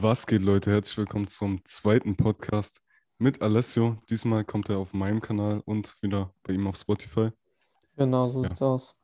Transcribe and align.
Was 0.00 0.28
geht, 0.28 0.42
Leute? 0.42 0.70
Herzlich 0.70 0.96
willkommen 0.96 1.26
zum 1.26 1.60
zweiten 1.64 2.16
Podcast 2.16 2.80
mit 3.18 3.42
Alessio. 3.42 3.96
Diesmal 4.08 4.44
kommt 4.44 4.68
er 4.68 4.78
auf 4.78 4.94
meinem 4.94 5.20
Kanal 5.20 5.60
und 5.64 5.96
wieder 6.00 6.32
bei 6.44 6.52
ihm 6.52 6.68
auf 6.68 6.76
Spotify. 6.76 7.30
Genau, 7.96 8.28
so 8.28 8.40
Ja. 8.42 8.48
sieht's 8.48 8.62
aus. 8.62 8.94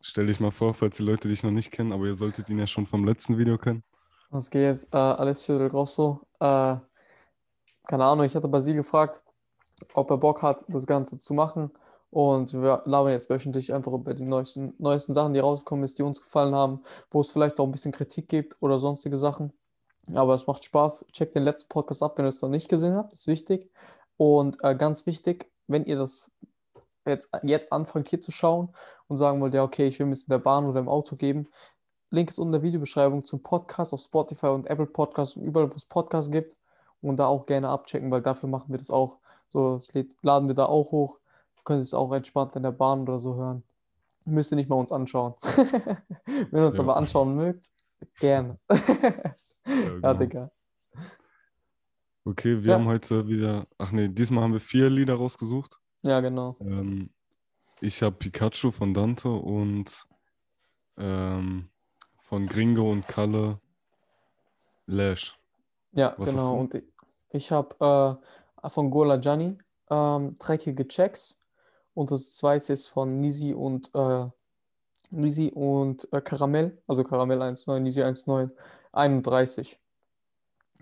Stell 0.00 0.28
dich 0.28 0.40
mal 0.40 0.50
vor, 0.50 0.72
falls 0.72 0.96
die 0.96 1.02
Leute 1.02 1.28
dich 1.28 1.42
noch 1.42 1.50
nicht 1.50 1.70
kennen, 1.70 1.92
aber 1.92 2.06
ihr 2.06 2.14
solltet 2.14 2.48
ihn 2.48 2.58
ja 2.58 2.66
schon 2.66 2.86
vom 2.86 3.04
letzten 3.04 3.36
Video 3.36 3.58
kennen. 3.58 3.84
Was 4.30 4.48
geht? 4.48 4.88
Äh, 4.90 4.96
Alessio 4.96 5.58
Del 5.58 5.68
Grosso. 5.68 6.26
Äh, 6.40 6.76
keine 7.86 8.04
Ahnung, 8.06 8.24
ich 8.24 8.34
hatte 8.34 8.48
Basil 8.48 8.76
gefragt, 8.76 9.22
ob 9.92 10.10
er 10.10 10.16
Bock 10.16 10.40
hat, 10.40 10.64
das 10.66 10.86
Ganze 10.86 11.18
zu 11.18 11.34
machen. 11.34 11.70
Und 12.08 12.54
wir 12.54 12.80
labern 12.86 13.12
jetzt 13.12 13.28
wöchentlich 13.28 13.74
einfach 13.74 13.92
über 13.92 14.14
die 14.14 14.24
neuesten, 14.24 14.72
neuesten 14.78 15.12
Sachen, 15.12 15.34
die 15.34 15.40
rauskommen 15.40 15.84
ist, 15.84 15.98
die 15.98 16.02
uns 16.02 16.22
gefallen 16.22 16.54
haben, 16.54 16.82
wo 17.10 17.20
es 17.20 17.30
vielleicht 17.30 17.60
auch 17.60 17.66
ein 17.66 17.70
bisschen 17.72 17.92
Kritik 17.92 18.28
gibt 18.28 18.56
oder 18.60 18.78
sonstige 18.78 19.18
Sachen. 19.18 19.52
Aber 20.14 20.34
es 20.34 20.46
macht 20.46 20.64
Spaß. 20.64 21.06
Checkt 21.12 21.34
den 21.34 21.44
letzten 21.44 21.68
Podcast 21.68 22.02
ab, 22.02 22.18
wenn 22.18 22.24
ihr 22.24 22.30
es 22.30 22.42
noch 22.42 22.48
nicht 22.48 22.68
gesehen 22.68 22.94
habt. 22.96 23.12
ist 23.14 23.26
wichtig. 23.26 23.70
Und 24.16 24.58
äh, 24.62 24.74
ganz 24.74 25.06
wichtig, 25.06 25.50
wenn 25.68 25.84
ihr 25.84 25.96
das 25.96 26.26
jetzt, 27.06 27.30
jetzt 27.42 27.72
anfangt 27.72 28.08
hier 28.08 28.20
zu 28.20 28.30
schauen 28.32 28.74
und 29.08 29.16
sagen 29.16 29.40
wollt, 29.40 29.54
ja, 29.54 29.62
okay, 29.62 29.86
ich 29.86 29.98
will 29.98 30.06
mir 30.06 30.12
es 30.12 30.24
in 30.24 30.30
der 30.32 30.38
Bahn 30.38 30.66
oder 30.66 30.80
im 30.80 30.88
Auto 30.88 31.16
geben, 31.16 31.48
Link 32.10 32.28
ist 32.28 32.38
unten 32.38 32.50
in 32.54 32.60
der 32.60 32.62
Videobeschreibung 32.62 33.24
zum 33.24 33.42
Podcast 33.42 33.94
auf 33.94 34.00
Spotify 34.00 34.48
und 34.48 34.66
Apple 34.66 34.86
Podcasts 34.86 35.36
und 35.36 35.44
überall, 35.44 35.70
wo 35.72 35.76
es 35.76 35.86
Podcasts 35.86 36.30
gibt. 36.30 36.56
Und 37.00 37.16
da 37.16 37.26
auch 37.26 37.46
gerne 37.46 37.68
abchecken, 37.68 38.10
weil 38.10 38.22
dafür 38.22 38.48
machen 38.48 38.70
wir 38.70 38.78
das 38.78 38.90
auch. 38.90 39.18
So, 39.48 39.74
das 39.74 39.92
laden 40.22 40.46
wir 40.46 40.54
da 40.54 40.66
auch 40.66 40.92
hoch. 40.92 41.18
Ihr 41.56 41.62
könnt 41.64 41.82
es 41.82 41.94
auch 41.94 42.12
entspannt 42.12 42.54
in 42.54 42.62
der 42.62 42.70
Bahn 42.70 43.02
oder 43.02 43.18
so 43.18 43.34
hören. 43.34 43.62
Müsst 44.24 44.52
ihr 44.52 44.56
nicht 44.56 44.68
mal 44.68 44.76
uns 44.76 44.92
anschauen. 44.92 45.34
Wenn 46.50 46.62
ihr 46.62 46.66
uns 46.66 46.76
Ja. 46.76 46.82
aber 46.82 46.96
anschauen 46.96 47.34
mögt, 47.34 47.72
gerne. 48.20 48.58
ja, 49.66 49.90
genau. 49.90 50.14
Digga. 50.14 50.50
Okay, 52.24 52.62
wir 52.62 52.70
Ja. 52.72 52.78
haben 52.78 52.86
heute 52.86 53.26
wieder, 53.26 53.66
ach 53.78 53.90
nee, 53.92 54.08
diesmal 54.08 54.44
haben 54.44 54.52
wir 54.52 54.60
vier 54.60 54.88
Lieder 54.90 55.14
rausgesucht. 55.14 55.78
Ja, 56.02 56.20
genau. 56.20 56.56
Ähm, 56.60 57.10
ich 57.80 58.02
habe 58.02 58.16
Pikachu 58.16 58.70
von 58.70 58.94
Dante 58.94 59.28
und 59.28 60.06
ähm, 60.96 61.68
von 62.20 62.46
Gringo 62.46 62.90
und 62.90 63.08
Kalle 63.08 63.60
Lash. 64.86 65.36
Ja, 65.92 66.14
Was 66.16 66.30
genau. 66.30 66.58
Und 66.60 66.74
ich, 66.74 66.84
ich 67.30 67.50
habe 67.50 68.20
äh, 68.62 68.68
von 68.70 68.90
Gola 68.90 69.16
Gianni 69.16 69.58
ähm, 69.90 70.34
dreckige 70.36 70.86
Checks. 70.86 71.36
Und 71.94 72.10
das 72.10 72.32
zweite 72.32 72.72
ist 72.72 72.86
von 72.86 73.20
Nisi 73.20 73.52
und 73.52 73.90
äh, 73.94 74.26
Nisi 75.10 75.50
und 75.54 76.08
äh, 76.12 76.20
Karamell, 76.22 76.80
also 76.86 77.04
Karamell 77.04 77.42
1.9, 77.42 77.80
Nisi 77.80 78.00
1.9, 78.02 78.50
31. 78.92 79.78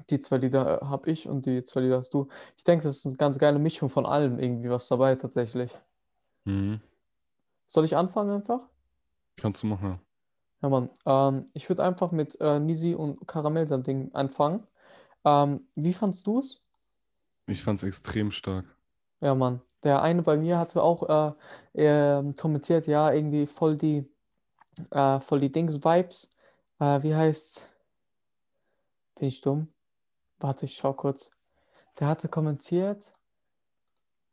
Die 0.08 0.19
zwei 0.19 0.39
Lieder 0.39 0.83
äh, 0.83 0.86
habe 0.86 1.11
ich 1.11 1.28
und 1.28 1.47
die 1.47 1.62
zwei 1.64 1.80
Lieder 1.80 1.98
hast 1.98 2.14
du. 2.14 2.28
Ich 2.56 2.64
denke, 2.64 2.84
das 2.84 2.98
ist 2.98 3.06
eine 3.06 3.16
ganz 3.16 3.39
geile 3.39 3.58
Mischung 3.58 3.89
von 3.89 4.06
allem 4.06 4.39
irgendwie 4.39 4.70
was 4.70 4.89
dabei 4.89 5.14
tatsächlich. 5.14 5.77
Mhm. 6.44 6.81
Soll 7.66 7.84
ich 7.84 7.97
anfangen 7.97 8.31
einfach? 8.31 8.61
Kannst 9.36 9.62
du 9.62 9.69
machen. 9.69 10.00
Ja, 10.62 10.69
Mann. 10.69 10.91
Ähm, 11.06 11.47
ich 11.55 11.69
würde 11.69 11.84
einfach 11.84 12.12
mit 12.12 12.41
äh, 12.41 12.58
Nisi 12.58 12.94
und 12.94 13.27
Karamell 13.27 13.66
sein 13.66 13.83
Ding 13.83 14.12
anfangen. 14.14 14.66
Ähm, 15.25 15.66
wie 15.75 15.92
fandst 15.92 16.27
du 16.27 16.41
es? 16.41 16.66
Ich 17.47 17.62
fand's 17.62 17.83
extrem 17.83 18.31
stark. 18.31 18.64
Ja, 19.20 19.34
Mann. 19.34 19.61
Der 19.83 20.03
eine 20.03 20.22
bei 20.22 20.36
mir 20.36 20.58
hatte 20.58 20.83
auch 20.83 21.08
äh, 21.08 21.33
ähm, 21.75 22.36
kommentiert, 22.36 22.86
ja, 22.86 23.12
irgendwie 23.12 23.47
voll 23.47 23.77
die, 23.77 24.06
äh, 24.91 25.20
voll 25.20 25.41
die 25.41 25.50
Dings-Vibes. 25.53 26.31
Äh, 26.78 27.03
wie 27.03 27.14
heißt's? 27.14 27.69
Bin 29.20 29.28
ich 29.28 29.42
dumm? 29.42 29.68
Warte, 30.38 30.64
ich 30.64 30.76
schau 30.76 30.94
kurz. 30.94 31.30
Der 31.98 32.06
hatte 32.08 32.30
kommentiert, 32.30 33.12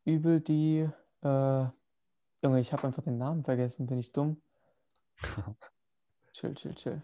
übel 0.06 0.40
die, 0.40 0.88
äh, 1.22 1.64
Junge, 2.42 2.60
ich 2.60 2.72
habe 2.72 2.86
einfach 2.86 3.02
den 3.02 3.18
Namen 3.18 3.44
vergessen, 3.44 3.86
bin 3.86 3.98
ich 3.98 4.12
dumm? 4.14 4.40
Chill, 6.32 6.54
chill, 6.54 6.74
chill. 6.74 7.02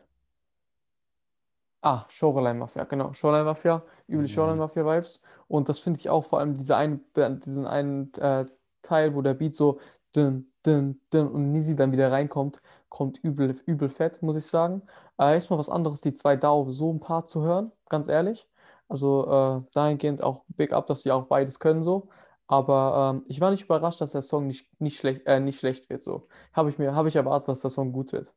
Ah, 1.82 2.06
Shoreline 2.08 2.58
Mafia, 2.58 2.84
genau. 2.84 3.12
Shoreline 3.12 3.44
Mafia, 3.44 3.82
übel 4.06 4.22
Mhm. 4.22 4.28
Shoreline 4.28 4.58
Mafia 4.60 4.86
Vibes. 4.86 5.22
Und 5.48 5.68
das 5.68 5.78
finde 5.80 6.00
ich 6.00 6.08
auch 6.08 6.24
vor 6.24 6.38
allem 6.38 6.56
diese 6.56 6.76
einen, 6.76 7.04
diesen 7.40 7.66
einen 7.66 8.14
äh, 8.14 8.46
Teil, 8.80 9.14
wo 9.14 9.20
der 9.20 9.34
Beat 9.34 9.54
so 9.54 9.78
dünn, 10.14 10.52
dünn, 10.64 11.00
dünn 11.12 11.28
und 11.28 11.52
Nisi 11.52 11.76
dann 11.76 11.92
wieder 11.92 12.10
reinkommt, 12.12 12.60
kommt 12.88 13.18
übel, 13.22 13.56
übel 13.66 13.88
fett, 13.88 14.22
muss 14.22 14.36
ich 14.36 14.46
sagen. 14.46 14.82
Äh, 15.18 15.36
ist 15.38 15.50
mal 15.50 15.58
was 15.58 15.68
anderes, 15.70 16.00
die 16.00 16.12
zwei 16.12 16.36
da 16.36 16.50
auf 16.50 16.70
so 16.70 16.92
ein 16.92 17.00
Paar 17.00 17.26
zu 17.26 17.42
hören, 17.42 17.72
ganz 17.88 18.08
ehrlich. 18.08 18.48
Also 18.88 19.26
äh, 19.66 19.70
dahingehend 19.72 20.22
auch 20.22 20.44
Big 20.48 20.72
Up, 20.72 20.86
dass 20.86 21.02
sie 21.02 21.12
auch 21.12 21.26
beides 21.26 21.58
können 21.58 21.82
so. 21.82 22.08
Aber 22.46 23.14
ähm, 23.16 23.24
ich 23.28 23.40
war 23.40 23.50
nicht 23.50 23.64
überrascht, 23.64 24.00
dass 24.00 24.12
der 24.12 24.22
Song 24.22 24.46
nicht, 24.46 24.68
nicht 24.80 24.98
schlecht, 24.98 25.26
äh, 25.26 25.40
nicht 25.40 25.58
schlecht 25.58 25.88
wird 25.88 26.02
so. 26.02 26.28
Habe 26.52 26.70
ich 26.70 26.78
mir, 26.78 26.94
habe 26.94 27.08
ich 27.08 27.16
erwartet, 27.16 27.48
dass 27.48 27.62
der 27.62 27.70
Song 27.70 27.92
gut 27.92 28.12
wird. 28.12 28.34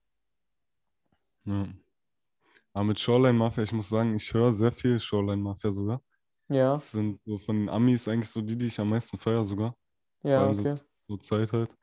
Ja. 1.46 1.68
Aber 2.74 2.84
mit 2.86 3.00
Shoreline 3.00 3.38
Mafia, 3.38 3.64
ich 3.64 3.74
muss 3.74 3.90
sagen, 3.90 4.16
ich 4.16 4.34
höre 4.34 4.52
sehr 4.52 4.72
viel 4.72 5.00
Shoreline 5.00 5.42
Mafia 5.42 5.72
sogar. 5.72 6.02
Ja, 6.50 6.74
Das 6.74 6.92
sind 6.92 7.20
so 7.26 7.38
von 7.38 7.58
den 7.58 7.70
Amis 7.70 8.08
eigentlich 8.08 8.30
so 8.30 8.42
die, 8.42 8.58
die 8.58 8.68
ich 8.68 8.80
am 8.80 8.90
meisten 8.90 9.18
feiere 9.18 9.44
sogar. 9.44 9.76
Ja, 10.24 10.44
allem 10.44 10.56
so, 10.56 10.62
okay. 10.62 10.76
So 11.08 11.18
Zeit 11.18 11.54
halt. 11.54 11.76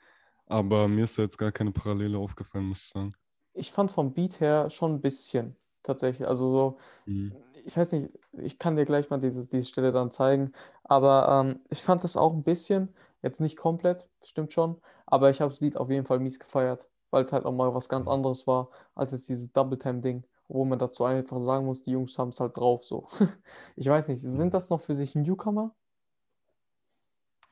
Aber 0.46 0.88
mir 0.88 1.04
ist 1.04 1.18
da 1.18 1.22
jetzt 1.22 1.38
gar 1.38 1.52
keine 1.52 1.72
Parallele 1.72 2.18
aufgefallen, 2.18 2.66
muss 2.66 2.82
ich 2.84 2.88
sagen. 2.90 3.14
Ich 3.52 3.72
fand 3.72 3.90
vom 3.92 4.12
Beat 4.14 4.40
her 4.40 4.70
schon 4.70 4.94
ein 4.94 5.00
bisschen, 5.00 5.56
tatsächlich. 5.82 6.26
Also 6.28 6.50
so, 6.56 6.78
Mhm. 7.06 7.32
ich 7.64 7.76
weiß 7.76 7.92
nicht, 7.92 8.10
ich 8.34 8.58
kann 8.58 8.76
dir 8.76 8.84
gleich 8.84 9.10
mal 9.10 9.20
diese, 9.20 9.48
diese 9.48 9.66
Stelle 9.68 9.90
dann 9.92 10.10
zeigen, 10.10 10.52
aber 10.84 11.28
ähm, 11.46 11.60
ich 11.70 11.82
fand 11.82 12.04
das 12.04 12.16
auch 12.16 12.32
ein 12.34 12.42
bisschen, 12.44 12.94
jetzt 13.22 13.40
nicht 13.40 13.56
komplett, 13.56 14.08
stimmt 14.24 14.52
schon, 14.52 14.80
aber 15.06 15.30
ich 15.30 15.40
habe 15.40 15.50
das 15.52 15.60
Lied 15.60 15.76
auf 15.76 15.90
jeden 15.90 16.06
Fall 16.06 16.20
mies 16.20 16.38
gefeiert, 16.38 16.88
weil 17.10 17.24
es 17.24 17.32
halt 17.32 17.44
auch 17.46 17.52
mal 17.52 17.74
was 17.74 17.88
ganz 17.88 18.08
anderes 18.08 18.46
war, 18.46 18.70
als 18.94 19.12
jetzt 19.12 19.28
dieses 19.28 19.52
Double-Time-Ding, 19.52 20.24
wo 20.48 20.64
man 20.64 20.78
dazu 20.78 21.04
einfach 21.04 21.40
sagen 21.40 21.66
muss, 21.66 21.82
die 21.82 21.92
Jungs 21.92 22.18
haben 22.18 22.30
es 22.30 22.40
halt 22.40 22.56
drauf, 22.56 22.84
so. 22.84 23.08
Ich 23.76 23.86
weiß 23.88 24.08
nicht, 24.08 24.22
sind 24.22 24.54
das 24.54 24.70
noch 24.70 24.80
für 24.80 24.94
dich 24.96 25.14
Newcomer? 25.14 25.74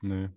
Nee. 0.03 0.28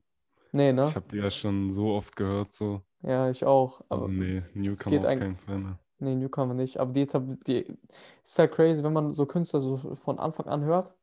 Nee, 0.56 0.72
ne? 0.72 0.86
Ich 0.88 0.96
habe 0.96 1.06
die 1.12 1.18
ja 1.18 1.30
schon 1.30 1.70
so 1.70 1.96
oft 1.96 2.16
gehört, 2.16 2.54
so. 2.54 2.82
Ja, 3.02 3.30
ich 3.30 3.44
auch, 3.44 3.82
Also 3.90 4.08
nee, 4.08 4.40
Newcomer 4.54 5.00
auf 5.00 5.20
keinen 5.20 5.36
Fall 5.36 5.58
mehr. 5.58 5.80
Nee, 6.00 6.16
Newcomer 6.16 6.54
nicht. 6.54 6.78
Aber 6.78 6.94
die, 6.94 7.06
die 7.46 7.78
ist 8.24 8.40
halt 8.40 8.54
crazy, 8.54 8.82
wenn 8.82 8.94
man 8.94 9.12
so 9.12 9.26
Künstler 9.26 9.60
so 9.60 9.76
von 9.76 10.18
Anfang 10.18 10.48
an 10.48 10.64
hört 10.64 10.94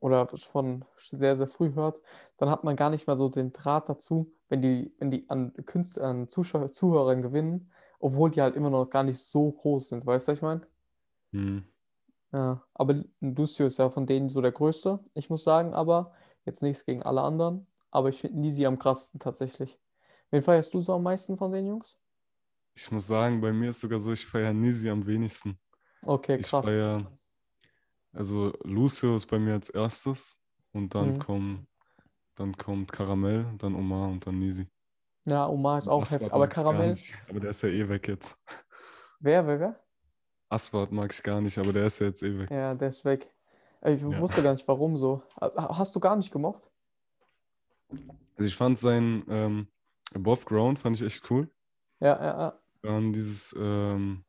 oder 0.00 0.26
von 0.26 0.84
sehr, 0.96 1.36
sehr 1.36 1.46
früh 1.46 1.72
hört, 1.74 2.00
dann 2.36 2.50
hat 2.50 2.64
man 2.64 2.74
gar 2.74 2.90
nicht 2.90 3.06
mehr 3.06 3.16
so 3.16 3.28
den 3.28 3.52
Draht 3.52 3.88
dazu, 3.88 4.32
wenn 4.48 4.60
die, 4.60 4.92
wenn 4.98 5.12
die 5.12 5.30
an 5.30 5.52
Künstler, 5.66 6.06
an 6.06 6.28
Zuschauer, 6.28 6.72
Zuhörern 6.72 7.22
gewinnen, 7.22 7.70
obwohl 8.00 8.32
die 8.32 8.42
halt 8.42 8.56
immer 8.56 8.70
noch 8.70 8.90
gar 8.90 9.04
nicht 9.04 9.20
so 9.20 9.52
groß 9.52 9.86
sind. 9.86 10.04
Weißt 10.04 10.26
du, 10.26 10.32
was 10.32 10.38
ich 10.38 10.42
meine? 10.42 10.66
Mhm. 11.30 11.62
Ja. 12.32 12.60
Aber 12.74 13.04
Lucio 13.20 13.66
ist 13.66 13.78
ja 13.78 13.88
von 13.88 14.04
denen 14.04 14.28
so 14.28 14.40
der 14.40 14.50
Größte. 14.50 14.98
Ich 15.14 15.30
muss 15.30 15.44
sagen, 15.44 15.74
aber 15.74 16.12
jetzt 16.44 16.60
nichts 16.60 16.84
gegen 16.84 17.04
alle 17.04 17.22
anderen. 17.22 17.68
Aber 17.94 18.10
ich 18.10 18.20
finde 18.20 18.40
Nisi 18.40 18.66
am 18.66 18.78
krassesten 18.78 19.20
tatsächlich. 19.20 19.78
Wen 20.30 20.42
feierst 20.42 20.74
du 20.74 20.80
so 20.82 20.94
am 20.94 21.02
meisten 21.04 21.36
von 21.38 21.52
den 21.52 21.66
Jungs? 21.66 21.98
Ich 22.76 22.90
muss 22.90 23.06
sagen, 23.06 23.40
bei 23.40 23.52
mir 23.52 23.70
ist 23.70 23.80
sogar 23.80 24.00
so, 24.00 24.12
ich 24.12 24.26
feiere 24.26 24.52
Nisi 24.52 24.90
am 24.90 25.06
wenigsten. 25.06 25.58
Okay, 26.06 26.38
Ich 26.38 26.46
krass. 26.48 26.66
feiere, 26.66 27.18
also 28.12 28.52
Lucio 28.64 29.16
ist 29.16 29.26
bei 29.26 29.38
mir 29.38 29.54
als 29.54 29.70
erstes 29.70 30.36
und 30.72 30.94
dann 30.94 31.14
Mhm. 31.14 31.20
kommt, 31.20 31.66
dann 32.36 32.56
kommt 32.56 32.92
Karamell, 32.92 33.46
dann 33.58 33.74
Omar 33.74 34.08
und 34.08 34.26
dann 34.26 34.38
Nisi. 34.38 34.68
Ja, 35.26 35.46
Omar 35.48 35.78
ist 35.78 35.88
auch 35.88 36.10
heftig. 36.10 36.26
Aswad 36.26 36.32
Aber 36.34 36.46
ich 36.46 36.52
gar 36.52 36.64
Karamell, 36.64 36.90
nicht, 36.90 37.14
aber 37.28 37.40
der 37.40 37.50
ist 37.50 37.62
ja 37.62 37.68
eh 37.70 37.88
weg 37.88 38.08
jetzt. 38.08 38.36
wer, 39.20 39.46
wer, 39.46 39.60
wer? 39.60 39.84
Aswad 40.48 40.90
mag 40.92 41.12
ich 41.12 41.22
gar 41.22 41.40
nicht, 41.42 41.58
aber 41.58 41.72
der 41.72 41.86
ist 41.86 41.98
ja 42.00 42.06
jetzt 42.06 42.22
eh 42.22 42.38
weg. 42.38 42.50
Ja, 42.50 42.74
der 42.74 42.88
ist 42.88 43.04
weg. 43.04 43.34
Ich 43.84 44.02
Ja. 44.02 44.18
wusste 44.20 44.42
gar 44.42 44.52
nicht, 44.52 44.66
warum 44.68 44.96
so. 44.96 45.22
Ha- 45.40 45.76
Hast 45.78 45.94
du 45.96 46.00
gar 46.00 46.16
nicht 46.16 46.30
gemocht? 46.32 46.70
Also 48.36 48.48
ich 48.48 48.56
fand 48.56 48.78
sein 48.78 49.24
ähm, 49.28 49.68
Above 50.14 50.44
Ground 50.44 50.78
fand 50.78 50.96
ich 50.96 51.02
echt 51.02 51.30
cool. 51.30 51.50
Ja, 52.00 52.16
ja, 52.20 52.38
ja. 52.38 52.60
Dann 52.82 53.12
dieses 53.12 53.54
ähm, 53.58 54.24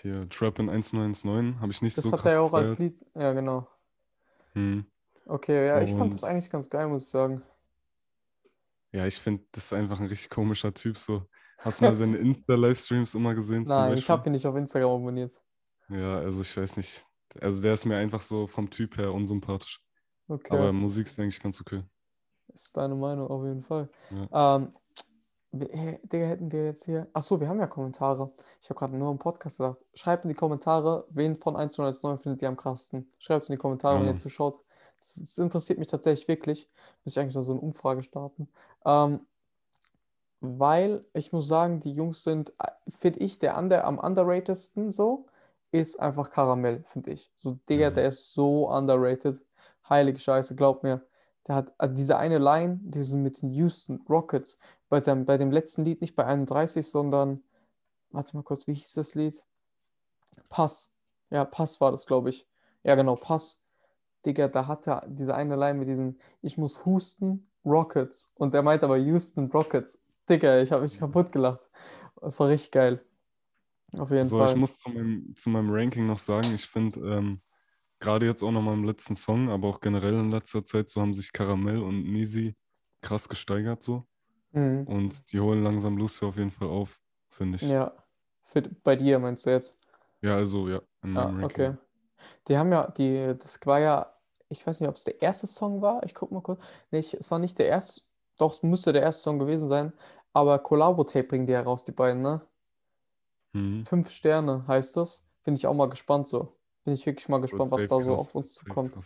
hier 0.00 0.28
Trap 0.28 0.58
in 0.58 0.68
1919 0.68 1.60
habe 1.60 1.72
ich 1.72 1.82
nicht 1.82 1.96
Das 1.96 2.04
so 2.04 2.12
hat 2.12 2.20
krass 2.20 2.32
er 2.32 2.38
ja 2.38 2.40
auch 2.40 2.52
als 2.52 2.70
gefeiert. 2.70 3.00
Lied. 3.00 3.06
Ja, 3.14 3.32
genau. 3.32 3.68
Hm. 4.52 4.86
Okay, 5.26 5.66
ja, 5.66 5.80
ich 5.80 5.92
fand 5.92 6.12
das 6.12 6.22
Und 6.22 6.28
eigentlich 6.28 6.50
ganz 6.50 6.70
geil, 6.70 6.86
muss 6.88 7.04
ich 7.04 7.10
sagen. 7.10 7.42
ja, 8.92 9.06
ich 9.06 9.16
finde, 9.20 9.44
das 9.52 9.64
ist 9.66 9.72
einfach 9.72 10.00
ein 10.00 10.06
richtig 10.06 10.30
komischer 10.30 10.72
Typ. 10.72 10.98
So. 10.98 11.26
Hast 11.58 11.80
du 11.80 11.84
mal 11.84 11.96
seine 11.96 12.16
Insta-Livestreams 12.18 13.14
immer 13.14 13.34
gesehen 13.34 13.64
Nein, 13.64 13.94
ich 13.94 14.08
habe 14.08 14.28
ihn 14.28 14.32
nicht 14.32 14.46
auf 14.46 14.54
Instagram 14.56 15.00
abonniert. 15.00 15.34
Ja, 15.88 16.18
also 16.18 16.42
ich 16.42 16.56
weiß 16.56 16.76
nicht. 16.76 17.04
Also 17.40 17.60
der 17.60 17.74
ist 17.74 17.84
mir 17.84 17.96
einfach 17.96 18.22
so 18.22 18.46
vom 18.46 18.70
Typ 18.70 18.96
her 18.96 19.12
unsympathisch. 19.12 19.80
Okay, 20.28 20.54
Aber 20.54 20.72
Musik 20.72 21.06
ist 21.06 21.18
eigentlich 21.18 21.40
ganz 21.40 21.60
okay. 21.60 21.82
Ist 22.54 22.76
deine 22.76 22.94
Meinung 22.94 23.28
auf 23.28 23.42
jeden 23.44 23.62
Fall. 23.62 23.88
Ja. 24.30 24.56
Ähm, 24.56 24.72
wir- 25.52 25.68
hä, 25.70 26.00
Digga, 26.02 26.26
hätten 26.26 26.52
wir 26.52 26.64
jetzt 26.66 26.84
hier. 26.84 27.06
Achso, 27.12 27.40
wir 27.40 27.48
haben 27.48 27.58
ja 27.60 27.66
Kommentare. 27.66 28.30
Ich 28.60 28.68
habe 28.68 28.78
gerade 28.78 28.96
nur 28.96 29.10
im 29.10 29.18
Podcast 29.18 29.58
gedacht. 29.58 29.78
Schreibt 29.94 30.24
in 30.24 30.28
die 30.28 30.34
Kommentare, 30.34 31.06
wen 31.10 31.36
von 31.36 31.56
1 31.56 31.78
1 31.80 32.02
9 32.02 32.18
findet 32.18 32.42
ihr 32.42 32.48
am 32.48 32.56
krassesten. 32.56 33.10
Schreibt 33.18 33.44
es 33.44 33.48
in 33.48 33.54
die 33.54 33.58
Kommentare, 33.60 33.94
Ja, 33.96 34.00
wenn 34.00 34.08
ihr 34.08 34.16
zuschaut. 34.16 34.60
Das, 34.98 35.14
das 35.14 35.38
interessiert 35.38 35.78
mich 35.78 35.88
tatsächlich 35.88 36.28
wirklich. 36.28 36.68
Muss 37.04 37.14
ich 37.14 37.18
eigentlich 37.20 37.34
noch 37.34 37.42
so 37.42 37.52
eine 37.52 37.60
Umfrage 37.60 38.02
starten. 38.02 38.48
Ähm, 38.84 39.20
weil 40.40 41.04
ich 41.14 41.32
muss 41.32 41.48
sagen, 41.48 41.80
die 41.80 41.92
Jungs 41.92 42.22
sind, 42.22 42.52
finde 42.88 43.20
ich, 43.20 43.38
der 43.38 43.56
under, 43.56 43.84
am 43.84 43.98
underratedsten 43.98 44.90
so, 44.92 45.26
ist 45.72 45.98
einfach 45.98 46.30
Karamell, 46.30 46.82
finde 46.86 47.10
ich. 47.12 47.30
So, 47.36 47.58
Digga, 47.68 47.90
Mhm. 47.90 47.94
der 47.94 48.08
ist 48.08 48.32
so 48.34 48.68
underrated. 48.70 49.40
Heilige 49.88 50.18
Scheiße, 50.18 50.54
glaub 50.54 50.82
mir. 50.82 51.00
Der 51.46 51.54
hat 51.56 51.74
äh, 51.78 51.88
diese 51.92 52.16
eine 52.18 52.38
Line, 52.38 52.80
diese 52.82 53.16
mit 53.16 53.42
den 53.42 53.50
Houston 53.50 54.00
Rockets, 54.08 54.58
bei, 54.88 55.00
seinem, 55.00 55.24
bei 55.24 55.36
dem 55.36 55.50
letzten 55.50 55.84
Lied 55.84 56.00
nicht 56.00 56.16
bei 56.16 56.24
31, 56.24 56.88
sondern, 56.88 57.42
warte 58.10 58.36
mal 58.36 58.42
kurz, 58.42 58.66
wie 58.66 58.74
hieß 58.74 58.94
das 58.94 59.14
Lied? 59.14 59.44
Pass. 60.50 60.92
Ja, 61.30 61.44
Pass 61.44 61.80
war 61.80 61.90
das, 61.90 62.06
glaube 62.06 62.30
ich. 62.30 62.46
Ja, 62.82 62.94
genau, 62.94 63.16
Pass. 63.16 63.62
Digga, 64.24 64.48
da 64.48 64.66
hat 64.66 64.86
er 64.88 65.04
diese 65.08 65.34
eine 65.34 65.56
Line 65.56 65.78
mit 65.78 65.88
diesem, 65.88 66.18
ich 66.42 66.58
muss 66.58 66.84
husten, 66.84 67.48
Rockets. 67.64 68.32
Und 68.34 68.54
der 68.54 68.62
meint 68.62 68.84
aber 68.84 68.96
Houston 68.96 69.50
Rockets. 69.50 70.00
Digga, 70.28 70.60
ich 70.60 70.72
habe 70.72 70.82
mich 70.82 70.98
kaputt 70.98 71.32
gelacht. 71.32 71.60
Das 72.20 72.38
war 72.40 72.48
richtig 72.48 72.70
geil. 72.72 73.04
Auf 73.92 74.10
jeden 74.10 74.24
So, 74.24 74.38
Fall. 74.38 74.50
ich 74.50 74.56
muss 74.56 74.78
zu 74.78 74.90
meinem, 74.90 75.34
zu 75.36 75.50
meinem 75.50 75.70
Ranking 75.70 76.06
noch 76.06 76.18
sagen, 76.18 76.48
ich 76.54 76.66
finde, 76.66 77.00
ähm, 77.00 77.40
gerade 78.00 78.26
jetzt 78.26 78.42
auch 78.42 78.50
noch 78.50 78.62
mal 78.62 78.74
im 78.74 78.84
letzten 78.84 79.16
Song, 79.16 79.48
aber 79.48 79.68
auch 79.68 79.80
generell 79.80 80.14
in 80.14 80.30
letzter 80.30 80.64
Zeit, 80.64 80.90
so 80.90 81.00
haben 81.00 81.14
sich 81.14 81.32
Karamell 81.32 81.80
und 81.80 82.04
Nisi 82.10 82.56
krass 83.02 83.28
gesteigert 83.28 83.82
so. 83.82 84.06
Mhm. 84.52 84.86
Und 84.86 85.32
die 85.32 85.40
holen 85.40 85.62
langsam 85.62 85.96
Lucy 85.96 86.24
auf 86.24 86.36
jeden 86.36 86.50
Fall 86.50 86.68
auf, 86.68 87.00
finde 87.28 87.56
ich. 87.56 87.62
Ja. 87.62 87.92
Für, 88.44 88.62
bei 88.84 88.96
dir 88.96 89.18
meinst 89.18 89.46
du 89.46 89.50
jetzt? 89.50 89.78
Ja, 90.22 90.36
also 90.36 90.68
ja, 90.68 90.80
Ah, 91.02 91.32
okay. 91.42 91.76
Die 92.48 92.56
haben 92.56 92.72
ja, 92.72 92.88
die, 92.88 93.34
das 93.38 93.58
war 93.64 93.80
ja, 93.80 94.12
ich 94.48 94.66
weiß 94.66 94.80
nicht, 94.80 94.88
ob 94.88 94.96
es 94.96 95.04
der 95.04 95.20
erste 95.22 95.46
Song 95.46 95.82
war. 95.82 96.02
Ich 96.04 96.14
guck 96.14 96.32
mal 96.32 96.40
kurz. 96.42 96.60
Nee, 96.90 97.00
ich, 97.00 97.14
es 97.14 97.30
war 97.30 97.38
nicht 97.38 97.58
der 97.58 97.68
erste, 97.68 98.02
doch, 98.38 98.52
es 98.52 98.62
müsste 98.62 98.92
der 98.92 99.02
erste 99.02 99.22
Song 99.22 99.38
gewesen 99.38 99.68
sein. 99.68 99.92
Aber 100.32 100.58
Collabo-Tape 100.58 101.24
bringen 101.24 101.46
die 101.46 101.54
heraus, 101.54 101.84
die 101.84 101.92
beiden, 101.92 102.22
ne? 102.22 102.40
Mhm. 103.52 103.84
Fünf 103.84 104.10
Sterne 104.10 104.66
heißt 104.66 104.96
das. 104.96 105.24
Bin 105.44 105.54
ich 105.54 105.66
auch 105.66 105.74
mal 105.74 105.88
gespannt 105.88 106.26
so. 106.26 106.55
Bin 106.86 106.94
ich 106.94 107.04
wirklich 107.04 107.28
mal 107.28 107.40
gespannt, 107.40 107.72
was 107.72 107.86
da 107.88 108.00
so 108.00 108.12
krass, 108.12 108.20
auf 108.20 108.34
uns 108.36 108.54
zukommt. 108.54 108.96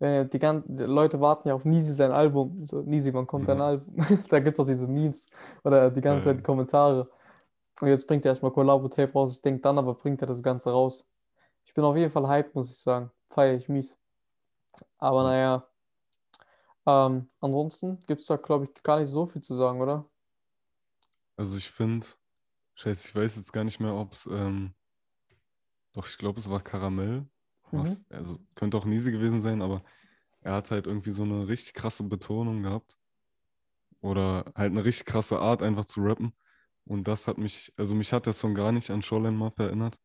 Äh, 0.00 0.26
die 0.26 0.38
ganzen 0.38 0.76
die 0.76 0.82
Leute 0.84 1.20
warten 1.20 1.48
ja 1.48 1.54
auf 1.54 1.64
Nisi 1.64 1.92
sein 1.94 2.10
Album. 2.12 2.66
So, 2.66 2.82
Nisi, 2.82 3.14
wann 3.14 3.26
kommt 3.26 3.48
dein 3.48 3.58
Ja. 3.58 3.64
Album? 3.64 3.96
Da 4.28 4.40
gibt 4.40 4.54
es 4.54 4.60
auch 4.60 4.66
diese 4.66 4.86
Memes 4.88 5.26
oder 5.64 5.90
die 5.90 6.00
ganze 6.02 6.26
Ja, 6.26 6.32
Zeit 6.32 6.40
die. 6.40 6.44
Kommentare. 6.44 7.08
Und 7.80 7.88
jetzt 7.88 8.06
bringt 8.08 8.24
er 8.24 8.30
erstmal 8.30 8.52
Collabo-Tape 8.52 9.12
raus. 9.12 9.36
Ich 9.36 9.42
denke, 9.42 9.60
dann 9.62 9.78
aber 9.78 9.94
bringt 9.94 10.20
er 10.22 10.26
das 10.26 10.42
Ganze 10.42 10.70
raus. 10.72 11.06
Ich 11.64 11.74
bin 11.74 11.84
auf 11.84 11.96
jeden 11.96 12.10
Fall 12.10 12.28
hyped, 12.28 12.54
muss 12.54 12.70
ich 12.72 12.78
sagen. 12.80 13.10
Feiere 13.30 13.54
ich 13.56 13.68
mies. 13.68 13.98
Aber 14.98 15.22
Ja. 15.22 15.28
naja. 15.30 15.66
Ähm, 16.86 17.28
ansonsten 17.40 18.00
gibt 18.06 18.22
es 18.22 18.26
da, 18.28 18.36
glaube 18.36 18.64
ich, 18.66 18.82
gar 18.82 18.98
nicht 18.98 19.08
so 19.08 19.26
viel 19.26 19.42
zu 19.42 19.54
sagen, 19.54 19.80
oder? 19.80 20.06
Also 21.36 21.56
ich 21.56 21.70
finde, 21.70 22.06
scheiße, 22.76 23.08
ich 23.08 23.14
weiß 23.16 23.36
jetzt 23.36 23.52
gar 23.52 23.64
nicht 23.64 23.80
mehr, 23.80 23.94
ob 23.94 24.12
es, 24.14 24.26
ähm, 24.26 24.74
doch, 25.96 26.06
ich 26.06 26.18
glaube, 26.18 26.38
es 26.38 26.50
war 26.50 26.60
Karamell. 26.60 27.26
Was? 27.72 27.98
Mhm. 27.98 28.04
Also 28.10 28.38
könnte 28.54 28.76
auch 28.76 28.84
Nisi 28.84 29.10
gewesen 29.10 29.40
sein, 29.40 29.62
aber 29.62 29.82
er 30.42 30.52
hat 30.52 30.70
halt 30.70 30.86
irgendwie 30.86 31.10
so 31.10 31.24
eine 31.24 31.48
richtig 31.48 31.74
krasse 31.74 32.04
Betonung 32.04 32.62
gehabt. 32.62 32.96
Oder 34.02 34.44
halt 34.54 34.72
eine 34.72 34.84
richtig 34.84 35.06
krasse 35.06 35.38
Art, 35.40 35.62
einfach 35.62 35.86
zu 35.86 36.02
rappen. 36.02 36.32
Und 36.84 37.08
das 37.08 37.26
hat 37.26 37.38
mich, 37.38 37.72
also 37.76 37.94
mich 37.94 38.12
hat 38.12 38.26
der 38.26 38.34
Song 38.34 38.54
gar 38.54 38.70
nicht 38.72 38.90
an 38.90 39.02
Shoreline 39.02 39.36
Mafia 39.36 39.64
erinnert, 39.66 39.98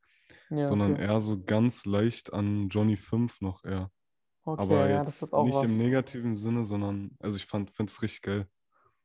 Ja, 0.49 0.65
sondern 0.65 0.93
okay. 0.93 1.03
eher 1.03 1.19
so 1.19 1.43
ganz 1.43 1.85
leicht 1.85 2.33
an 2.33 2.69
Johnny 2.69 2.95
5 2.95 3.41
noch 3.41 3.63
eher. 3.65 3.91
Okay, 4.43 4.61
Aber 4.61 4.89
ja, 4.89 5.03
das 5.03 5.21
jetzt 5.21 5.33
auch 5.33 5.45
nicht 5.45 5.55
was. 5.55 5.69
im 5.69 5.77
negativen 5.77 6.38
Sinne, 6.38 6.65
sondern, 6.65 7.11
also 7.19 7.38
ich 7.38 7.45
fand, 7.45 7.69
finde 7.71 7.91
es 7.91 8.01
richtig 8.01 8.21
geil. 8.23 8.47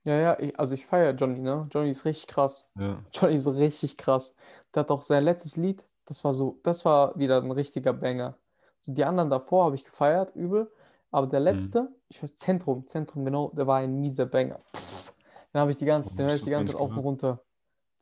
Ja, 0.05 0.19
ja, 0.19 0.39
ich, 0.39 0.59
also 0.59 0.75
ich 0.75 0.87
feiere 0.87 1.15
Johnny, 1.15 1.41
ne? 1.41 1.69
Johnny 1.71 1.91
ist 1.91 2.05
richtig 2.05 2.29
krass. 2.29 2.65
Ja. 2.79 3.05
Johnny 3.13 3.35
ist 3.35 3.47
richtig 3.49 3.97
krass. 3.97 4.35
Der 4.73 4.81
hat 4.81 4.91
auch 4.91 5.03
sein 5.03 5.25
letztes 5.25 5.57
Lied, 5.57 5.85
das 6.07 6.25
war 6.25 6.33
so, 6.33 6.59
das 6.63 6.85
war 6.85 7.17
wieder 7.19 7.43
ein 7.43 7.51
richtiger 7.51 7.93
Banger. 7.93 8.37
So 8.81 8.93
die 8.93 9.05
anderen 9.05 9.31
davor 9.31 9.67
habe 9.67 9.75
ich 9.77 9.85
gefeiert, 9.85 10.35
übel. 10.35 10.73
Aber 11.11 11.27
der 11.27 11.41
Mhm. 11.41 11.45
letzte, 11.45 11.89
ich 12.09 12.23
weiß, 12.23 12.37
Zentrum, 12.37 12.87
Zentrum, 12.87 13.25
genau, 13.25 13.51
der 13.55 13.67
war 13.67 13.79
ein 13.79 14.01
mieser 14.01 14.27
Banger. 14.27 14.61
Pff, 14.75 15.15
den 15.53 15.61
habe 15.61 15.71
ich 15.71 15.77
die 15.77 15.85
ganze, 15.85 16.15
den 16.15 16.27
höre 16.27 16.35
ich 16.35 16.43
die 16.43 16.51
ganze 16.51 16.73
Zeit 16.73 16.81
auf 16.81 16.97
und 16.97 17.03
runter. 17.05 17.41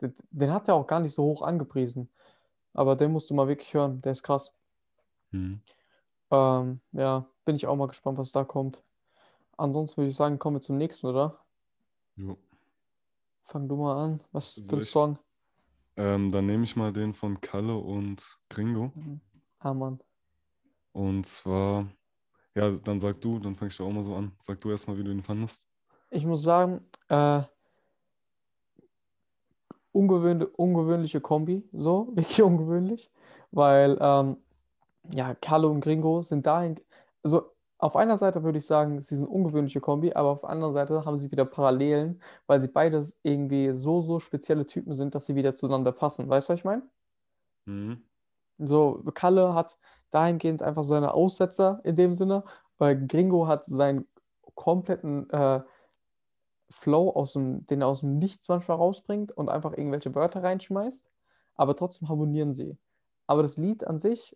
Den, 0.00 0.14
den 0.30 0.52
hat 0.52 0.68
er 0.68 0.74
auch 0.74 0.86
gar 0.86 1.00
nicht 1.00 1.14
so 1.14 1.24
hoch 1.24 1.42
angepriesen. 1.42 2.08
Aber 2.72 2.96
den 2.96 3.12
musst 3.12 3.30
du 3.30 3.34
mal 3.34 3.48
wirklich 3.48 3.72
hören, 3.72 4.00
der 4.02 4.12
ist 4.12 4.22
krass. 4.22 4.52
Mhm. 5.30 5.60
Ähm, 6.30 6.80
ja, 6.92 7.26
bin 7.44 7.56
ich 7.56 7.66
auch 7.66 7.76
mal 7.76 7.86
gespannt, 7.86 8.18
was 8.18 8.32
da 8.32 8.44
kommt. 8.44 8.82
Ansonsten 9.56 9.98
würde 9.98 10.10
ich 10.10 10.16
sagen, 10.16 10.38
kommen 10.38 10.56
wir 10.56 10.60
zum 10.60 10.76
nächsten, 10.76 11.06
oder? 11.06 11.38
Jo. 12.16 12.36
Fang 13.44 13.68
du 13.68 13.76
mal 13.76 13.96
an. 13.96 14.20
Was 14.32 14.54
für 14.54 14.62
Soll 14.62 14.78
ein? 14.80 14.82
Song? 14.82 15.18
Ähm, 15.96 16.32
dann 16.32 16.46
nehme 16.46 16.64
ich 16.64 16.76
mal 16.76 16.92
den 16.92 17.14
von 17.14 17.40
Kalle 17.40 17.76
und 17.76 18.38
Gringo. 18.48 18.92
Mhm. 18.94 19.20
Ah, 19.60 19.74
Mann. 19.74 20.00
Und 20.92 21.26
zwar, 21.26 21.86
ja, 22.54 22.70
dann 22.70 23.00
sag 23.00 23.20
du, 23.20 23.38
dann 23.38 23.54
fange 23.54 23.70
ich 23.70 23.80
auch 23.80 23.90
mal 23.90 24.02
so 24.02 24.14
an. 24.14 24.32
Sag 24.40 24.60
du 24.60 24.70
erstmal, 24.70 24.98
wie 24.98 25.04
du 25.04 25.10
ihn 25.10 25.22
fandest. 25.22 25.66
Ich 26.10 26.26
muss 26.26 26.42
sagen, 26.42 26.80
äh, 27.08 27.42
ungewöhn 29.92 30.42
ungewöhnliche 30.42 31.20
Kombi, 31.20 31.68
so, 31.72 32.08
wirklich 32.14 32.42
ungewöhnlich, 32.42 33.10
weil, 33.50 33.96
ähm, 34.00 34.36
ja, 35.14 35.34
Kalle 35.34 35.68
und 35.68 35.80
Gringo 35.80 36.22
sind 36.22 36.46
dahin, 36.46 36.80
also 37.22 37.53
auf 37.84 37.96
einer 37.96 38.16
Seite 38.16 38.42
würde 38.42 38.56
ich 38.56 38.66
sagen, 38.66 38.98
sie 39.02 39.14
sind 39.14 39.26
ungewöhnliche 39.26 39.78
Kombi, 39.82 40.14
aber 40.14 40.30
auf 40.30 40.40
der 40.40 40.48
anderen 40.48 40.72
Seite 40.72 41.04
haben 41.04 41.18
sie 41.18 41.30
wieder 41.30 41.44
Parallelen, 41.44 42.18
weil 42.46 42.58
sie 42.62 42.68
beides 42.68 43.20
irgendwie 43.22 43.74
so, 43.74 44.00
so 44.00 44.20
spezielle 44.20 44.64
Typen 44.64 44.94
sind, 44.94 45.14
dass 45.14 45.26
sie 45.26 45.34
wieder 45.34 45.54
zueinander 45.54 45.92
passen. 45.92 46.26
Weißt 46.26 46.48
du, 46.48 46.54
was 46.54 46.60
ich 46.60 46.64
meine? 46.64 46.82
Mhm. 47.66 48.02
So, 48.56 49.02
Kalle 49.12 49.52
hat 49.52 49.76
dahingehend 50.10 50.62
einfach 50.62 50.84
seine 50.84 51.12
Aussetzer 51.12 51.82
in 51.84 51.94
dem 51.94 52.14
Sinne, 52.14 52.44
weil 52.78 53.06
Gringo 53.06 53.48
hat 53.48 53.66
seinen 53.66 54.06
kompletten 54.54 55.28
äh, 55.28 55.60
Flow 56.70 57.10
aus 57.10 57.34
dem, 57.34 57.66
den 57.66 57.82
er 57.82 57.88
aus 57.88 58.00
dem 58.00 58.16
Nichts 58.18 58.48
manchmal 58.48 58.78
rausbringt 58.78 59.30
und 59.32 59.50
einfach 59.50 59.76
irgendwelche 59.76 60.14
Wörter 60.14 60.42
reinschmeißt, 60.42 61.10
aber 61.56 61.76
trotzdem 61.76 62.08
harmonieren 62.08 62.54
sie. 62.54 62.78
Aber 63.26 63.42
das 63.42 63.58
Lied 63.58 63.86
an 63.86 63.98
sich 63.98 64.34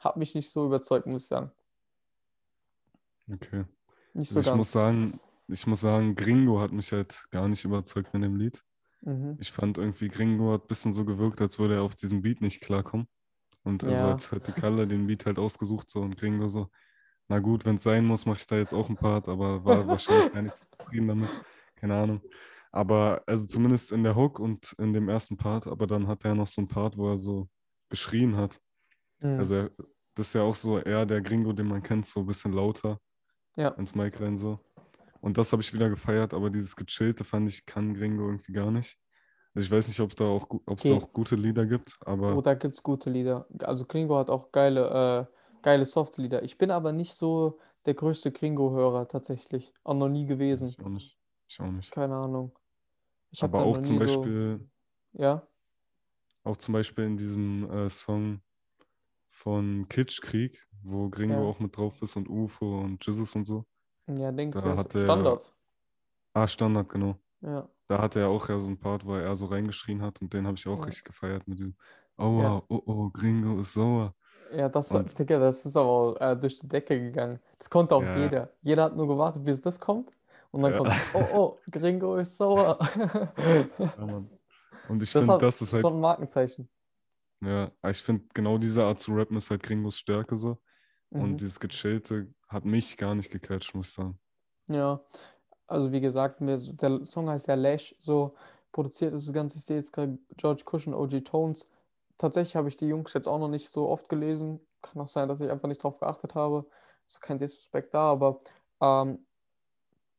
hat 0.00 0.16
mich 0.16 0.34
nicht 0.34 0.50
so 0.50 0.66
überzeugt, 0.66 1.06
muss 1.06 1.22
ich 1.22 1.28
sagen. 1.28 1.52
Okay. 3.32 3.64
Nicht 4.14 4.30
so 4.30 4.36
Also 4.36 4.40
ich 4.40 4.46
ganz. 4.46 4.56
muss 4.56 4.72
sagen, 4.72 5.20
ich 5.48 5.66
muss 5.66 5.80
sagen, 5.80 6.14
Gringo 6.14 6.60
hat 6.60 6.72
mich 6.72 6.92
halt 6.92 7.26
gar 7.30 7.48
nicht 7.48 7.64
überzeugt 7.64 8.12
mit 8.14 8.22
dem 8.22 8.36
Lied. 8.36 8.62
Mhm. 9.02 9.36
Ich 9.40 9.52
fand 9.52 9.78
irgendwie, 9.78 10.08
Gringo 10.08 10.52
hat 10.52 10.64
ein 10.64 10.68
bisschen 10.68 10.92
so 10.92 11.04
gewirkt, 11.04 11.40
als 11.40 11.58
würde 11.58 11.74
er 11.76 11.82
auf 11.82 11.94
diesen 11.94 12.22
Beat 12.22 12.40
nicht 12.40 12.60
klarkommen. 12.60 13.06
Und 13.62 13.84
also 13.84 14.04
Ja. 14.04 14.12
als 14.12 14.30
hätte 14.32 14.52
Kalle 14.52 14.86
den 14.86 15.06
Beat 15.06 15.26
halt 15.26 15.38
ausgesucht 15.38 15.90
so 15.90 16.00
und 16.00 16.16
Gringo 16.16 16.48
so, 16.48 16.70
na 17.28 17.40
gut, 17.40 17.64
wenn 17.64 17.76
es 17.76 17.82
sein 17.82 18.04
muss, 18.06 18.26
mache 18.26 18.38
ich 18.38 18.46
da 18.46 18.56
jetzt 18.56 18.72
auch 18.72 18.88
ein 18.88 18.96
Part, 18.96 19.28
aber 19.28 19.64
war 19.64 19.86
wahrscheinlich 19.88 20.32
gar 20.32 20.42
nicht 20.42 20.54
zufrieden 20.54 21.08
damit. 21.08 21.28
Keine 21.76 21.94
Ahnung. 21.96 22.20
Aber 22.72 23.22
also 23.26 23.46
zumindest 23.46 23.92
in 23.92 24.02
der 24.04 24.14
Hook 24.16 24.38
und 24.38 24.74
in 24.78 24.92
dem 24.92 25.08
ersten 25.08 25.36
Part, 25.36 25.66
aber 25.66 25.86
dann 25.86 26.06
hat 26.08 26.24
er 26.24 26.34
noch 26.34 26.46
so 26.46 26.60
ein 26.62 26.68
Part, 26.68 26.96
wo 26.96 27.08
er 27.10 27.18
so 27.18 27.48
geschrien 27.88 28.36
hat. 28.36 28.60
Mhm. 29.20 29.38
Also 29.38 29.54
er, 29.54 29.70
das 30.14 30.28
ist 30.28 30.34
ja 30.34 30.42
auch 30.42 30.54
so 30.54 30.78
eher 30.78 31.06
der 31.06 31.20
Gringo, 31.20 31.52
den 31.52 31.68
man 31.68 31.82
kennt, 31.82 32.06
so 32.06 32.20
ein 32.20 32.26
bisschen 32.26 32.52
lauter 32.52 33.00
Ja. 33.56 33.68
ins 33.70 33.94
Mic 33.94 34.20
rein 34.20 34.36
so. 34.36 34.60
Und 35.20 35.38
das 35.38 35.52
habe 35.52 35.62
ich 35.62 35.72
wieder 35.72 35.88
gefeiert, 35.88 36.34
aber 36.34 36.50
dieses 36.50 36.76
Gechillte 36.76 37.24
fand 37.24 37.48
ich, 37.48 37.66
kann 37.66 37.94
Gringo 37.94 38.26
irgendwie 38.26 38.52
gar 38.52 38.70
nicht. 38.70 38.98
Also 39.54 39.66
ich 39.66 39.72
weiß 39.72 39.88
nicht, 39.88 40.00
ob 40.00 40.14
da 40.14 40.24
auch, 40.24 40.46
es 40.50 40.60
da 40.66 40.72
Okay. 40.72 40.92
auch 40.92 41.12
gute 41.12 41.36
Lieder 41.36 41.66
gibt, 41.66 41.96
aber 42.04 42.36
Oh, 42.36 42.40
da 42.42 42.54
gibt 42.54 42.76
es 42.76 42.82
gute 42.82 43.10
Lieder. 43.10 43.46
Also 43.60 43.86
Gringo 43.86 44.16
hat 44.18 44.30
auch 44.30 44.52
geile, 44.52 45.28
äh, 45.30 45.36
geile 45.62 45.84
Soft-Lieder. 45.86 46.42
Ich 46.42 46.58
bin 46.58 46.70
aber 46.70 46.92
nicht 46.92 47.14
so 47.14 47.58
der 47.86 47.94
größte 47.94 48.32
Gringo-Hörer 48.32 49.08
tatsächlich. 49.08 49.72
Auch 49.82 49.94
noch 49.94 50.08
nie 50.08 50.26
gewesen. 50.26 50.68
ich 50.68 50.78
auch 50.80 50.88
nicht. 50.88 51.18
Ich 51.48 51.60
auch 51.60 51.70
nicht. 51.72 51.90
Keine 51.90 52.16
Ahnung. 52.16 52.52
Ich 53.30 53.42
habe 53.42 53.56
Aber 53.58 53.66
auch 53.66 53.78
zum 53.78 53.96
nie 53.96 54.06
so. 54.06 54.20
Beispiel, 54.22 54.68
Ja. 55.12 55.46
auch 56.44 56.56
zum 56.56 56.74
Beispiel 56.74 57.04
in 57.04 57.16
diesem 57.16 57.68
äh, 57.70 57.88
Song 57.88 58.40
von 59.28 59.88
Kitschkrieg, 59.88 60.66
wo 60.88 61.08
Gringo 61.08 61.34
Ja. 61.34 61.40
auch 61.40 61.58
mit 61.58 61.76
drauf 61.76 62.00
ist 62.02 62.16
und 62.16 62.28
UFO 62.28 62.80
und 62.80 63.04
Jesus 63.04 63.34
und 63.34 63.44
so. 63.46 63.64
Ja, 64.08 64.30
Dings, 64.32 64.54
Da 64.54 64.72
ist 64.72 64.78
hat 64.78 64.94
er- 64.94 65.00
Standard. 65.02 65.52
Ah, 66.32 66.46
Standard, 66.48 66.88
genau. 66.88 67.16
Ja. 67.40 67.68
Da 67.88 67.98
hatte 68.02 68.20
er 68.20 68.28
auch 68.28 68.48
ja 68.48 68.58
so 68.58 68.68
einen 68.68 68.78
Part, 68.78 69.04
wo 69.06 69.14
er 69.16 69.34
so 69.36 69.46
reingeschrien 69.46 70.02
hat 70.02 70.20
und 70.20 70.32
den 70.32 70.46
habe 70.46 70.56
ich 70.56 70.66
auch 70.66 70.78
Ja. 70.78 70.84
richtig 70.84 71.04
gefeiert 71.04 71.46
mit 71.48 71.58
diesem 71.58 71.76
Aua, 72.16 72.42
Ja. 72.42 72.62
oh 72.68 72.82
oh, 72.86 73.10
Gringo 73.10 73.58
ist 73.60 73.74
sauer. 73.74 74.14
Ja, 74.52 74.68
das, 74.68 74.90
Und- 74.92 75.18
Digga, 75.18 75.38
das 75.38 75.66
ist 75.66 75.76
aber 75.76 75.88
auch, 75.88 76.16
äh, 76.20 76.36
durch 76.36 76.58
die 76.60 76.68
Decke 76.68 76.98
gegangen. 77.00 77.40
Das 77.58 77.68
konnte 77.68 77.94
auch 77.96 78.02
Ja. 78.02 78.16
jeder. 78.16 78.50
Jeder 78.62 78.84
hat 78.84 78.96
nur 78.96 79.08
gewartet, 79.08 79.44
bis 79.44 79.60
das 79.60 79.78
kommt. 79.80 80.12
Und 80.52 80.62
dann 80.62 80.72
Ja. 80.72 80.78
kommt, 80.78 80.92
oh, 81.14 81.26
oh, 81.34 81.58
Gringo 81.70 82.16
ist 82.16 82.36
sauer. 82.36 82.78
Ja, 83.78 84.06
Mann. 84.06 84.30
Und 84.88 85.02
ich 85.02 85.12
Das, 85.12 85.24
finde, 85.24 85.38
das 85.38 85.60
ist 85.60 85.72
halt, 85.72 85.82
schon 85.82 85.94
ein 85.94 86.00
Markenzeichen. 86.00 86.68
ja, 87.40 87.70
ich 87.88 88.00
finde, 88.02 88.24
genau 88.32 88.56
diese 88.56 88.84
Art 88.84 89.00
zu 89.00 89.12
rappen 89.14 89.36
ist 89.36 89.50
halt 89.50 89.62
Gringos 89.62 89.98
Stärke 89.98 90.36
so. 90.36 90.58
Mhm. 91.10 91.22
Und 91.22 91.40
dieses 91.40 91.60
Gechillte 91.60 92.28
hat 92.48 92.64
mich 92.64 92.96
gar 92.96 93.14
nicht 93.14 93.30
gecatcht, 93.30 93.74
muss 93.74 93.88
ich 93.88 93.94
sagen. 93.94 94.18
Ja, 94.68 95.00
also 95.66 95.92
wie 95.92 96.00
gesagt, 96.00 96.38
der 96.40 97.04
Song 97.04 97.28
heißt 97.28 97.48
ja 97.48 97.54
Lash, 97.54 97.94
so 97.98 98.34
produziert 98.72 99.14
ist 99.14 99.26
das 99.26 99.34
Ganze. 99.34 99.58
Ich 99.58 99.64
sehe 99.64 99.76
jetzt 99.76 99.92
gerade 99.92 100.18
George 100.36 100.64
Cushion, 100.64 100.94
OG 100.94 101.24
Tones. 101.24 101.68
Tatsächlich 102.18 102.56
habe 102.56 102.68
ich 102.68 102.76
die 102.76 102.86
Jungs 102.86 103.12
jetzt 103.14 103.28
auch 103.28 103.38
noch 103.38 103.48
nicht 103.48 103.70
so 103.70 103.88
oft 103.88 104.08
gelesen. 104.08 104.60
Kann 104.82 105.02
auch 105.02 105.08
sein, 105.08 105.28
dass 105.28 105.40
ich 105.40 105.50
einfach 105.50 105.68
nicht 105.68 105.82
drauf 105.82 105.98
geachtet 105.98 106.34
habe. 106.34 106.66
So 107.06 107.18
kein 107.20 107.38
Disrespect 107.38 107.94
da, 107.94 108.10
aber 108.10 108.40
ähm, 108.80 109.25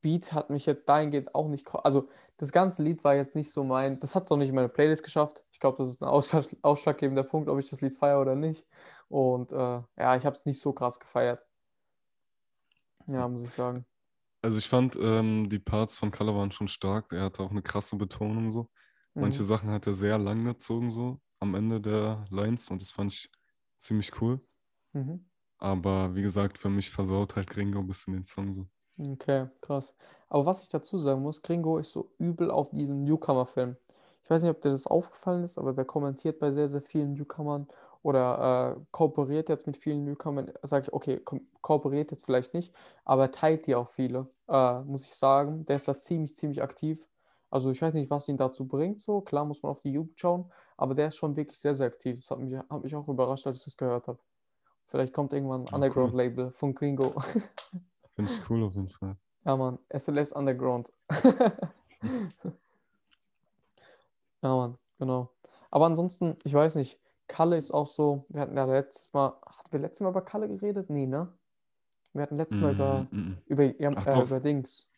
Beat 0.01 0.33
hat 0.33 0.49
mich 0.49 0.65
jetzt 0.65 0.87
dahingehend 0.89 1.35
auch 1.35 1.47
nicht. 1.49 1.67
Also 1.73 2.09
das 2.37 2.51
ganze 2.51 2.83
Lied 2.83 3.03
war 3.03 3.15
jetzt 3.15 3.35
nicht 3.35 3.51
so 3.51 3.63
mein. 3.63 3.99
Das 3.99 4.15
hat 4.15 4.23
es 4.25 4.31
auch 4.31 4.37
nicht 4.37 4.49
in 4.49 4.55
meine 4.55 4.69
Playlist 4.69 5.03
geschafft. 5.03 5.43
Ich 5.51 5.59
glaube, 5.59 5.77
das 5.77 5.89
ist 5.89 6.01
ein 6.01 6.07
ausschlag, 6.07 6.45
ausschlaggebender 6.61 7.23
Punkt, 7.23 7.49
ob 7.49 7.59
ich 7.59 7.69
das 7.69 7.81
Lied 7.81 7.95
feiere 7.95 8.21
oder 8.21 8.35
nicht. 8.35 8.67
Und 9.09 9.51
äh, 9.51 9.55
ja, 9.55 10.15
ich 10.15 10.25
habe 10.25 10.35
es 10.35 10.45
nicht 10.45 10.61
so 10.61 10.73
krass 10.73 10.99
gefeiert. 10.99 11.45
Ja, 13.07 13.27
muss 13.27 13.41
ich 13.43 13.51
sagen. 13.53 13.85
Also 14.41 14.57
ich 14.59 14.69
fand, 14.69 14.95
ähm, 14.97 15.49
die 15.49 15.59
Parts 15.59 15.97
von 15.97 16.11
Color 16.11 16.35
waren 16.35 16.51
schon 16.51 16.67
stark. 16.67 17.11
Er 17.13 17.23
hatte 17.23 17.43
auch 17.43 17.51
eine 17.51 17.61
krasse 17.63 17.95
Betonung 17.97 18.51
so. 18.51 18.69
Manche 19.17 19.43
Mhm. 19.43 19.43
Sachen 19.43 19.69
hat 19.69 19.87
er 19.87 19.93
sehr 19.93 20.17
lang 20.19 20.45
gezogen 20.45 20.91
so 20.91 21.21
am 21.39 21.55
Ende 21.55 21.81
der 21.81 22.25
Lines 22.29 22.69
und 22.69 22.81
das 22.81 22.91
fand 22.91 23.13
ich 23.13 23.31
ziemlich 23.79 24.21
cool. 24.21 24.41
Mhm. 24.93 25.27
Aber 25.59 26.15
wie 26.15 26.23
gesagt, 26.23 26.57
für 26.57 26.69
mich 26.69 26.89
versaut 26.89 27.35
halt 27.35 27.47
Gringo 27.51 27.77
ein 27.79 27.85
bisschen 27.87 28.13
den 28.13 28.25
Song 28.25 28.51
so. 28.53 28.67
Okay, 28.99 29.47
krass. 29.61 29.95
Aber 30.29 30.45
was 30.45 30.63
ich 30.63 30.69
dazu 30.69 30.97
sagen 30.97 31.21
muss, 31.21 31.41
Gringo 31.41 31.77
ist 31.77 31.91
so 31.91 32.09
übel 32.17 32.49
auf 32.49 32.71
diesen 32.71 33.03
Newcomer-Film. 33.03 33.77
Ich 34.23 34.29
weiß 34.29 34.41
nicht, 34.41 34.51
ob 34.51 34.61
dir 34.61 34.71
das 34.71 34.87
aufgefallen 34.87 35.43
ist, 35.43 35.57
aber 35.57 35.73
der 35.73 35.85
kommentiert 35.85 36.39
bei 36.39 36.51
sehr, 36.51 36.67
sehr 36.67 36.81
vielen 36.81 37.13
Newcomern 37.13 37.67
oder 38.01 38.75
äh, 38.77 38.81
kooperiert 38.91 39.49
jetzt 39.49 39.67
mit 39.67 39.77
vielen 39.77 40.03
Newcomern. 40.03 40.51
Sag 40.63 40.83
ich, 40.83 40.93
okay, 40.93 41.19
ko 41.19 41.39
kooperiert 41.61 42.11
jetzt 42.11 42.25
vielleicht 42.25 42.53
nicht, 42.53 42.73
aber 43.05 43.31
teilt 43.31 43.67
die 43.67 43.75
auch 43.75 43.89
viele, 43.89 44.27
äh, 44.49 44.81
muss 44.81 45.05
ich 45.05 45.13
sagen. 45.13 45.65
Der 45.65 45.75
ist 45.75 45.87
da 45.87 45.97
ziemlich, 45.97 46.35
ziemlich 46.35 46.61
aktiv. 46.61 47.07
Also 47.49 47.71
ich 47.71 47.81
weiß 47.81 47.93
nicht, 47.93 48.09
was 48.09 48.27
ihn 48.27 48.37
dazu 48.37 48.67
bringt, 48.67 48.99
so. 48.99 49.21
Klar 49.21 49.45
muss 49.45 49.63
man 49.63 49.71
auf 49.71 49.79
die 49.79 49.91
Jugend 49.91 50.19
schauen, 50.19 50.51
aber 50.75 50.95
der 50.95 51.07
ist 51.07 51.15
schon 51.15 51.35
wirklich 51.35 51.59
sehr, 51.59 51.75
sehr 51.75 51.87
aktiv. 51.87 52.17
Das 52.17 52.31
hat 52.31 52.39
mich, 52.39 52.57
hat 52.57 52.83
mich 52.83 52.95
auch 52.95 53.07
überrascht, 53.07 53.47
als 53.47 53.59
ich 53.59 53.65
das 53.65 53.77
gehört 53.77 54.07
habe. 54.07 54.19
Vielleicht 54.87 55.13
kommt 55.13 55.33
irgendwann 55.33 55.61
ein 55.61 55.67
cool. 55.67 55.73
Underground-Label 55.75 56.51
von 56.51 56.73
Gringo. 56.73 57.13
Finde 58.17 58.33
ich 58.33 58.49
cool 58.49 58.63
auf 58.63 58.73
jeden 58.75 58.89
Fall. 58.89 59.15
Ja, 59.45 59.55
Mann, 59.55 59.77
SLS 59.89 60.33
Underground. 60.33 60.91
Ja, 64.43 64.55
Mann, 64.55 64.77
genau. 64.99 65.31
Aber 65.71 65.85
ansonsten, 65.85 66.37
ich 66.43 66.53
weiß 66.53 66.75
nicht, 66.75 66.99
Kalle 67.27 67.57
ist 67.57 67.71
auch 67.71 67.87
so, 67.87 68.25
wir 68.29 68.41
hatten 68.41 68.55
ja 68.55 68.65
letztes 68.65 69.11
Mal, 69.13 69.33
hatten 69.45 69.71
wir 69.71 69.79
letztes 69.79 70.01
Mal 70.01 70.09
über 70.09 70.21
Kalle 70.23 70.47
geredet? 70.47 70.89
Nee, 70.89 71.05
ne? 71.07 71.27
Wir 72.13 72.21
hatten 72.23 72.37
letztes 72.37 72.59
Mal 72.59 72.73
über, 72.73 73.07
Mm, 73.11 73.15
mm, 73.17 73.19
mm. 73.29 73.37
über, 73.47 73.63
ja, 73.81 73.91
Ach 73.95 74.07
äh, 74.07 74.21
über 74.23 74.39
Dings. 74.39 74.89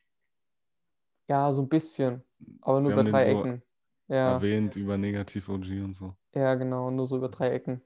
Ja, 1.28 1.52
so 1.54 1.62
ein 1.62 1.70
bisschen, 1.70 2.24
aber 2.62 2.82
nur 2.82 2.92
Wir 2.92 2.96
über 2.96 3.04
drei 3.04 3.32
so 3.34 3.40
Ecken. 3.40 3.62
Ja, 4.08 4.34
Erwähnt 4.34 4.76
über 4.76 4.98
Negativ-OG 4.98 5.84
und 5.84 5.94
so. 5.94 6.16
ja, 6.34 6.56
genau, 6.56 6.90
nur 6.92 7.08
so 7.08 7.18
über 7.18 7.30
drei 7.30 7.50
Ecken. 7.52 7.82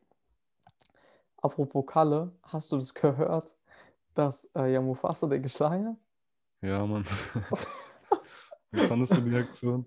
Apropos 1.41 1.85
Kalle, 1.85 2.31
hast 2.43 2.71
du 2.71 2.77
das 2.77 2.93
gehört, 2.93 3.53
dass 4.13 4.45
äh, 4.55 4.71
ja 4.73 4.81
Mufasa 4.81 5.27
den 5.27 5.41
geschlagen 5.43 5.87
hat? 5.89 5.97
Ja, 6.61 6.85
Mann. 6.85 7.05
Wie 8.71 8.79
fandest 8.79 9.17
du 9.17 9.21
die 9.21 9.35
Aktion? 9.35 9.85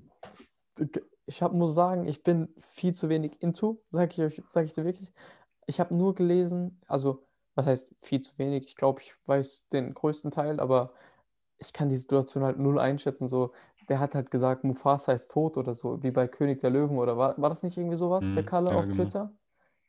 Ich 1.27 1.43
hab, 1.43 1.53
muss 1.53 1.75
sagen, 1.75 2.07
ich 2.07 2.23
bin 2.23 2.55
viel 2.59 2.95
zu 2.95 3.09
wenig 3.09 3.43
into, 3.43 3.83
sag 3.91 4.13
ich 4.13 4.23
euch, 4.23 4.43
sag 4.51 4.65
ich 4.65 4.73
dir 4.75 4.85
wirklich. 4.85 5.13
Ich 5.67 5.81
habe 5.81 5.97
nur 5.97 6.15
gelesen, 6.15 6.81
also, 6.87 7.27
was 7.55 7.67
heißt 7.67 7.97
viel 8.03 8.21
zu 8.21 8.39
wenig? 8.39 8.67
Ich 8.67 8.77
glaube, 8.77 9.01
ich 9.01 9.15
weiß 9.27 9.69
den 9.73 9.95
größten 9.95 10.31
Teil, 10.31 10.61
aber 10.61 10.93
ich 11.59 11.73
kann 11.73 11.89
die 11.89 11.97
Situation 11.97 12.45
halt 12.45 12.59
null 12.59 12.79
einschätzen. 12.79 13.29
So, 13.29 13.53
der 13.89 14.01
hat 14.01 14.15
halt 14.15 14.31
gesagt, 14.31 14.65
Mufasa 14.65 15.13
ist 15.13 15.31
tot 15.31 15.57
oder 15.57 15.75
so, 15.75 16.03
wie 16.03 16.11
bei 16.11 16.29
König 16.29 16.61
der 16.61 16.71
Löwen 16.71 16.99
oder 16.99 17.17
war, 17.17 17.41
war 17.41 17.49
das 17.51 17.63
nicht 17.63 17.77
irgendwie 17.79 17.97
sowas, 17.97 18.33
der 18.35 18.43
Mhm, 18.43 18.47
Kalle 18.47 18.71
ja, 18.71 18.77
auf 18.77 18.85
genau. 18.85 18.95
Twitter? 18.97 19.33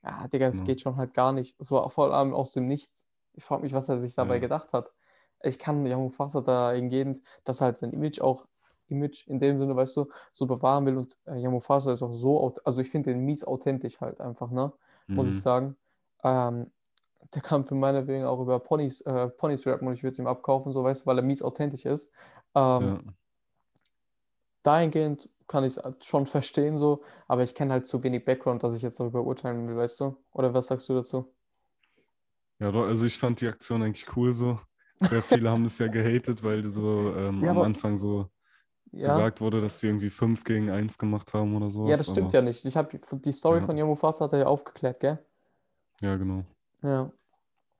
Ja, 0.04 0.28
Digga, 0.30 0.48
das 0.48 0.58
Genau. 0.58 0.66
geht 0.68 0.82
schon 0.82 0.96
halt 0.98 1.14
gar 1.14 1.34
nicht. 1.34 1.56
So 1.60 1.88
vor 1.90 2.14
allem 2.14 2.34
aus 2.34 2.54
dem 2.54 2.68
Nichts. 2.68 3.07
Ich 3.38 3.46
frage 3.46 3.64
mich, 3.64 3.74
was 3.74 3.90
er 3.90 4.02
sich 4.02 4.16
dabei 4.16 4.40
Ja. 4.40 4.42
gedacht 4.42 4.74
hat. 4.74 4.92
Ich 5.44 5.60
kann 5.60 5.86
ja 5.86 5.98
Mufasa 5.98 6.42
dahingehend, 6.42 7.22
dass 7.46 7.62
er 7.62 7.68
halt 7.68 7.78
sein 7.78 7.94
Image 7.94 8.22
auch, 8.22 8.48
Image 8.90 9.28
in 9.28 9.40
dem 9.40 9.60
Sinne, 9.60 9.76
weißt 9.76 9.98
du, 9.98 10.08
so 10.34 10.48
bewahren 10.48 10.86
will 10.88 10.98
und 10.98 11.18
äh, 11.28 11.38
ja, 11.38 11.50
Mufasa 11.52 11.92
ist 11.94 12.04
auch 12.04 12.12
so, 12.12 12.56
also 12.66 12.82
ich 12.82 12.90
finde 12.90 13.12
den 13.14 13.22
mies 13.26 13.44
authentisch 13.46 14.02
halt 14.02 14.20
einfach, 14.22 14.52
ne? 14.52 14.74
Muss 15.14 15.28
ich 15.28 15.38
Mhm. 15.38 15.42
sagen. 15.42 15.78
Ähm, 16.24 16.72
der 17.34 17.42
kam 17.44 17.66
für 17.66 17.76
meine 17.76 18.08
Wegen 18.08 18.26
auch 18.26 18.40
über 18.42 18.60
Ponys, 18.60 19.02
äh, 19.02 19.30
Ponys 19.30 19.68
rappen 19.68 19.88
und 19.88 19.94
ich 19.96 20.04
würde 20.04 20.14
es 20.14 20.20
ihm 20.20 20.28
abkaufen, 20.28 20.72
so 20.74 20.84
weißt 20.84 21.04
du, 21.04 21.08
weil 21.08 21.20
er 21.20 21.24
mies 21.24 21.44
authentisch 21.44 21.86
ist. 21.86 22.12
Ähm, 22.56 23.00
Ja. 23.00 23.18
dahingehend 24.64 25.30
kann 25.48 25.64
ich 25.64 25.78
es 25.78 26.06
schon 26.06 26.26
verstehen, 26.28 26.78
so, 26.78 27.02
aber 27.28 27.42
ich 27.44 27.56
kenne 27.56 27.74
halt 27.74 27.86
zu 27.88 28.04
wenig 28.04 28.24
Background, 28.26 28.62
dass 28.64 28.76
ich 28.76 28.82
jetzt 28.84 29.00
darüber 29.00 29.24
urteilen 29.24 29.68
will, 29.68 29.78
weißt 29.78 30.00
du? 30.02 30.18
Oder 30.32 30.54
was 30.54 30.68
sagst 30.68 30.88
du 30.90 30.94
dazu? 30.96 31.34
Ja, 32.60 32.72
also 32.72 33.06
ich 33.06 33.18
fand 33.18 33.42
die 33.42 33.48
Aktion 33.48 33.84
eigentlich 33.84 34.16
cool 34.16 34.34
so. 34.34 34.60
Sehr 35.00 35.22
viele 35.24 35.50
haben 35.50 35.64
das 35.64 35.78
ja 35.80 35.88
gehatet, 35.88 36.44
weil 36.44 36.64
die 36.64 36.70
so 36.70 37.14
ähm, 37.16 37.46
Ja, 37.46 37.52
am 37.52 37.62
Anfang 37.62 37.98
so 37.98 38.32
Ja, 38.92 39.18
gesagt 39.18 39.42
wurde, 39.42 39.62
dass 39.62 39.80
sie 39.80 39.88
irgendwie 39.88 40.10
5 40.12 40.44
gegen 40.46 40.70
1 40.72 40.98
gemacht 40.98 41.34
haben 41.34 41.56
oder 41.56 41.70
sowas. 41.70 41.92
ja, 41.92 41.98
das 41.98 42.10
stimmt 42.10 42.34
ja 42.34 42.42
nicht. 42.42 42.66
Ich 42.66 42.76
habe 42.78 43.00
die 43.00 43.32
Story 43.32 43.62
Ja. 43.62 43.66
von 43.66 43.78
Yamufasa 43.78 44.26
hat 44.26 44.34
er 44.34 44.40
ja 44.40 44.46
aufgeklärt, 44.48 45.00
gell? 45.00 45.26
Ja, 46.02 46.16
genau. 46.18 46.46
Ja, 46.82 47.12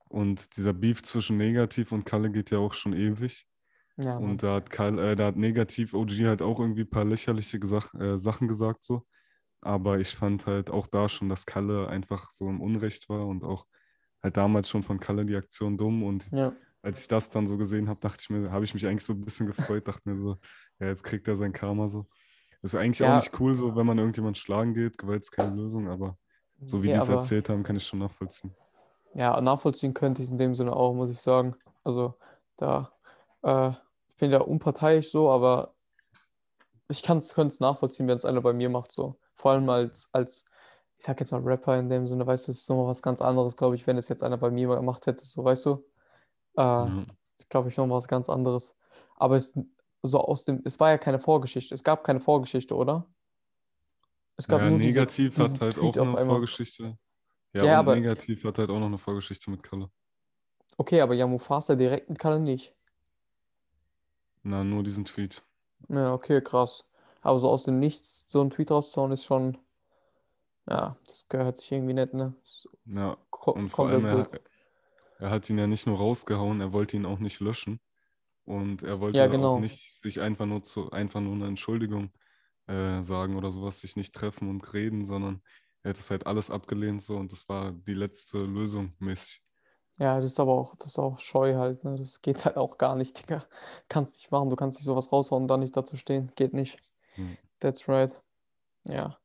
Und 0.08 0.56
dieser 0.56 0.72
Beef 0.72 1.02
zwischen 1.02 1.36
Negativ 1.36 1.92
und 1.92 2.04
Kalle 2.04 2.30
geht 2.30 2.50
ja 2.50 2.58
auch 2.58 2.72
schon 2.74 2.92
ewig. 2.94 3.46
ja, 3.96 4.20
Mann. 4.20 4.34
Und 4.34 4.42
da 4.42 4.56
hat, 4.56 4.70
Kalle, 4.70 5.12
äh, 5.12 5.16
da 5.16 5.26
hat 5.28 5.36
Negativ 5.36 5.94
OG 5.94 6.26
halt 6.26 6.42
auch 6.42 6.60
irgendwie 6.60 6.82
ein 6.82 6.90
paar 6.90 7.04
lächerliche 7.04 7.58
Gesach 7.60 7.94
äh, 7.94 8.18
Sachen 8.18 8.48
gesagt 8.48 8.84
so. 8.84 9.06
Aber 9.62 10.00
ich 10.00 10.14
fand 10.16 10.46
halt 10.46 10.70
auch 10.70 10.86
da 10.88 11.08
schon, 11.08 11.28
dass 11.30 11.46
Kalle 11.46 11.88
einfach 11.88 12.30
so 12.30 12.48
im 12.50 12.60
Unrecht 12.62 13.08
war 13.10 13.26
und 13.26 13.44
auch 13.44 13.66
halt 14.22 14.36
damals 14.36 14.68
schon 14.68 14.82
von 14.82 15.00
Kalle 15.00 15.24
die 15.24 15.36
Aktion 15.36 15.76
dumm. 15.76 16.02
Und 16.02 16.28
Ja, 16.32 16.52
als 16.82 17.00
ich 17.00 17.08
das 17.08 17.30
dann 17.30 17.46
so 17.46 17.56
gesehen 17.56 17.88
habe, 17.88 18.00
dachte 18.00 18.18
ich 18.20 18.30
mir, 18.30 18.50
habe 18.50 18.64
ich 18.64 18.74
mich 18.74 18.86
eigentlich 18.86 19.04
so 19.04 19.12
ein 19.12 19.20
bisschen 19.20 19.46
gefreut, 19.46 19.88
dachte 19.88 20.08
mir 20.08 20.16
so, 20.16 20.36
ja, 20.78 20.86
jetzt 20.86 21.02
kriegt 21.02 21.26
er 21.28 21.36
sein 21.36 21.52
Karma 21.52 21.88
so. 21.88 22.06
Das 22.62 22.74
ist 22.74 22.80
eigentlich 22.80 23.00
Ja. 23.00 23.12
auch 23.12 23.16
nicht 23.16 23.38
cool, 23.40 23.54
so 23.54 23.76
wenn 23.76 23.86
man 23.86 23.98
irgendjemand 23.98 24.38
schlagen 24.38 24.74
geht, 24.74 24.98
Gewalt 24.98 25.22
ist 25.22 25.30
keine 25.30 25.54
Lösung, 25.54 25.88
aber 25.88 26.18
so 26.64 26.82
wie 26.82 26.86
Nee, 26.86 26.92
die 26.94 26.98
es 26.98 27.08
erzählt 27.08 27.48
haben, 27.48 27.62
kann 27.62 27.76
ich 27.76 27.86
schon 27.86 28.00
nachvollziehen. 28.00 28.54
Ja, 29.14 29.40
nachvollziehen 29.40 29.94
könnte 29.94 30.22
ich 30.22 30.30
in 30.30 30.38
dem 30.38 30.54
Sinne 30.54 30.74
auch, 30.74 30.92
muss 30.94 31.10
ich 31.10 31.20
sagen. 31.20 31.54
Also 31.84 32.14
da, 32.56 32.92
äh, 33.42 33.70
ich 33.70 34.16
bin 34.16 34.30
ja 34.30 34.40
unparteiisch 34.40 35.10
so, 35.10 35.30
aber 35.30 35.74
ich 36.88 37.02
kann 37.02 37.18
es 37.18 37.60
nachvollziehen, 37.60 38.08
wenn 38.08 38.16
es 38.16 38.24
einer 38.24 38.40
bei 38.40 38.52
mir 38.52 38.70
macht 38.70 38.92
so. 38.92 39.18
Vor 39.34 39.52
allem 39.52 39.68
als, 39.68 40.08
als, 40.12 40.44
ich 40.98 41.04
sag 41.04 41.20
jetzt 41.20 41.30
mal 41.30 41.40
Rapper 41.42 41.78
in 41.78 41.88
dem 41.88 42.06
Sinne, 42.06 42.26
weißt 42.26 42.48
du, 42.48 42.52
es 42.52 42.58
ist 42.62 42.68
nochmal 42.70 42.86
was 42.86 43.02
ganz 43.02 43.22
anderes, 43.22 43.56
glaube 43.56 43.76
ich, 43.76 43.86
wenn 43.86 43.96
es 43.96 44.08
jetzt 44.08 44.22
einer 44.22 44.36
bei 44.36 44.50
mir 44.50 44.68
gemacht 44.74 45.06
hätte, 45.06 45.24
so, 45.24 45.44
weißt 45.44 45.66
du. 45.66 45.84
Äh, 46.56 46.60
Ja. 46.62 47.06
glaube 47.48 47.68
ich, 47.68 47.76
noch 47.76 47.88
was 47.88 48.08
ganz 48.08 48.28
anderes. 48.28 48.76
Aber 49.16 49.36
es 49.36 49.56
so 50.02 50.20
aus 50.20 50.44
dem, 50.44 50.60
es 50.64 50.78
war 50.80 50.90
ja 50.90 50.98
keine 50.98 51.18
Vorgeschichte. 51.18 51.74
Es 51.74 51.82
gab 51.84 52.04
keine 52.04 52.20
Vorgeschichte, 52.20 52.74
oder? 52.76 53.06
Es 54.36 54.46
gab 54.48 54.60
Ja, 54.60 54.70
nur 54.70 54.78
diese, 54.78 54.98
Negativ 55.00 55.34
diesen 55.36 55.54
hat 55.54 55.60
halt 55.60 55.74
Tweet 55.74 55.98
auch 55.98 56.06
auf 56.08 56.16
eine. 56.16 56.26
Vorgeschichte. 56.30 56.98
Ja, 57.52 57.64
Ja, 57.64 57.78
aber- 57.80 57.94
Negativ 57.96 58.44
hat 58.44 58.58
halt 58.58 58.70
auch 58.70 58.78
noch 58.78 58.86
eine 58.86 58.98
Vorgeschichte 58.98 59.50
mit 59.50 59.62
Kalle. 59.62 59.90
Okay, 60.76 61.00
aber 61.00 61.14
ja, 61.14 61.26
Mufasa 61.26 61.74
direkt 61.74 62.08
mit 62.08 62.18
Kalle 62.18 62.38
nicht. 62.40 62.74
Na, 64.42 64.62
nur 64.64 64.82
diesen 64.84 65.04
Tweet. 65.04 65.42
Ja, 65.88 66.12
okay, 66.14 66.40
krass. 66.40 66.88
Aber 67.20 67.38
so 67.38 67.48
aus 67.50 67.64
dem 67.64 67.78
Nichts 67.80 68.24
so 68.28 68.40
einen 68.40 68.50
Tweet 68.50 68.70
rauszuhauen 68.70 69.10
ist 69.12 69.24
schon, 69.24 69.58
ja, 70.68 70.96
das 71.06 71.28
gehört 71.28 71.56
sich 71.56 71.72
irgendwie 71.72 71.94
nicht, 71.94 72.14
ne? 72.14 72.34
Ist 72.44 72.68
Ja, 72.86 73.16
und 73.52 73.70
vor 73.70 73.88
allem, 73.88 74.04
er, 74.04 74.30
er 75.18 75.30
hat 75.30 75.48
ihn 75.50 75.58
ja 75.58 75.66
nicht 75.66 75.86
nur 75.86 75.98
rausgehauen, 75.98 76.60
er 76.60 76.72
wollte 76.72 76.96
ihn 76.96 77.06
auch 77.06 77.18
nicht 77.18 77.40
löschen. 77.40 77.80
Und 78.44 78.82
er 78.82 79.00
wollte 79.00 79.18
Ja, 79.18 79.26
genau. 79.26 79.56
auch 79.56 79.60
nicht 79.60 79.94
sich 80.00 80.20
einfach 80.20 80.46
nur 80.46 80.64
zu, 80.64 80.90
einfach 80.92 81.20
nur 81.20 81.34
eine 81.34 81.48
Entschuldigung 81.48 82.10
äh, 82.66 83.02
sagen 83.02 83.36
oder 83.36 83.52
sowas, 83.52 83.80
sich 83.80 83.96
nicht 83.96 84.14
treffen 84.14 84.50
und 84.50 84.72
reden, 84.74 85.06
sondern 85.06 85.42
er 85.82 85.90
hat 85.90 85.98
es 85.98 86.10
halt 86.10 86.26
alles 86.26 86.50
abgelehnt 86.50 87.02
so 87.02 87.16
und 87.18 87.32
das 87.32 87.48
war 87.48 87.72
die 87.72 87.94
letzte 87.94 88.38
Lösung 88.44 88.94
mäßig. 89.00 89.42
Ja, 89.98 90.20
das 90.20 90.30
ist 90.30 90.40
aber 90.40 90.52
auch, 90.52 90.76
das 90.76 90.92
ist 90.92 90.98
auch 90.98 91.18
scheu 91.18 91.54
halt, 91.56 91.82
ne? 91.84 91.96
Das 91.98 92.22
geht 92.22 92.44
halt 92.44 92.56
auch 92.56 92.78
gar 92.78 92.94
nicht, 92.94 93.18
Digga. 93.20 93.44
Kannst 93.88 94.14
nicht 94.18 94.30
machen, 94.30 94.48
du 94.48 94.54
kannst 94.56 94.78
nicht 94.78 94.86
sowas 94.86 95.10
raushauen 95.12 95.42
und 95.42 95.48
dann 95.48 95.60
nicht 95.60 95.76
dazu 95.76 95.96
stehen. 95.96 96.30
Geht 96.36 96.52
nicht. 96.54 96.78
Hm. 97.16 97.36
That's 97.60 97.88
right. 97.88 98.20
Ja, 98.88 99.18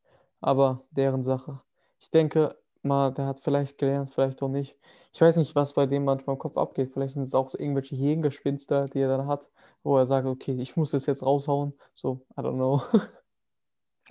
aber 0.43 0.83
deren 0.91 1.23
Sache. 1.23 1.61
Ich 1.99 2.11
denke, 2.11 2.57
mal, 2.81 3.11
der 3.11 3.25
hat 3.27 3.39
vielleicht 3.39 3.77
gelernt, 3.77 4.09
vielleicht 4.09 4.41
auch 4.43 4.49
nicht. 4.49 4.77
Ich 5.13 5.21
weiß 5.21 5.37
nicht, 5.37 5.55
was 5.55 5.73
bei 5.73 5.85
dem 5.85 6.03
manchmal 6.05 6.35
im 6.35 6.39
Kopf 6.39 6.57
abgeht. 6.57 6.91
Vielleicht 6.91 7.13
sind 7.13 7.23
es 7.23 7.33
auch 7.35 7.49
so 7.49 7.57
irgendwelche 7.57 7.95
Hirngespinster, 7.95 8.85
die 8.85 8.99
er 8.99 9.17
dann 9.17 9.27
hat, 9.27 9.49
wo 9.83 9.97
er 9.97 10.07
sagt, 10.07 10.27
okay, 10.27 10.55
ich 10.59 10.75
muss 10.75 10.91
das 10.91 11.05
jetzt 11.05 11.23
raushauen. 11.23 11.73
So, 11.93 12.25
I 12.37 12.41
don't 12.41 12.55
know. 12.55 12.81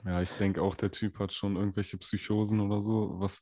Ja, 0.05 0.21
ich 0.21 0.33
denke 0.33 0.61
auch, 0.62 0.75
der 0.75 0.91
Typ 0.91 1.21
hat 1.21 1.33
schon 1.33 1.55
irgendwelche 1.55 1.97
Psychosen 1.97 2.59
oder 2.59 2.81
so. 2.81 3.21
Was, 3.21 3.41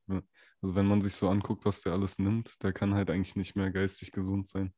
also 0.61 0.75
wenn 0.75 0.85
man 0.85 1.00
sich 1.00 1.14
so 1.14 1.30
anguckt, 1.30 1.64
was 1.64 1.80
der 1.80 1.92
alles 1.92 2.18
nimmt, 2.18 2.62
der 2.62 2.75
kann 2.75 2.92
halt 2.92 3.09
eigentlich 3.09 3.35
nicht 3.35 3.56
mehr 3.56 3.70
geistig 3.70 4.12
gesund 4.12 4.47
sein. 4.47 4.75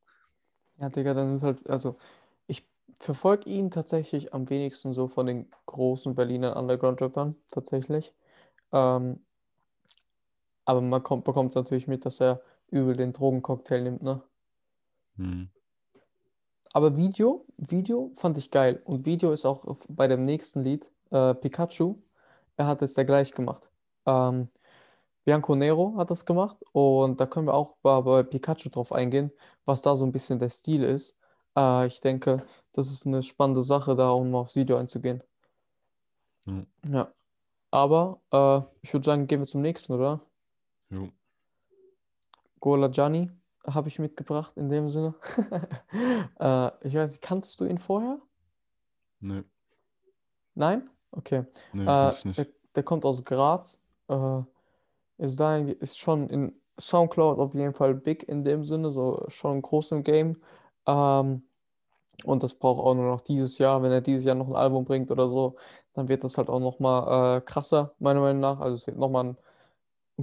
Ja, 0.77 0.87
Digga, 0.87 1.13
dann 1.13 1.35
ist 1.35 1.43
halt, 1.43 1.69
also 1.69 1.97
verfolge 2.99 3.49
ihn 3.49 3.71
tatsächlich 3.71 4.33
am 4.33 4.49
wenigsten 4.49 4.93
so 4.93 5.07
von 5.07 5.25
den 5.25 5.51
großen 5.65 6.15
Berliner 6.15 6.55
Underground-Rappern, 6.55 7.35
tatsächlich. 7.51 8.13
Ähm, 8.71 9.19
aber 10.65 10.81
man 10.81 11.03
kommt, 11.03 11.25
bekommt 11.25 11.49
es 11.49 11.55
natürlich 11.55 11.87
mit, 11.87 12.05
dass 12.05 12.21
er 12.21 12.41
übel 12.69 12.95
den 12.95 13.13
Drogencocktail 13.13 13.81
nimmt, 13.81 14.01
ne? 14.01 14.21
Hm. 15.17 15.49
Aber 16.73 16.97
Video, 16.97 17.45
Video 17.57 18.11
fand 18.15 18.37
ich 18.37 18.49
geil. 18.49 18.81
Und 18.85 19.05
Video 19.05 19.31
ist 19.31 19.45
auch 19.45 19.77
bei 19.89 20.07
dem 20.07 20.25
nächsten 20.25 20.61
Lied, 20.61 20.89
äh, 21.11 21.35
Pikachu, 21.35 21.97
er 22.57 22.67
hat 22.67 22.81
es 22.81 22.95
ja 22.95 23.03
gleich 23.03 23.33
gemacht. 23.33 23.69
Ähm, 24.05 24.47
Bianco 25.25 25.55
Nero 25.55 25.95
hat 25.97 26.11
das 26.11 26.25
gemacht 26.25 26.57
und 26.73 27.19
da 27.19 27.25
können 27.25 27.47
wir 27.47 27.53
auch 27.53 27.75
bei, 27.81 28.01
bei 28.01 28.23
Pikachu 28.23 28.69
drauf 28.69 28.91
eingehen, 28.91 29.31
was 29.65 29.81
da 29.81 29.95
so 29.95 30.05
ein 30.05 30.11
bisschen 30.11 30.39
der 30.39 30.49
Stil 30.49 30.83
ist. 30.83 31.17
Äh, 31.55 31.87
ich 31.87 32.01
denke, 32.01 32.45
das 32.73 32.91
ist 32.91 33.05
eine 33.07 33.23
spannende 33.23 33.63
Sache, 33.63 33.95
da 33.95 34.09
um 34.11 34.33
aufs 34.35 34.55
Video 34.55 34.77
einzugehen. 34.77 35.23
Ja. 36.45 36.65
Ja. 36.89 37.13
Aber 37.71 38.21
äh, 38.31 38.61
ich 38.81 38.93
würde 38.93 39.05
sagen, 39.05 39.27
gehen 39.27 39.39
wir 39.39 39.47
zum 39.47 39.61
nächsten, 39.61 39.93
oder? 39.93 40.21
Jo. 40.89 41.09
Gola 42.59 42.87
Gianni 42.87 43.31
habe 43.65 43.87
ich 43.87 43.99
mitgebracht 43.99 44.53
in 44.57 44.69
dem 44.69 44.89
Sinne. 44.89 45.15
äh, 46.39 46.71
ich 46.87 46.93
weiß 46.95 47.11
nicht, 47.11 47.21
kanntest 47.21 47.59
du 47.59 47.65
ihn 47.65 47.77
vorher? 47.77 48.19
Nee, 49.19 49.43
Nein? 50.55 50.89
Okay. 51.11 51.45
nee, 51.71 51.85
Äh, 51.85 52.13
nicht. 52.25 52.37
der, 52.37 52.47
der 52.75 52.83
kommt 52.83 53.05
aus 53.05 53.23
Graz. 53.23 53.79
Äh, 54.07 54.41
ist 55.17 55.39
da 55.39 55.57
ist 55.57 55.97
schon 55.97 56.29
in 56.29 56.59
SoundCloud 56.79 57.39
auf 57.39 57.53
jeden 57.53 57.73
Fall 57.73 57.95
big 57.95 58.23
in 58.27 58.43
dem 58.43 58.65
Sinne, 58.65 58.91
so 58.91 59.25
schon 59.29 59.61
groß 59.61 59.91
im 59.91 60.03
Game. 60.03 60.41
Ähm, 60.85 61.43
und 62.23 62.43
das 62.43 62.53
braucht 62.53 62.81
auch 62.83 62.93
nur 62.93 63.05
noch 63.09 63.21
dieses 63.21 63.57
Jahr. 63.57 63.81
Wenn 63.83 63.91
er 63.91 64.01
dieses 64.01 64.25
Jahr 64.25 64.35
noch 64.35 64.47
ein 64.47 64.55
Album 64.55 64.85
bringt 64.85 65.11
oder 65.11 65.27
so, 65.27 65.55
dann 65.93 66.07
wird 66.07 66.23
das 66.23 66.37
halt 66.37 66.49
auch 66.49 66.59
nochmal 66.59 67.37
äh, 67.37 67.41
krasser, 67.41 67.95
meiner 67.99 68.21
Meinung 68.21 68.41
nach. 68.41 68.59
Also 68.59 68.75
es 68.75 68.87
wird 68.87 68.97
nochmal 68.97 69.25
ein 69.25 69.37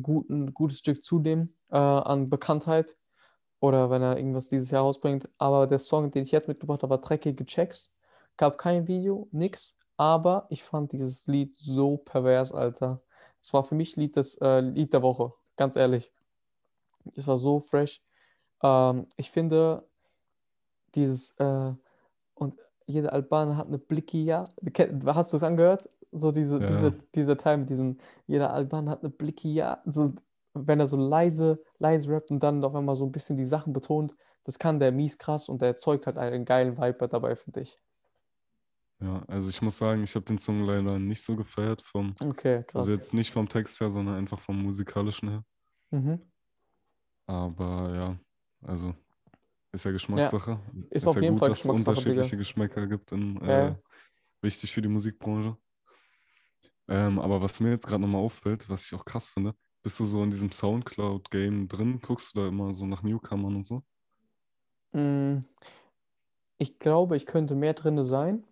guten, 0.02 0.54
gutes 0.54 0.78
Stück 0.78 1.02
zunehmen 1.04 1.54
äh, 1.70 1.76
an 1.76 2.30
Bekanntheit. 2.30 2.96
Oder 3.60 3.90
wenn 3.90 4.02
er 4.02 4.16
irgendwas 4.16 4.48
dieses 4.48 4.70
Jahr 4.70 4.82
rausbringt. 4.82 5.28
Aber 5.38 5.66
der 5.66 5.78
Song, 5.78 6.10
den 6.10 6.22
ich 6.22 6.32
jetzt 6.32 6.48
mitgebracht 6.48 6.82
habe, 6.82 6.90
war 6.90 7.00
Dreckige 7.00 7.44
Checks. 7.44 7.92
Gab 8.36 8.56
kein 8.56 8.86
Video, 8.88 9.28
nix. 9.32 9.76
Aber 9.96 10.46
ich 10.48 10.64
fand 10.64 10.92
dieses 10.92 11.26
Lied 11.26 11.54
so 11.54 11.98
pervers, 11.98 12.52
Alter. 12.52 13.02
Es 13.42 13.52
war 13.52 13.64
für 13.64 13.74
mich 13.74 13.96
Lied, 13.96 14.16
des, 14.16 14.36
äh, 14.36 14.60
Lied 14.60 14.92
der 14.94 15.02
Woche, 15.02 15.34
ganz 15.56 15.76
ehrlich. 15.76 16.10
Es 17.14 17.26
war 17.26 17.36
so 17.36 17.60
fresh. 17.60 18.02
Ähm, 18.62 19.06
ich 19.16 19.30
finde, 19.30 19.86
dieses, 20.94 21.32
äh, 21.38 21.72
und 22.34 22.54
jeder 22.86 23.12
Albaner 23.12 23.56
hat 23.56 23.68
eine 23.68 23.78
Blickia. 23.78 24.44
Kennt- 24.72 25.04
Hast 25.06 25.32
du 25.32 25.36
es 25.36 25.42
angehört? 25.42 25.88
So 26.12 26.32
diese, 26.32 26.58
Ja. 26.58 26.66
diese, 26.66 26.92
dieser 27.14 27.38
Teil 27.38 27.58
mit 27.58 27.70
diesem, 27.70 27.98
jeder 28.26 28.52
Albaner 28.52 28.90
hat 28.92 29.00
eine 29.00 29.10
Blickia. 29.10 29.80
So, 29.86 30.14
wenn 30.54 30.80
er 30.80 30.88
so 30.88 30.96
leise, 30.96 31.62
leise 31.78 32.10
rappt 32.10 32.30
und 32.32 32.42
dann 32.42 32.64
auf 32.64 32.74
einmal 32.74 32.96
so 32.96 33.04
ein 33.06 33.12
bisschen 33.12 33.36
die 33.36 33.44
Sachen 33.44 33.72
betont, 33.72 34.14
das 34.44 34.58
kann 34.58 34.80
der 34.80 34.90
mies 34.90 35.18
krass 35.18 35.48
und 35.48 35.62
der 35.62 35.68
erzeugt 35.68 36.06
halt 36.06 36.18
einen 36.18 36.44
geilen 36.44 36.76
Vibe 36.76 37.08
dabei, 37.08 37.36
finde 37.36 37.60
ich. 37.60 37.78
Ja, 39.00 39.22
also 39.28 39.48
ich 39.48 39.62
muss 39.62 39.78
sagen, 39.78 40.02
ich 40.02 40.14
habe 40.14 40.24
den 40.26 40.38
Song 40.38 40.62
leider 40.64 40.98
nicht 40.98 41.22
so 41.22 41.36
gefeiert 41.36 41.80
vom, 41.82 42.14
Okay, 42.22 42.64
krass. 42.64 42.82
also 42.82 42.90
jetzt 42.90 43.14
nicht 43.14 43.30
vom 43.30 43.48
Text 43.48 43.80
her, 43.80 43.90
sondern 43.90 44.16
einfach 44.16 44.38
vom 44.38 44.60
musikalischen 44.62 45.28
her. 45.30 45.44
Mhm. 45.90 46.20
Aber 47.26 47.94
ja, 47.94 48.16
also 48.62 48.94
ist 49.72 49.84
ja 49.84 49.90
Geschmackssache. 49.92 50.60
ist 50.90 51.06
auf 51.06 51.16
ja 51.16 51.22
jeden 51.22 51.36
gut, 51.36 51.38
Fall 51.38 51.48
dass 51.48 51.60
es 51.64 51.68
unterschiedliche 51.68 52.36
Digga. 52.36 52.36
Geschmäcker 52.36 52.86
gibt, 52.86 53.12
in, 53.12 53.40
Ja, 53.44 53.70
äh, 53.70 53.74
wichtig 54.42 54.72
für 54.72 54.82
die 54.82 54.88
Musikbranche. 54.88 55.56
Ähm, 56.88 57.18
aber 57.18 57.40
was 57.40 57.58
mir 57.60 57.70
jetzt 57.70 57.86
gerade 57.86 58.02
nochmal 58.02 58.20
auffällt, 58.22 58.68
was 58.68 58.84
ich 58.86 58.94
auch 58.94 59.04
krass 59.04 59.30
finde, 59.30 59.54
bist 59.82 59.98
du 60.00 60.04
so 60.04 60.22
in 60.22 60.30
diesem 60.30 60.52
Soundcloud-Game 60.52 61.68
drin? 61.68 62.00
Guckst 62.02 62.34
du 62.36 62.40
da 62.40 62.48
immer 62.48 62.74
so 62.74 62.86
nach 62.86 63.02
Newcomern 63.02 63.56
und 63.56 63.66
so? 63.66 63.82
Mm, 64.92 65.40
Ich 66.58 66.78
glaube, 66.78 67.16
ich 67.16 67.26
könnte 67.26 67.56
mehr 67.56 67.74
drin 67.74 68.04
sein, 68.04 68.46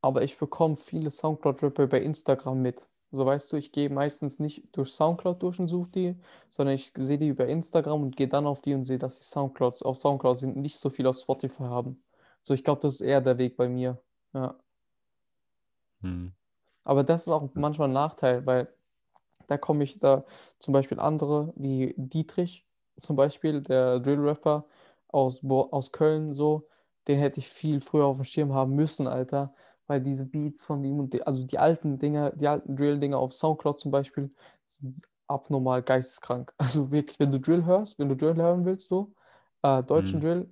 aber 0.00 0.22
ich 0.22 0.38
bekomme 0.38 0.74
viele 0.76 1.10
Soundcloud-Rapper 1.10 1.86
bei 1.86 2.00
Instagram 2.00 2.62
mit. 2.62 2.88
So 3.12 3.24
weißt 3.24 3.52
du, 3.52 3.56
ich 3.56 3.72
gehe 3.72 3.88
meistens 3.88 4.40
nicht 4.40 4.64
durch 4.72 4.90
Soundcloud 4.90 5.42
durch 5.42 5.58
und 5.60 5.68
suche 5.68 5.90
die, 5.90 6.16
sondern 6.48 6.74
ich 6.74 6.92
sehe 6.96 7.18
die 7.18 7.28
über 7.28 7.46
Instagram 7.46 8.02
und 8.02 8.16
gehe 8.16 8.28
dann 8.28 8.46
auf 8.46 8.60
die 8.60 8.74
und 8.74 8.84
sehe, 8.84 8.98
dass 8.98 9.18
die 9.18 9.24
Soundclouds 9.24 9.82
auf 9.82 9.96
Soundcloud 9.96 10.38
sind, 10.38 10.56
und 10.56 10.62
nicht 10.62 10.78
so 10.78 10.90
viel 10.90 11.06
auf 11.06 11.16
Spotify 11.16 11.64
haben. 11.64 12.02
So, 12.42 12.54
ich 12.54 12.64
glaube, 12.64 12.80
das 12.82 12.94
ist 12.94 13.00
eher 13.00 13.20
der 13.20 13.38
Weg 13.38 13.56
bei 13.56 13.68
mir. 13.68 14.00
Ja. 14.34 14.56
Hm. 16.02 16.32
Aber 16.84 17.04
das 17.04 17.22
ist 17.22 17.28
auch 17.28 17.48
manchmal 17.54 17.88
ein 17.88 17.92
Nachteil, 17.94 18.46
weil 18.46 18.68
da 19.46 19.58
komme 19.58 19.84
ich 19.84 19.98
da 19.98 20.24
zum 20.58 20.72
Beispiel 20.72 21.00
andere 21.00 21.52
wie 21.56 21.94
Dietrich, 21.96 22.66
zum 22.98 23.16
Beispiel, 23.16 23.60
der 23.62 24.00
Drill-Rapper 24.00 24.66
aus, 25.08 25.40
Bo 25.42 25.68
aus 25.70 25.92
Köln, 25.92 26.34
so, 26.34 26.68
den 27.08 27.18
hätte 27.18 27.40
ich 27.40 27.48
viel 27.48 27.80
früher 27.80 28.06
auf 28.06 28.16
dem 28.16 28.24
Schirm 28.24 28.54
haben 28.54 28.74
müssen, 28.74 29.06
Alter, 29.06 29.54
weil 29.86 30.00
diese 30.00 30.24
Beats 30.26 30.64
von 30.64 30.82
ihm 30.84 30.98
und 31.00 31.12
die, 31.14 31.22
also 31.26 31.46
die 31.46 31.58
alten 31.58 31.98
Dinger, 31.98 32.30
die 32.32 32.48
alten 32.48 32.76
Drill-Dinger 32.76 33.18
auf 33.18 33.32
Soundcloud 33.32 33.78
zum 33.80 33.90
Beispiel, 33.92 34.30
sind 34.64 35.02
abnormal 35.28 35.82
geisteskrank. 35.82 36.52
Also 36.58 36.90
wirklich, 36.90 37.18
wenn 37.20 37.32
du 37.32 37.40
Drill 37.40 37.64
hörst, 37.64 37.98
wenn 37.98 38.08
du 38.08 38.16
Drill 38.16 38.36
hören 38.36 38.64
willst, 38.64 38.88
so, 38.88 39.12
äh, 39.62 39.82
deutschen 39.82 40.20
Hm. 40.20 40.20
Drill, 40.20 40.48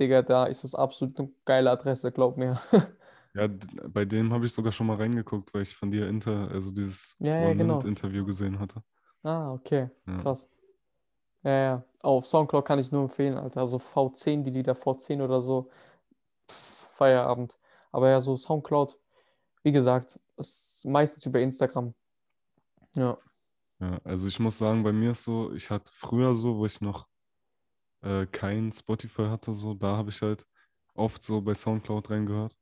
Digga, 0.00 0.22
da 0.22 0.46
ist 0.46 0.64
das 0.64 0.74
absolut 0.74 1.18
eine 1.20 1.30
geile 1.46 1.70
Adresse, 1.70 2.12
glaub 2.12 2.36
mir. 2.38 2.60
Ja, 3.34 3.46
bei 3.48 4.04
dem 4.04 4.32
habe 4.32 4.46
ich 4.46 4.52
sogar 4.52 4.72
schon 4.72 4.86
mal 4.86 4.96
reingeguckt, 4.96 5.54
weil 5.54 5.62
ich 5.62 5.76
von 5.76 5.90
dir 5.90 6.08
Inter, 6.08 6.50
also 6.50 6.70
dieses 6.72 7.18
Ja, 7.20 7.34
ja, 7.36 7.54
genau. 7.54 7.88
One-Minute-Interview 7.88 8.24
gesehen 8.24 8.58
hatte. 8.58 8.82
Ah, 9.24 9.52
okay, 9.52 9.90
Ja. 10.06 10.24
krass. 10.24 10.48
Ja, 11.44 11.50
ja. 11.52 11.84
Auf 12.02 12.26
Soundcloud 12.26 12.64
kann 12.66 12.78
ich 12.78 12.92
nur 12.92 13.02
empfehlen, 13.04 13.38
Alter. 13.38 13.60
Also 13.60 13.78
V10, 13.78 14.44
die 14.44 14.50
Lieder 14.50 14.74
V10 14.74 15.22
oder 15.22 15.42
so. 15.42 15.70
Pff, 16.50 16.90
Feierabend. 16.96 17.58
Aber 17.92 18.10
ja, 18.10 18.20
so 18.20 18.36
Soundcloud, 18.36 18.98
wie 19.62 19.72
gesagt, 19.72 20.18
ist 20.36 20.84
meistens 20.86 21.26
über 21.26 21.40
Instagram. 21.40 21.94
Ja. 22.94 23.18
Ja, 23.80 24.00
also 24.04 24.26
ich 24.28 24.38
muss 24.40 24.58
sagen, 24.58 24.82
bei 24.82 24.92
mir 24.92 25.12
ist 25.12 25.24
so, 25.24 25.52
ich 25.52 25.70
hatte 25.70 25.92
früher 25.94 26.34
so, 26.34 26.56
wo 26.58 26.66
ich 26.66 26.80
noch 26.80 27.06
äh, 28.02 28.26
kein 28.26 28.72
Spotify 28.72 29.24
hatte, 29.26 29.54
so, 29.54 29.74
da 29.74 29.96
habe 29.96 30.10
ich 30.10 30.20
halt 30.22 30.46
oft 30.94 31.22
so 31.22 31.40
bei 31.40 31.54
Soundcloud 31.54 32.10
reingehört. 32.10 32.56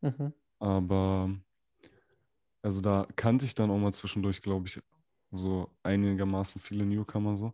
Mhm. 0.00 0.32
Aber 0.58 1.30
also 2.62 2.80
da 2.80 3.06
kannte 3.16 3.44
ich 3.44 3.54
dann 3.54 3.70
auch 3.70 3.78
mal 3.78 3.92
zwischendurch, 3.92 4.40
glaube 4.40 4.66
ich, 4.68 4.80
so 5.30 5.70
einigermaßen 5.82 6.60
viele 6.60 6.84
Newcomer 6.86 7.36
so. 7.36 7.52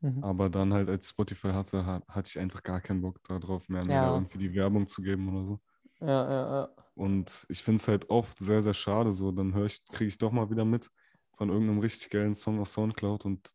Mhm. 0.00 0.22
Aber 0.22 0.48
dann 0.48 0.72
halt, 0.72 0.88
als 0.88 1.08
Spotify 1.10 1.48
hatte, 1.48 1.84
ha- 1.84 2.02
hatte 2.08 2.28
ich 2.28 2.38
einfach 2.38 2.62
gar 2.62 2.80
keinen 2.80 3.02
Bock 3.02 3.22
darauf 3.24 3.68
mehr, 3.68 3.84
mir 3.84 3.94
Ja. 3.94 4.06
da 4.10 4.14
irgendwie 4.14 4.38
die 4.38 4.54
Werbung 4.54 4.86
zu 4.86 5.02
geben 5.02 5.28
oder 5.28 5.44
so. 5.44 5.60
Ja, 6.00 6.06
ja, 6.30 6.50
ja. 6.60 6.68
Und 6.94 7.46
ich 7.48 7.62
finde 7.62 7.80
es 7.80 7.88
halt 7.88 8.10
oft 8.10 8.38
sehr, 8.38 8.60
sehr 8.62 8.74
schade 8.74 9.12
so. 9.12 9.30
Dann 9.32 9.54
höre 9.54 9.66
ich, 9.66 9.84
kriege 9.86 10.08
ich 10.08 10.18
doch 10.18 10.32
mal 10.32 10.50
wieder 10.50 10.64
mit 10.64 10.90
von 11.36 11.48
irgendeinem 11.50 11.78
richtig 11.78 12.10
geilen 12.10 12.34
Song 12.34 12.60
auf 12.60 12.68
Soundcloud 12.68 13.24
und 13.24 13.50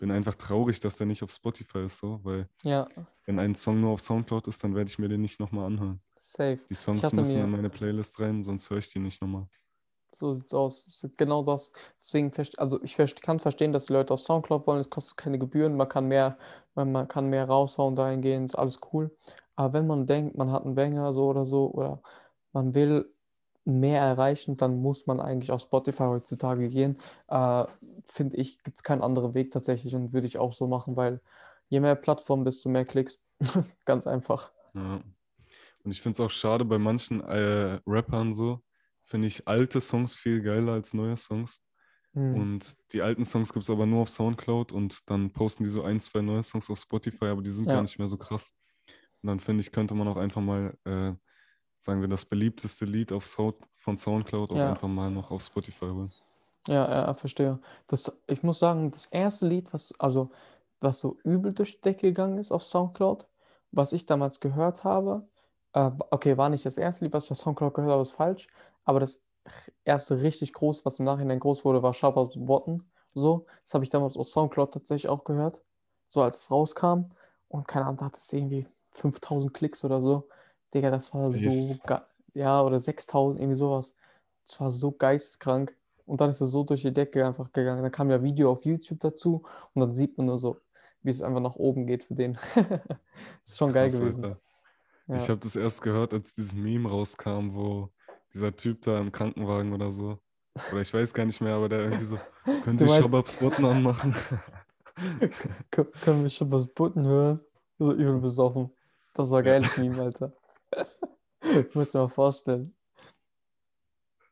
bin 0.00 0.10
einfach 0.10 0.34
traurig, 0.34 0.80
dass 0.80 0.96
der 0.96 1.06
nicht 1.06 1.22
auf 1.22 1.30
Spotify 1.30 1.84
ist, 1.84 1.98
so, 1.98 2.20
weil 2.24 2.48
Ja, 2.64 2.88
wenn 3.26 3.38
ein 3.38 3.54
Song 3.54 3.80
nur 3.80 3.90
auf 3.92 4.00
Soundcloud 4.00 4.48
ist, 4.48 4.64
dann 4.64 4.74
werde 4.74 4.90
ich 4.90 4.98
mir 4.98 5.08
den 5.08 5.20
nicht 5.20 5.38
nochmal 5.38 5.66
anhören. 5.66 6.00
safe. 6.16 6.58
Die 6.68 6.74
Songs 6.74 7.12
müssen 7.12 7.38
mir, 7.38 7.44
in 7.44 7.50
meine 7.50 7.70
Playlist 7.70 8.18
rein, 8.18 8.42
sonst 8.42 8.68
höre 8.70 8.78
ich 8.78 8.90
die 8.90 8.98
nicht 8.98 9.20
nochmal. 9.20 9.46
so 10.12 10.32
sieht's 10.32 10.52
aus. 10.54 11.06
Genau 11.16 11.42
das. 11.44 11.70
Deswegen, 12.00 12.32
also 12.56 12.82
ich 12.82 12.96
kann 13.20 13.38
verstehen, 13.38 13.72
dass 13.72 13.86
die 13.86 13.92
Leute 13.92 14.14
auf 14.14 14.20
Soundcloud 14.20 14.66
wollen. 14.66 14.80
Es 14.80 14.90
kostet 14.90 15.16
keine 15.16 15.38
Gebühren. 15.38 15.76
Man 15.76 15.88
kann 15.88 16.06
mehr, 16.08 16.38
man 16.74 17.06
kann 17.08 17.28
mehr 17.28 17.44
raushauen 17.46 17.94
dahingehend. 17.94 18.50
Ist 18.50 18.56
alles 18.56 18.80
cool. 18.92 19.10
Aber 19.60 19.74
wenn 19.74 19.86
man 19.86 20.06
denkt, 20.06 20.38
man 20.38 20.50
hat 20.50 20.64
einen 20.64 20.74
Banger 20.74 21.12
so 21.12 21.26
oder 21.26 21.44
so, 21.44 21.70
oder 21.70 22.00
man 22.54 22.74
will 22.74 23.12
mehr 23.66 24.00
erreichen, 24.00 24.56
dann 24.56 24.80
muss 24.80 25.06
man 25.06 25.20
eigentlich 25.20 25.52
auf 25.52 25.60
Spotify 25.60 26.04
heutzutage 26.04 26.66
gehen. 26.68 26.96
Äh, 27.28 27.64
finde 28.06 28.38
ich, 28.38 28.64
gibt 28.64 28.78
es 28.78 28.82
keinen 28.82 29.02
anderen 29.02 29.34
Weg 29.34 29.50
tatsächlich 29.50 29.94
und 29.94 30.14
würde 30.14 30.26
ich 30.26 30.38
auch 30.38 30.54
so 30.54 30.66
machen, 30.66 30.96
weil 30.96 31.20
je 31.68 31.78
mehr 31.80 31.94
Plattformen, 31.94 32.46
desto 32.46 32.70
mehr 32.70 32.86
Klicks. 32.86 33.20
Ganz 33.84 34.06
einfach. 34.06 34.50
Ja. 34.72 35.02
Und 35.84 35.90
ich 35.90 36.00
finde 36.00 36.14
es 36.14 36.20
auch 36.20 36.30
schade, 36.30 36.64
bei 36.64 36.78
manchen 36.78 37.20
äh, 37.20 37.80
Rappern 37.86 38.32
so, 38.32 38.62
finde 39.04 39.26
ich 39.26 39.46
alte 39.46 39.82
Songs 39.82 40.14
viel 40.14 40.40
geiler 40.40 40.72
als 40.72 40.94
neue 40.94 41.18
Songs. 41.18 41.60
Hm. 42.14 42.34
Und 42.34 42.76
die 42.94 43.02
alten 43.02 43.26
Songs 43.26 43.52
gibt 43.52 43.64
es 43.64 43.70
aber 43.70 43.84
nur 43.84 44.00
auf 44.00 44.08
Soundcloud 44.08 44.72
und 44.72 45.10
dann 45.10 45.30
posten 45.34 45.64
die 45.64 45.70
so 45.70 45.82
ein, 45.82 46.00
zwei 46.00 46.22
neue 46.22 46.42
Songs 46.42 46.70
auf 46.70 46.78
Spotify, 46.78 47.26
aber 47.26 47.42
die 47.42 47.50
sind 47.50 47.66
Ja. 47.66 47.74
gar 47.74 47.82
nicht 47.82 47.98
mehr 47.98 48.08
so 48.08 48.16
krass. 48.16 48.54
Und 49.22 49.28
dann 49.28 49.40
finde 49.40 49.60
ich, 49.62 49.72
könnte 49.72 49.94
man 49.94 50.08
auch 50.08 50.16
einfach 50.16 50.40
mal, 50.40 50.76
äh, 50.84 51.12
sagen 51.80 52.00
wir, 52.00 52.08
das 52.08 52.24
beliebteste 52.24 52.84
Lied 52.84 53.12
auf 53.12 53.26
Sound, 53.26 53.56
von 53.76 53.96
Soundcloud 53.96 54.50
auch 54.50 54.56
Ja. 54.56 54.70
einfach 54.70 54.88
mal 54.88 55.10
noch 55.10 55.30
auf 55.30 55.42
Spotify 55.42 55.86
holen. 55.86 56.12
Ja, 56.68 56.88
ja, 57.06 57.14
verstehe. 57.14 57.58
Das, 57.86 58.20
ich 58.26 58.42
muss 58.42 58.58
sagen, 58.58 58.90
das 58.90 59.06
erste 59.06 59.46
Lied, 59.48 59.72
was, 59.72 59.92
also, 59.98 60.30
was 60.80 61.00
so 61.00 61.16
übel 61.24 61.52
durch 61.52 61.76
die 61.76 61.80
Decke 61.80 62.08
gegangen 62.08 62.38
ist 62.38 62.52
auf 62.52 62.62
Soundcloud, 62.62 63.26
was 63.72 63.92
ich 63.92 64.06
damals 64.06 64.40
gehört 64.40 64.84
habe, 64.84 65.26
äh, 65.72 65.90
okay, 66.10 66.36
war 66.36 66.48
nicht 66.50 66.66
das 66.66 66.76
erste 66.78 67.04
Lied, 67.04 67.14
was 67.14 67.24
ich 67.24 67.30
auf 67.32 67.38
Soundcloud 67.38 67.74
gehört 67.74 67.92
habe, 67.92 68.02
ist 68.02 68.12
falsch, 68.12 68.48
aber 68.84 69.00
das 69.00 69.22
erste 69.84 70.22
richtig 70.22 70.52
groß, 70.52 70.84
was 70.84 70.98
im 70.98 71.06
Nachhinein 71.06 71.40
groß 71.40 71.64
wurde, 71.64 71.82
war 71.82 71.94
Sharp 71.94 72.16
Out. 72.16 72.34
So, 73.14 73.46
das 73.64 73.74
habe 73.74 73.84
ich 73.84 73.90
damals 73.90 74.16
auf 74.16 74.26
Soundcloud 74.28 74.72
tatsächlich 74.74 75.08
auch 75.08 75.24
gehört, 75.24 75.62
so 76.08 76.22
als 76.22 76.38
es 76.38 76.50
rauskam. 76.50 77.06
Und 77.48 77.66
keine 77.66 77.86
Ahnung, 77.86 77.96
da 77.98 78.04
hat 78.06 78.16
es 78.16 78.32
irgendwie 78.32 78.66
5000 78.92 79.52
Klicks 79.54 79.84
oder 79.84 80.00
so. 80.00 80.28
Digga, 80.74 80.90
das 80.90 81.12
war 81.14 81.30
so. 81.32 81.78
Ja, 82.34 82.62
oder 82.62 82.78
6000, 82.80 83.40
irgendwie 83.40 83.56
sowas. 83.56 83.94
Das 84.46 84.60
war 84.60 84.72
so 84.72 84.92
geisteskrank. 84.92 85.76
Und 86.06 86.20
dann 86.20 86.30
ist 86.30 86.40
es 86.40 86.50
so 86.50 86.64
durch 86.64 86.82
die 86.82 86.92
Decke 86.92 87.24
einfach 87.24 87.52
gegangen. 87.52 87.82
Dann 87.82 87.92
kam 87.92 88.10
ja 88.10 88.22
Video 88.22 88.50
auf 88.50 88.64
YouTube 88.64 89.00
dazu 89.00 89.44
und 89.74 89.80
dann 89.80 89.92
sieht 89.92 90.16
man 90.18 90.26
nur 90.26 90.38
so, 90.38 90.60
wie 91.02 91.10
es 91.10 91.22
einfach 91.22 91.40
nach 91.40 91.56
oben 91.56 91.86
geht 91.86 92.04
für 92.04 92.14
den. 92.14 92.34
Das 92.54 92.56
ist 93.46 93.58
schon 93.58 93.72
geil 93.72 93.90
Krass, 93.90 94.00
gewesen. 94.00 94.36
Ja. 95.06 95.16
Ich 95.16 95.28
habe 95.28 95.40
das 95.40 95.56
erst 95.56 95.82
gehört, 95.82 96.12
als 96.12 96.34
dieses 96.34 96.54
Meme 96.54 96.88
rauskam, 96.88 97.54
wo 97.54 97.90
dieser 98.32 98.54
Typ 98.54 98.82
da 98.82 98.98
im 99.00 99.10
Krankenwagen 99.12 99.72
oder 99.72 99.90
so. 99.90 100.18
Oder 100.72 100.80
ich 100.80 100.92
weiß 100.92 101.14
gar 101.14 101.26
nicht 101.26 101.40
mehr, 101.40 101.54
aber 101.54 101.68
der 101.68 101.80
irgendwie 101.80 102.04
so, 102.04 102.18
können 102.64 102.78
Sie 102.78 102.88
Shababs 102.88 103.36
Button 103.36 103.64
anmachen? 103.64 104.14
Kön- 105.70 105.90
Können 106.00 106.22
wir 106.22 106.30
schon 106.30 106.50
was 106.52 106.66
Butten 106.66 107.04
hören? 107.04 107.40
So 107.78 107.92
übel 107.92 108.18
besoffen. 108.20 108.70
Das 109.14 109.30
war 109.30 109.40
Ja. 109.40 109.52
geiles 109.52 109.76
Meme, 109.76 110.02
Alter. 110.02 110.32
Ich 111.42 111.74
muss 111.74 111.90
dir 111.92 111.98
mal 111.98 112.08
vorstellen. 112.08 112.74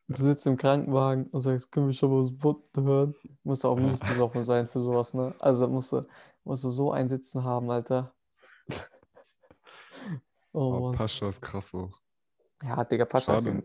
Du 0.08 0.22
sitzt 0.22 0.46
im 0.46 0.56
Krankenwagen 0.56 1.26
und 1.26 1.40
sagst, 1.40 1.70
können 1.70 1.88
wir 1.88 1.92
schon 1.92 2.10
was 2.10 2.32
Butten 2.32 2.82
hören? 2.84 3.14
Musst 3.42 3.64
du 3.64 3.68
auch 3.68 3.76
mies 3.76 4.00
besoffen 4.00 4.44
sein 4.44 4.66
für 4.66 4.80
sowas, 4.80 5.12
ne? 5.12 5.34
Also 5.38 5.68
musst 5.68 5.92
du, 5.92 6.00
musst 6.44 6.64
du 6.64 6.70
so 6.70 6.92
ein 6.92 7.08
Sitzen 7.08 7.44
haben, 7.44 7.70
Alter. 7.70 8.14
Oh 10.54 10.60
Oh, 10.60 10.80
Mann. 10.80 10.96
Pascha 10.96 11.28
ist 11.28 11.42
krass 11.42 11.74
auch. 11.74 12.00
Ja, 12.62 12.82
Digga, 12.84 13.04
Pascha 13.04 13.34
ist 13.36 13.44
Schade. 13.44 13.62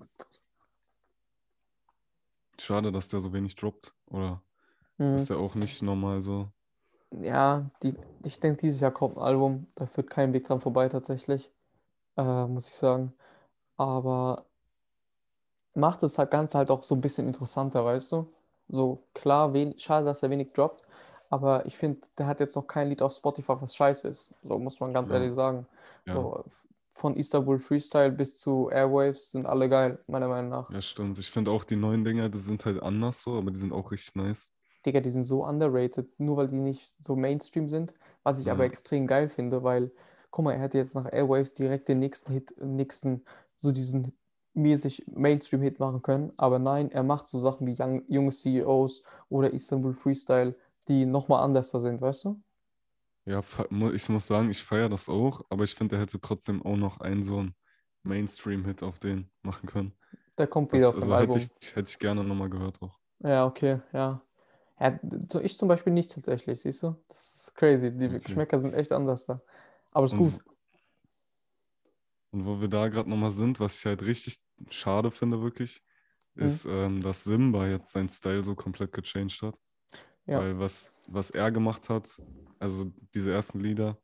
Schade, 2.60 2.92
dass 2.92 3.08
der 3.08 3.22
so 3.22 3.32
wenig 3.34 3.56
droppt. 3.56 3.96
Oder 4.08 4.42
Mhm. 4.98 5.16
ist 5.16 5.30
der 5.30 5.38
auch 5.38 5.56
nicht 5.56 5.82
normal 5.82 6.22
so? 6.22 6.52
Ja, 7.22 7.70
die, 7.84 7.96
ich 8.24 8.40
denke, 8.40 8.62
dieses 8.62 8.82
Jahr 8.82 8.92
kommt 8.92 9.18
ein 9.18 9.24
Album. 9.24 9.68
Da 9.76 9.86
führt 9.86 10.10
kein 10.10 10.34
Weg 10.34 10.46
dran 10.46 10.62
vorbei, 10.62 10.90
tatsächlich. 10.90 11.52
Äh, 12.18 12.48
muss 12.48 12.68
ich 12.68 12.76
sagen. 12.76 13.14
Aber 13.78 14.46
macht 15.76 16.04
das 16.04 16.18
halt 16.18 16.32
Ganze 16.32 16.58
halt 16.58 16.72
auch 16.72 16.84
so 16.84 16.96
ein 16.96 17.02
bisschen 17.02 17.28
interessanter, 17.28 17.84
weißt 17.86 18.12
du? 18.14 18.28
So 18.70 19.04
klar, 19.14 19.54
wen, 19.54 19.78
schade, 19.78 20.06
dass 20.06 20.24
er 20.24 20.30
wenig 20.30 20.54
droppt. 20.54 20.84
Aber 21.30 21.66
ich 21.66 21.76
finde, 21.78 22.08
der 22.18 22.28
hat 22.28 22.40
jetzt 22.40 22.56
noch 22.56 22.68
kein 22.68 22.90
Lied 22.90 23.02
auf 23.02 23.14
Spotify, 23.14 23.54
was 23.60 23.76
scheiße 23.76 24.08
ist. 24.08 24.36
So 24.44 24.60
muss 24.60 24.80
man 24.80 24.94
ganz 24.94 25.10
Ja. 25.10 25.16
ehrlich 25.16 25.34
sagen. 25.34 25.68
Ja, 26.06 26.14
So, 26.16 26.44
von 26.94 27.16
Istanbul 27.18 27.60
Freestyle 27.60 28.12
bis 28.12 28.38
zu 28.38 28.70
Airwaves 28.70 29.32
sind 29.32 29.48
alle 29.48 29.68
geil, 29.68 29.98
meiner 30.08 30.28
Meinung 30.28 30.52
nach. 30.52 30.72
ja, 30.72 30.82
stimmt. 30.82 31.18
Ich 31.18 31.32
finde 31.32 31.52
auch 31.52 31.64
die 31.64 31.76
neuen 31.76 32.04
Dinger, 32.06 32.30
die 32.30 32.38
sind 32.40 32.66
halt 32.66 32.82
anders 32.82 33.22
so, 33.22 33.38
aber 33.38 33.50
die 33.52 33.60
sind 33.60 33.74
auch 33.74 33.92
richtig 33.92 34.16
nice. 34.16 34.52
Digga, 34.86 35.00
die 35.02 35.10
sind 35.10 35.24
so 35.24 35.46
underrated, 35.46 36.20
nur 36.20 36.38
weil 36.38 36.48
die 36.48 36.56
nicht 36.56 36.96
so 37.04 37.16
Mainstream 37.16 37.68
sind, 37.70 37.94
was 38.24 38.40
ich 38.40 38.52
aber 38.52 38.64
Ja. 38.64 38.66
extrem 38.66 39.08
geil 39.08 39.30
finde, 39.30 39.64
weil, 39.64 39.92
guck 40.32 40.46
mal, 40.46 40.54
er 40.54 40.60
hätte 40.62 40.78
jetzt 40.78 40.96
nach 40.96 41.12
Airwaves 41.12 41.54
direkt 41.54 41.88
den 41.90 42.00
nächsten 42.00 42.32
Hit, 42.34 42.56
nächsten, 42.62 43.24
so 43.58 43.72
diesen 43.72 44.18
mäßig 44.54 45.06
Mainstream-Hit 45.08 45.80
machen 45.80 46.02
können, 46.02 46.32
aber 46.38 46.60
nein, 46.60 46.92
er 46.92 47.04
macht 47.04 47.28
so 47.28 47.38
Sachen 47.38 47.66
wie 47.68 47.76
Young, 47.80 48.04
junge 48.08 48.32
CEOs 48.32 49.04
oder 49.30 49.52
Istanbul 49.54 49.94
Freestyle, 49.94 50.56
die 50.88 51.06
nochmal 51.06 51.44
anders 51.44 51.72
da 51.72 51.80
sind, 51.80 52.02
weißt 52.02 52.26
du? 52.26 52.42
Ja, 53.26 53.42
ich 53.94 54.10
muss 54.10 54.28
sagen, 54.28 54.50
ich 54.50 54.64
feiere 54.64 54.90
das 54.90 55.08
auch, 55.08 55.46
aber 55.50 55.64
ich 55.64 55.76
finde, 55.76 55.96
er 55.96 56.02
hätte 56.02 56.20
trotzdem 56.20 56.62
auch 56.64 56.76
noch 56.76 57.00
einen 57.00 57.24
so 57.24 57.40
einen 57.40 57.56
Mainstream-Hit 58.04 58.84
auf 58.84 59.00
den 59.00 59.30
machen 59.44 59.68
können. 59.68 59.94
Der 60.38 60.46
kommt 60.48 60.72
Das, 60.72 60.74
wieder 60.74 60.90
auf 60.90 61.00
dem 61.00 61.12
also 61.12 61.18
hätte 61.18 61.38
Album. 61.38 61.40
ich, 61.40 61.76
hätte 61.76 61.90
ich 61.90 62.00
gerne 62.00 62.24
nochmal 62.24 62.50
gehört 62.50 62.82
auch. 62.82 63.00
Ja, 63.20 63.46
okay, 63.46 63.82
ja. 63.94 64.22
Ja, 64.84 65.00
so 65.32 65.40
ich 65.40 65.58
zum 65.58 65.70
Beispiel 65.70 65.94
nicht 65.94 66.12
tatsächlich, 66.12 66.60
siehst 66.60 66.84
du? 66.84 67.02
Das 67.08 67.36
ist 67.36 67.56
crazy, 67.56 67.90
die 67.90 68.06
Okay. 68.08 68.20
Geschmäcker 68.20 68.60
sind 68.60 68.74
echt 68.74 68.92
anders 68.92 69.26
da. 69.26 69.42
Aber 69.94 70.06
ist 70.08 70.18
gut. 70.18 70.34
und 72.32 72.46
wo 72.46 72.60
wir 72.60 72.68
da 72.68 72.90
gerade 72.90 73.10
nochmal 73.10 73.32
sind, 73.32 73.62
was 73.62 73.80
ich 73.80 73.86
halt 73.86 74.02
richtig 74.02 74.40
schade 74.70 75.10
finde, 75.12 75.42
wirklich, 75.42 75.82
Mhm. 76.36 76.46
ist, 76.46 76.66
ähm, 76.66 77.02
dass 77.02 77.24
Simba 77.24 77.68
jetzt 77.68 77.94
seinen 77.94 78.10
Style 78.10 78.44
so 78.44 78.56
komplett 78.56 78.92
gechanged 78.92 79.42
hat. 79.42 79.56
Ja. 80.26 80.40
Weil 80.40 80.60
was, 80.60 80.92
was 81.08 81.30
er 81.32 81.50
gemacht 81.52 81.88
hat, 81.90 82.20
also 82.60 82.92
diese 83.14 83.32
ersten 83.32 83.62
Lieder, 83.62 84.02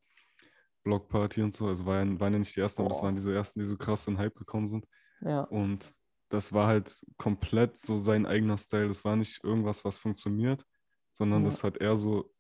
Block 0.84 1.10
Party 1.10 1.42
und 1.42 1.54
so, 1.54 1.68
also 1.68 1.86
waren, 1.86 2.20
waren 2.22 2.34
ja 2.34 2.40
nicht 2.40 2.56
die 2.56 2.62
ersten, 2.62 2.82
aber 2.84 2.90
das 2.90 3.04
waren 3.04 3.16
diese 3.16 3.34
ersten, 3.34 3.60
die 3.60 3.66
so 3.66 3.76
krass 3.78 4.08
in 4.08 4.18
Hype 4.18 4.36
gekommen 4.36 4.70
sind. 4.70 4.88
Ja, 5.22 5.50
Und 5.50 5.94
das 6.30 6.54
war 6.54 6.68
halt 6.68 7.06
komplett 7.18 7.78
so 7.78 7.98
sein 7.98 8.26
eigener 8.26 8.58
Style. 8.58 8.88
Das 8.88 9.06
war 9.06 9.16
nicht 9.16 9.44
irgendwas, 9.44 9.86
was 9.86 9.98
funktioniert, 10.00 10.66
sondern 11.14 11.44
Ja. 11.44 11.46
das 11.46 11.64
hat 11.64 11.78
er 11.78 11.98
so 11.98 12.32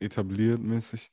etabliert 0.00 0.60
mäßig. 0.62 1.10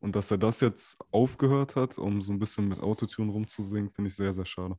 Und 0.00 0.16
dass 0.16 0.30
er 0.30 0.38
das 0.38 0.60
jetzt 0.60 0.98
aufgehört 1.12 1.76
hat, 1.76 1.98
um 1.98 2.22
so 2.22 2.32
ein 2.32 2.38
bisschen 2.38 2.68
mit 2.68 2.80
Autotune 2.80 3.32
rumzusingen, 3.32 3.90
finde 3.90 4.08
ich 4.08 4.16
sehr, 4.16 4.34
sehr 4.34 4.46
schade. 4.46 4.78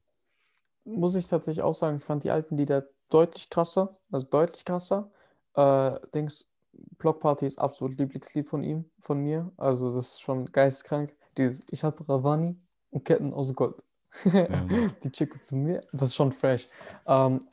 muss 0.85 1.15
ich 1.15 1.27
tatsächlich 1.27 1.63
auch 1.63 1.73
sagen, 1.73 1.97
ich 1.97 2.03
fand 2.03 2.23
die 2.23 2.31
alten 2.31 2.57
Lieder 2.57 2.87
deutlich 3.09 3.49
krasser, 3.49 3.97
also 4.11 4.25
deutlich 4.27 4.65
krasser. 4.65 5.11
Äh, 5.53 5.99
Dings, 6.13 6.49
Block 6.97 7.19
Party 7.19 7.45
ist 7.47 7.59
absolut 7.59 7.97
Lieblingslied 7.99 8.47
von 8.47 8.63
ihm, 8.63 8.89
von 8.99 9.19
mir. 9.19 9.51
Also 9.57 9.89
das 9.93 10.11
ist 10.13 10.21
schon 10.21 10.45
geisteskrank. 10.51 11.15
Dieses 11.37 11.65
Ich 11.71 11.83
habe 11.83 12.07
Ravani 12.07 12.57
und 12.91 13.03
Ketten 13.05 13.33
aus 13.33 13.53
Gold. 13.55 13.83
Die 15.03 15.11
Chico 15.11 15.39
zu 15.39 15.55
mir, 15.55 15.81
das 15.91 16.09
ist 16.09 16.15
schon 16.15 16.31
fresh. 16.31 16.69
Ähm, 17.05 17.47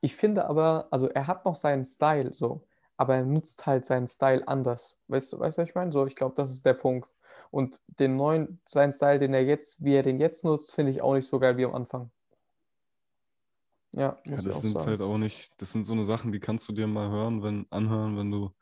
ich 0.00 0.14
finde 0.16 0.44
aber, 0.46 0.88
also 0.90 1.08
er 1.08 1.26
hat 1.26 1.44
noch 1.44 1.54
seinen 1.56 1.84
Style 1.84 2.34
so, 2.34 2.66
aber 2.96 3.16
er 3.16 3.24
nutzt 3.24 3.66
halt 3.66 3.84
seinen 3.84 4.06
Style 4.06 4.46
anders. 4.46 4.98
Weißt 5.08 5.32
du, 5.32 5.40
weißt 5.40 5.58
du, 5.58 5.62
was 5.62 5.68
ich 5.68 5.74
meine? 5.74 5.92
So, 5.92 6.06
ich 6.06 6.16
glaube, 6.16 6.34
das 6.36 6.50
ist 6.50 6.64
der 6.66 6.74
Punkt. 6.74 7.14
Und 7.50 7.80
den 7.98 8.16
neuen, 8.16 8.60
seinen 8.66 8.92
Style, 8.92 9.18
den 9.18 9.34
er 9.34 9.44
jetzt, 9.44 9.82
wie 9.82 9.94
er 9.94 10.02
den 10.02 10.20
jetzt 10.20 10.44
nutzt, 10.44 10.74
finde 10.74 10.92
ich 10.92 11.02
auch 11.02 11.14
nicht 11.14 11.26
so 11.28 11.38
geil 11.40 11.56
wie 11.56 11.64
am 11.64 11.74
Anfang. 11.74 12.10
Ja, 13.92 14.16
Ja, 14.36 14.42
das 14.42 14.60
sind 14.60 14.72
sagen. 14.72 14.86
halt 14.86 15.00
auch 15.00 15.16
nicht, 15.18 15.52
das 15.60 15.72
sind 15.72 15.84
so 15.84 15.92
eine 15.92 16.04
Sachen, 16.04 16.32
die 16.32 16.40
kannst 16.40 16.68
du 16.68 16.72
dir 16.72 16.86
mal 16.88 17.08
hören, 17.10 17.42
wenn, 17.42 17.66
anhören, 17.70 18.16
wenn 18.16 18.30
du, 18.30 18.52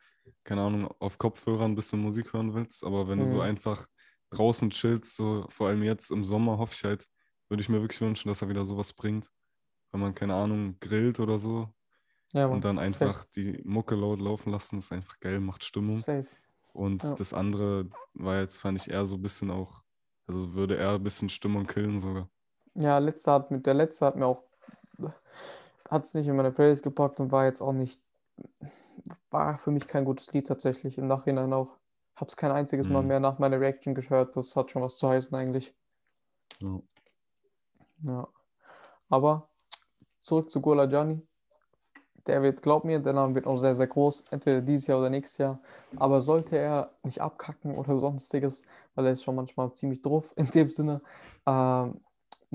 keine 0.44 0.62
Ahnung, 0.62 0.88
auf 0.98 1.18
Kopfhörern 1.18 1.72
ein 1.72 1.74
bisschen 1.74 2.00
Musik 2.00 2.32
hören 2.34 2.52
willst. 2.54 2.84
Aber 2.84 3.08
wenn 3.08 3.20
du 3.20 3.26
so 3.26 3.40
Mhm. 3.40 3.40
einfach 3.40 3.86
draußen 4.30 4.70
chillst, 4.70 5.16
so 5.16 5.46
vor 5.48 5.68
allem 5.68 5.82
jetzt 5.82 6.10
im 6.10 6.24
Sommer, 6.24 6.58
hoffe 6.58 6.74
ich 6.74 6.84
halt, 6.84 7.06
würde 7.52 7.62
ich 7.62 7.70
mir 7.70 7.82
wirklich 7.82 8.00
wünschen, 8.02 8.28
dass 8.30 8.42
er 8.42 8.48
wieder 8.50 8.64
sowas 8.64 8.94
bringt. 8.94 9.30
Wenn 9.92 10.00
man, 10.02 10.14
keine 10.14 10.34
Ahnung, 10.34 10.78
grillt 10.80 11.20
oder 11.20 11.38
so 11.38 11.74
Ja, 12.34 12.46
und 12.48 12.64
dann 12.64 12.78
Safe. 12.88 13.12
einfach 13.12 13.24
die 13.36 13.60
Mucke 13.64 13.94
laut 13.96 14.20
laufen 14.20 14.50
lassen, 14.52 14.78
ist 14.78 14.92
einfach 14.92 15.20
geil, 15.20 15.40
macht 15.40 15.64
Stimmung. 15.64 16.04
Safe. 16.04 16.36
Und 16.72 17.02
Ja. 17.02 17.20
das 17.20 17.34
andere 17.34 17.90
war 18.14 18.40
jetzt, 18.40 18.58
fand 18.58 18.78
ich 18.78 18.90
eher 18.90 19.06
so 19.06 19.16
ein 19.16 19.22
bisschen 19.22 19.50
auch, 19.50 19.82
also 20.26 20.54
würde 20.54 20.76
eher 20.76 20.92
ein 20.96 21.02
bisschen 21.04 21.28
Stimmung 21.30 21.66
killen 21.66 22.00
sogar. 22.00 22.30
Ja, 22.74 22.98
letzter 22.98 23.32
hat 23.32 23.50
mit 23.50 23.64
der 23.66 23.72
letzte 23.74 24.04
hat 24.06 24.16
mir 24.16 24.26
auch 24.26 24.44
hat 25.88 26.04
es 26.04 26.14
nicht 26.14 26.26
in 26.28 26.36
meine 26.36 26.50
Playlist 26.52 26.82
gepackt 26.82 27.20
und 27.20 27.30
war 27.32 27.44
jetzt 27.44 27.60
auch 27.60 27.72
nicht 27.72 28.00
war 29.30 29.58
für 29.58 29.72
mich 29.72 29.88
kein 29.88 30.04
gutes 30.04 30.32
Lied 30.32 30.46
tatsächlich 30.46 30.96
im 30.98 31.08
Nachhinein 31.08 31.52
auch. 31.52 31.78
Hab's 32.14 32.36
kein 32.36 32.52
einziges 32.52 32.88
Mal 32.88 33.02
Mhm. 33.02 33.08
mehr 33.08 33.18
nach 33.20 33.38
meiner 33.40 33.58
Reaction 33.60 33.94
gehört. 33.96 34.36
Das 34.36 34.54
hat 34.54 34.70
schon 34.70 34.82
was 34.82 34.98
zu 34.98 35.08
heißen 35.08 35.34
eigentlich. 35.36 35.74
Ja. 36.60 36.82
Ja. 38.02 38.28
Aber 39.08 39.48
zurück 40.20 40.50
zu 40.50 40.60
Gola 40.60 40.86
Gianni. 40.86 41.20
Der 42.26 42.42
wird, 42.42 42.62
glaub 42.62 42.84
mir, 42.84 43.00
der 43.00 43.12
Name 43.12 43.34
wird 43.34 43.46
auch 43.46 43.56
sehr, 43.56 43.74
sehr 43.74 43.88
groß. 43.88 44.24
Entweder 44.30 44.60
dieses 44.60 44.86
Jahr 44.86 45.00
oder 45.00 45.10
nächstes 45.10 45.38
Jahr. 45.38 45.60
Aber 45.96 46.22
sollte 46.22 46.56
er 46.56 46.92
nicht 47.02 47.20
abkacken 47.20 47.76
oder 47.76 47.96
sonstiges, 47.98 48.62
weil 48.94 49.06
er 49.06 49.12
ist 49.12 49.24
schon 49.24 49.34
manchmal 49.34 49.72
ziemlich 49.74 50.02
drauf 50.02 50.32
in 50.36 50.46
dem 50.50 50.68
Sinne, 50.68 51.02
ähm, 51.46 52.00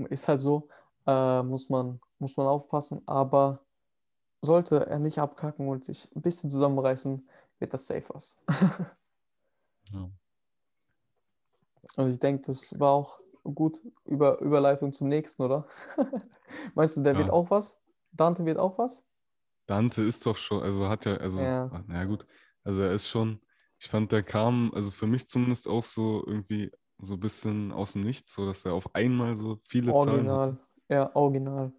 ist 0.09 0.27
halt 0.27 0.39
so, 0.39 0.69
äh, 1.05 1.43
muss 1.43 1.69
man, 1.69 1.99
muss 2.19 2.37
man 2.37 2.47
aufpassen. 2.47 3.01
Aber 3.07 3.59
sollte 4.41 4.85
er 4.87 4.99
nicht 4.99 5.19
abkacken 5.19 5.67
und 5.67 5.83
sich 5.83 6.09
ein 6.15 6.21
bisschen 6.21 6.49
zusammenreißen, 6.49 7.27
wird 7.59 7.73
das 7.73 7.87
safe 7.87 8.13
was. 8.13 8.37
Ja. 9.93 10.09
Und 11.95 12.09
ich 12.09 12.19
denke, 12.19 12.43
das 12.47 12.77
war 12.77 12.91
auch 12.91 13.21
gut 13.53 13.81
über 14.05 14.39
Überleitung 14.41 14.91
zum 14.93 15.07
nächsten, 15.07 15.43
oder? 15.43 15.67
Meinst 16.75 16.97
du, 16.97 17.01
der 17.03 17.17
wird 17.17 17.27
Ja. 17.27 17.33
auch 17.33 17.49
was? 17.49 17.81
Dante 18.11 18.45
wird 18.45 18.57
auch 18.57 18.77
was? 18.77 19.05
Dante 19.67 20.03
ist 20.03 20.25
doch 20.25 20.37
schon, 20.37 20.63
also 20.63 20.87
hat 20.87 21.05
ja, 21.05 21.15
also, 21.17 21.39
Ja. 21.41 21.69
ah, 21.71 21.83
na 21.87 22.05
gut, 22.05 22.25
also 22.63 22.81
er 22.81 22.93
ist 22.93 23.07
schon, 23.09 23.41
ich 23.79 23.87
fand, 23.87 24.11
der 24.11 24.23
kam, 24.23 24.71
also 24.73 24.91
für 24.91 25.07
mich 25.07 25.27
zumindest 25.27 25.67
auch 25.67 25.83
so 25.83 26.23
irgendwie 26.25 26.71
so 26.99 27.15
ein 27.15 27.19
bisschen 27.19 27.71
aus 27.71 27.93
dem 27.93 28.01
Nichts, 28.03 28.33
so 28.33 28.45
dass 28.45 28.65
er 28.65 28.73
auf 28.73 28.95
einmal 28.95 29.37
so 29.37 29.59
viele 29.65 29.93
Zahlen 29.93 30.31
hatte. 30.31 30.51
Original. 30.51 30.57
Ja, 30.89 31.15
original. 31.15 31.73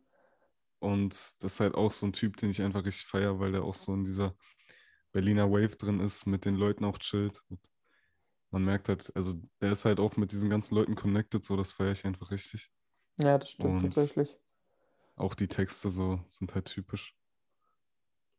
Und 0.81 1.13
das 1.13 1.53
ist 1.55 1.61
halt 1.61 1.75
auch 1.75 1.91
so 1.91 2.07
ein 2.07 2.13
Typ, 2.13 2.37
den 2.37 2.51
ich 2.51 2.63
einfach 2.63 2.85
richtig 2.85 3.07
feiere, 3.07 3.41
weil 3.41 3.53
der 3.53 3.65
auch 3.65 3.75
so 3.75 3.93
in 3.95 4.05
dieser 4.05 4.37
Berliner 5.13 5.51
Wave 5.51 5.77
drin 5.77 5.99
ist, 6.01 6.27
mit 6.27 6.45
den 6.45 6.55
Leuten 6.55 6.85
auch 6.85 6.99
chillt. 6.99 7.43
Man 8.51 8.65
merkt 8.65 8.89
halt, 8.89 9.15
also 9.15 9.35
der 9.61 9.73
ist 9.73 9.85
halt 9.85 10.01
auch 10.01 10.17
mit 10.17 10.33
diesen 10.33 10.49
ganzen 10.51 10.75
Leuten 10.75 10.95
connected, 10.95 11.45
so 11.45 11.57
das 11.57 11.73
feiere 11.73 11.93
ich 11.93 12.05
einfach 12.05 12.31
richtig. 12.31 12.71
Ja, 13.21 13.39
das 13.39 13.51
stimmt 13.51 13.75
Und- 13.75 13.81
tatsächlich. 13.81 14.37
Auch 15.17 15.35
die 15.35 15.49
Texte 15.49 15.91
so 15.91 16.21
sind 16.31 16.55
halt 16.55 16.67
typisch. 16.67 17.17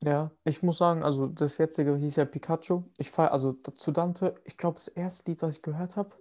Ja, 0.02 0.32
ich 0.46 0.64
muss 0.64 0.78
sagen, 0.78 1.04
also 1.04 1.28
das 1.28 1.58
jetzige 1.58 1.98
hieß 1.98 2.16
ja 2.16 2.24
Pikachu. 2.24 2.84
Ich 2.98 3.12
feiere, 3.12 3.34
also 3.34 3.52
zu 3.52 3.92
Dante, 3.92 4.36
ich 4.46 4.56
glaube, 4.56 4.76
das 4.76 4.88
erste 4.88 5.30
Lied, 5.30 5.42
das 5.44 5.58
ich 5.58 5.62
gehört 5.62 5.98
habe, 5.98 6.16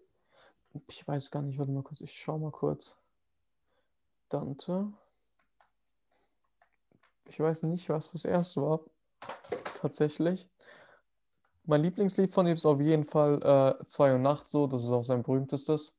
ich 0.88 1.06
weiß 1.06 1.30
gar 1.30 1.42
nicht, 1.42 1.58
warte 1.58 1.70
mal 1.70 1.84
kurz, 1.84 2.00
ich 2.00 2.18
schau 2.18 2.38
mal 2.38 2.50
kurz. 2.50 2.96
Dante. 4.28 4.92
Ich 7.26 7.38
weiß 7.38 7.62
nicht, 7.64 7.88
was 7.88 8.10
das 8.10 8.24
erste 8.24 8.62
war. 8.62 8.80
Tatsächlich. 9.80 10.48
Mein 11.68 11.82
Lieblingslied 11.82 12.32
von 12.32 12.46
ihm 12.46 12.54
ist 12.54 12.64
auf 12.66 12.80
jeden 12.80 13.04
Fall 13.04 13.42
äh, 13.80 13.84
Zwei 13.84 14.12
Uhr 14.12 14.18
Nacht 14.18 14.48
so, 14.48 14.66
das 14.66 14.82
ist 14.84 14.90
auch 14.90 15.04
sein 15.04 15.22
berühmtestes. 15.22 15.94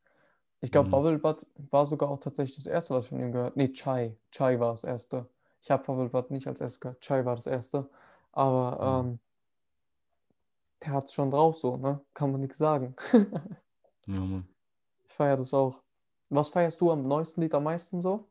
Ich 0.62 0.71
glaube, 0.71 0.89
Mhm. 0.89 0.91
Bubble 0.91 1.19
Butt 1.19 1.45
war 1.71 1.86
sogar 1.86 2.10
auch 2.10 2.19
tatsächlich 2.19 2.58
das 2.58 2.65
erste, 2.67 2.95
was 2.95 3.05
ich 3.05 3.10
von 3.10 3.19
ihm 3.19 3.32
gehört 3.32 3.51
habe. 3.51 3.60
Nee, 3.60 3.71
Chai. 3.73 4.17
Chai 4.32 4.60
war 4.60 4.71
das 4.71 4.84
erste. 4.84 5.27
Ich 5.62 5.71
habe 5.71 5.84
Bubble 5.86 6.10
Butt 6.10 6.32
nicht 6.32 6.47
als 6.47 6.62
erstes 6.62 6.82
gehört. 6.82 7.01
Chai 7.01 7.23
war 7.25 7.36
das 7.36 7.47
erste. 7.47 7.88
Aber 8.32 8.79
Mhm. 8.82 9.10
ähm, 9.12 9.19
der 10.82 10.91
hat 10.93 11.05
es 11.05 11.13
schon 11.13 11.32
drauf 11.32 11.55
so, 11.55 11.77
ne? 11.77 12.01
Kann 12.13 12.32
man 12.32 12.41
nichts 12.41 12.58
sagen. 12.58 12.95
Ja, 14.08 14.19
Mann. 14.25 14.47
Ich 15.05 15.13
feiere 15.13 15.36
das 15.36 15.53
auch. 15.53 15.84
Was 16.29 16.49
feierst 16.49 16.79
du 16.79 16.89
am 16.91 17.05
neuesten 17.05 17.41
Lied 17.41 17.53
am 17.53 17.63
meisten 17.65 18.01
so? 18.01 18.29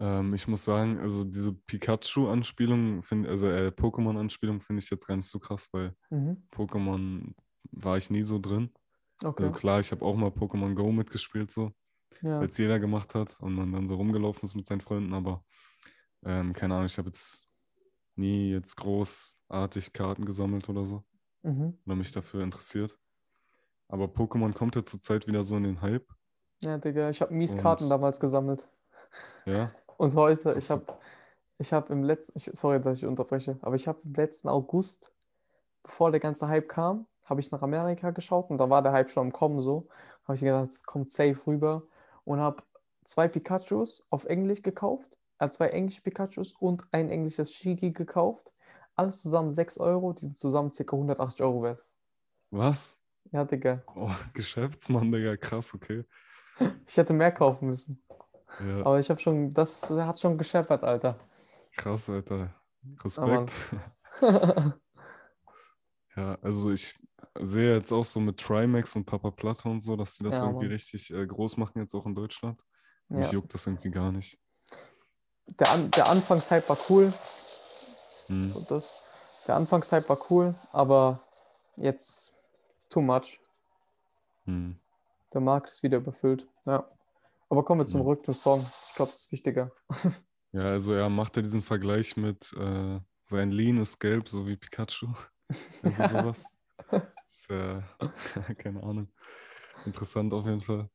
Ähm, 0.00 0.32
ich 0.34 0.46
muss 0.46 0.64
sagen, 0.64 0.98
also 1.00 1.24
diese 1.24 1.52
Pikachu-Anspielung, 1.52 3.02
also 3.26 3.48
äh, 3.48 3.68
Pokémon-Anspielung 3.68 4.60
finde 4.60 4.82
ich 4.82 4.90
jetzt 4.90 5.06
gar 5.06 5.16
nicht 5.16 5.28
so 5.28 5.38
krass, 5.38 5.68
weil 5.72 5.94
Mhm. 6.10 6.46
Pokémon 6.52 7.34
war 7.72 7.96
ich 7.96 8.08
nie 8.10 8.22
so 8.22 8.38
drin. 8.38 8.70
Okay. 9.24 9.42
Also 9.44 9.54
klar, 9.54 9.80
ich 9.80 9.90
habe 9.90 10.04
auch 10.04 10.14
mal 10.16 10.30
Pokémon 10.30 10.74
Go 10.74 10.92
mitgespielt, 10.92 11.50
so, 11.50 11.72
Ja. 12.22 12.38
als 12.38 12.56
jeder 12.58 12.78
gemacht 12.78 13.14
hat 13.14 13.38
und 13.40 13.54
man 13.54 13.72
dann 13.72 13.86
so 13.88 13.96
rumgelaufen 13.96 14.44
ist 14.44 14.54
mit 14.54 14.66
seinen 14.66 14.80
Freunden, 14.80 15.12
aber 15.12 15.44
ähm, 16.24 16.52
keine 16.52 16.74
Ahnung, 16.74 16.86
ich 16.86 16.96
habe 16.98 17.08
jetzt 17.08 17.48
nie 18.14 18.50
jetzt 18.52 18.76
großartig 18.76 19.92
Karten 19.92 20.24
gesammelt 20.24 20.68
oder 20.68 20.84
so 20.84 21.04
Mhm. 21.42 21.76
oder 21.86 21.96
mich 21.96 22.12
dafür 22.12 22.42
interessiert. 22.44 22.96
Aber 23.88 24.04
Pokémon 24.06 24.52
kommt 24.52 24.76
ja 24.76 24.84
zurzeit 24.84 25.26
wieder 25.26 25.42
so 25.44 25.56
in 25.56 25.64
den 25.64 25.80
Hype, 25.80 26.06
Ja, 26.60 26.76
Digga, 26.78 27.10
ich 27.10 27.20
habe 27.20 27.32
mies 27.34 27.56
Karten 27.56 27.84
Und- 27.84 27.90
damals 27.90 28.18
gesammelt. 28.20 28.68
ja. 29.46 29.72
Und 29.98 30.14
heute, 30.14 30.54
ich 30.56 30.70
habe 30.70 30.84
ich 31.58 31.72
hab 31.72 31.90
im 31.90 32.04
letzten, 32.04 32.38
ich, 32.38 32.48
sorry, 32.54 32.80
dass 32.80 32.98
ich 32.98 33.04
unterbreche, 33.04 33.58
aber 33.62 33.74
ich 33.74 33.88
habe 33.88 33.98
im 34.04 34.14
letzten 34.14 34.48
August, 34.48 35.12
bevor 35.82 36.12
der 36.12 36.20
ganze 36.20 36.46
Hype 36.46 36.68
kam, 36.68 37.08
habe 37.24 37.40
ich 37.40 37.50
nach 37.50 37.62
Amerika 37.62 38.12
geschaut 38.12 38.48
und 38.48 38.58
da 38.58 38.70
war 38.70 38.80
der 38.80 38.92
Hype 38.92 39.10
schon 39.10 39.26
am 39.26 39.32
Kommen 39.32 39.60
so. 39.60 39.88
Habe 40.22 40.36
ich 40.36 40.40
gedacht, 40.40 40.70
es 40.70 40.84
kommt 40.84 41.10
safe 41.10 41.36
rüber 41.48 41.82
und 42.24 42.38
habe 42.38 42.62
zwei 43.02 43.26
Pikachus 43.26 44.06
auf 44.08 44.24
Englisch 44.24 44.62
gekauft, 44.62 45.18
äh, 45.40 45.48
zwei 45.48 45.70
englische 45.70 46.00
Pikachus 46.00 46.52
und 46.52 46.84
ein 46.92 47.10
englisches 47.10 47.52
Shigi 47.52 47.90
gekauft. 47.90 48.52
Alles 48.94 49.20
zusammen 49.20 49.50
6 49.50 49.78
Euro, 49.78 50.12
die 50.12 50.26
sind 50.26 50.36
zusammen 50.36 50.70
ca. 50.70 50.84
180 50.92 51.42
Euro 51.42 51.64
wert. 51.64 51.84
Was? 52.52 52.94
Ja, 53.32 53.44
Digga. 53.44 53.82
Oh, 53.96 54.12
Geschäftsmann, 54.32 55.10
Digga, 55.10 55.36
krass, 55.36 55.74
okay. 55.74 56.04
Ich 56.86 56.96
hätte 56.96 57.14
mehr 57.14 57.32
kaufen 57.32 57.66
müssen. 57.66 58.00
Ja, 58.58 58.84
Aber 58.84 58.98
ich 58.98 59.10
habe 59.10 59.20
schon, 59.20 59.50
das 59.52 59.88
hat 59.90 60.18
schon 60.20 60.38
gescheppert, 60.38 60.82
Alter. 60.84 61.16
krass, 61.76 62.08
Alter. 62.10 62.54
Ah, 63.16 63.26
Mann. 63.26 63.48
Respekt. 63.48 63.52
Ja, 66.16 66.36
also 66.42 66.72
ich 66.72 66.96
sehe 67.38 67.74
jetzt 67.76 67.92
auch 67.92 68.04
so 68.04 68.18
mit 68.18 68.38
Trimax 68.40 68.96
und 68.96 69.04
Papa 69.04 69.30
Platte 69.30 69.68
und 69.68 69.80
so, 69.82 69.94
dass 69.94 70.16
die 70.16 70.24
das 70.24 70.40
Ja, 70.40 70.46
irgendwie 70.46 70.66
Mann. 70.66 70.72
richtig 70.72 71.12
äh, 71.12 71.24
groß 71.26 71.56
machen 71.56 71.78
jetzt 71.78 71.94
auch 71.94 72.06
in 72.06 72.14
Deutschland. 72.14 72.60
Ja. 73.08 73.18
Mich 73.18 73.30
juckt 73.30 73.54
das 73.54 73.66
irgendwie 73.66 73.90
gar 73.90 74.10
nicht. 74.10 74.38
Der, 75.60 75.70
An 75.70 75.90
der 75.92 76.08
Anfangshype 76.08 76.68
war 76.68 76.78
cool. 76.88 77.14
Hm. 78.26 78.48
So 78.52 78.60
das. 78.62 78.94
Der 79.46 79.54
Anfangshype 79.56 80.08
war 80.08 80.18
cool, 80.30 80.54
aber 80.72 81.20
jetzt 81.76 82.34
too 82.90 83.00
much. 83.00 83.38
Hm. 84.44 84.76
Der 85.32 85.40
Markt 85.40 85.68
ist 85.68 85.82
wieder 85.82 85.98
überfüllt. 85.98 86.48
Ja. 86.66 86.90
Aber 87.48 87.64
kommen 87.64 87.80
wir 87.80 87.86
Ja. 87.86 87.92
zurück 87.92 88.24
zum 88.24 88.34
Song. 88.34 88.60
Ich 88.88 88.94
glaube, 88.94 89.12
das 89.12 89.20
ist 89.22 89.32
wichtiger. 89.32 89.72
Ja, 90.52 90.62
also 90.70 90.94
er 90.94 91.10
macht 91.10 91.36
ja 91.36 91.42
diesen 91.42 91.62
Vergleich 91.62 92.16
mit 92.16 92.52
äh, 92.54 93.00
sein 93.26 93.50
Lean 93.50 93.76
ist 93.78 94.00
gelb, 94.00 94.28
so 94.28 94.46
wie 94.46 94.56
Pikachu. 94.56 95.08
Irgendwie 95.82 96.02
Ja. 96.02 96.08
sowas. 96.08 96.50
Ist, 97.30 97.50
äh, 97.50 97.82
keine 98.56 98.82
Ahnung. 98.82 99.12
Interessant 99.84 100.32
auf 100.32 100.46
jeden 100.46 100.62
Fall. 100.62 100.88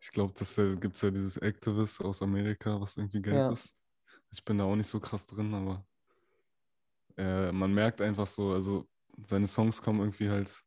Ich 0.00 0.10
glaube, 0.10 0.32
das 0.38 0.56
äh, 0.56 0.74
gibt 0.76 0.96
es 0.96 1.02
ja 1.02 1.10
dieses 1.10 1.36
Activist 1.36 2.00
aus 2.02 2.22
Amerika, 2.22 2.80
was 2.80 2.96
irgendwie 2.96 3.20
gelb 3.20 3.36
Ja. 3.36 3.50
ist. 3.50 3.74
Ich 4.32 4.42
bin 4.42 4.56
da 4.56 4.64
auch 4.64 4.76
nicht 4.76 4.88
so 4.88 4.98
krass 4.98 5.26
drin, 5.26 5.52
aber 5.52 5.86
äh, 7.18 7.52
man 7.52 7.74
merkt 7.74 8.00
einfach 8.00 8.26
so, 8.26 8.52
also 8.52 8.88
seine 9.22 9.46
Songs 9.46 9.82
kommen 9.82 10.00
irgendwie 10.00 10.30
halt 10.30 10.62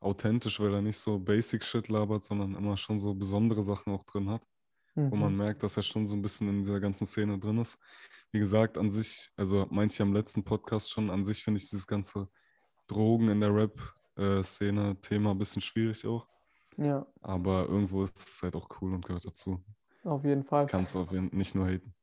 authentisch, 0.00 0.58
weil 0.58 0.74
er 0.74 0.82
nicht 0.82 0.98
so 0.98 1.18
Basic 1.20 1.64
Shit 1.64 1.88
labert, 1.88 2.24
sondern 2.24 2.56
immer 2.56 2.76
schon 2.76 2.98
so 2.98 3.14
besondere 3.14 3.62
Sachen 3.62 3.92
auch 3.92 4.02
drin 4.02 4.28
hat 4.30 4.42
wo 5.08 5.16
man 5.16 5.32
Mhm. 5.32 5.38
merkt, 5.38 5.62
dass 5.62 5.76
er 5.76 5.82
schon 5.82 6.06
so 6.06 6.16
ein 6.16 6.22
bisschen 6.22 6.48
in 6.48 6.58
dieser 6.64 6.80
ganzen 6.80 7.06
Szene 7.06 7.38
drin 7.38 7.58
ist. 7.58 7.78
Wie 8.30 8.38
gesagt, 8.38 8.76
an 8.78 8.90
sich, 8.90 9.30
also 9.36 9.66
meinte 9.70 9.94
ich 9.94 10.02
am 10.02 10.12
letzten 10.12 10.44
Podcast 10.44 10.90
schon, 10.90 11.10
an 11.10 11.24
sich 11.24 11.42
finde 11.44 11.60
ich 11.60 11.70
dieses 11.70 11.86
ganze 11.86 12.28
Drogen 12.86 13.28
in 13.30 13.40
der 13.40 13.54
Rap-Szene 13.54 14.96
Thema 15.00 15.30
ein 15.32 15.38
bisschen 15.38 15.62
schwierig 15.62 16.06
auch. 16.06 16.26
Ja, 16.76 17.06
Aber 17.22 17.66
irgendwo 17.68 18.04
ist 18.04 18.18
es 18.18 18.42
halt 18.42 18.54
auch 18.54 18.68
cool 18.80 18.94
und 18.94 19.04
gehört 19.04 19.24
dazu. 19.24 19.60
auf 20.04 20.24
jeden 20.24 20.44
Fall. 20.44 20.64
Ich 20.66 20.70
kann 20.70 20.84
es 20.84 20.94
auf 20.96 21.10
jeden 21.12 21.36
nicht 21.36 21.54
nur 21.54 21.66
haten. 21.66 21.94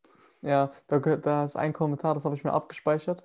Ja, 0.41 0.71
da, 0.87 0.99
da 0.99 1.43
ist 1.43 1.55
ein 1.55 1.73
Kommentar, 1.73 2.13
das 2.13 2.25
habe 2.25 2.35
ich 2.35 2.43
mir 2.43 2.53
abgespeichert. 2.53 3.23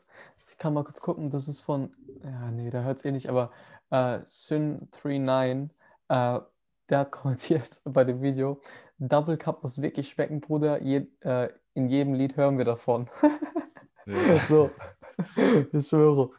Ich 0.49 0.57
kann 0.59 0.73
mal 0.75 0.85
kurz 0.85 1.01
gucken, 1.01 1.31
das 1.31 1.49
ist 1.49 1.61
von, 1.61 1.95
ja, 2.25 2.51
nee, 2.51 2.71
da 2.71 2.83
hört 2.83 2.99
es 2.99 3.05
eh 3.05 3.13
nicht, 3.13 3.29
aber 3.29 3.51
äh, 3.91 4.21
Syn39, 4.27 5.71
äh, 6.09 6.41
der 6.89 6.99
hat 6.99 7.13
kommentiert 7.13 7.81
bei 7.85 8.05
dem 8.05 8.23
Video, 8.23 8.61
Double 9.01 9.37
Cup 9.39 9.63
muss 9.63 9.81
wirklich 9.81 10.11
schmecken, 10.11 10.41
Bruder, 10.41 10.83
Je, 10.83 11.07
äh, 11.21 11.49
in 11.75 11.89
jedem 11.89 12.15
Lied 12.15 12.37
hören 12.37 12.59
wir 12.59 12.65
davon. 12.65 13.09
Ja. 14.07 14.15
So, 14.49 14.71
ich 15.73 15.87
schwöre. 15.87 16.31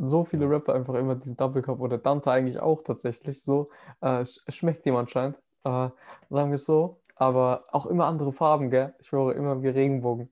So 0.00 0.24
viele 0.24 0.48
Rapper 0.48 0.74
einfach 0.74 0.94
immer 0.94 1.14
diesen 1.16 1.36
Double 1.36 1.60
Cup 1.62 1.80
oder 1.80 1.98
Dante 1.98 2.30
eigentlich 2.30 2.58
auch 2.58 2.82
tatsächlich 2.82 3.42
so. 3.42 3.68
Äh, 4.00 4.20
sch- 4.22 4.40
schmeckt 4.50 4.86
ihm 4.86 4.96
anscheinend, 4.96 5.36
äh, 5.64 5.90
sagen 6.30 6.50
wir 6.50 6.54
es 6.54 6.64
so. 6.64 7.00
Aber 7.16 7.64
auch 7.72 7.86
immer 7.86 8.06
andere 8.06 8.32
Farben, 8.32 8.70
gell? 8.70 8.94
Ich 9.00 9.08
schwöre, 9.08 9.34
immer 9.34 9.62
wie 9.62 9.68
Regenbogen. 9.68 10.30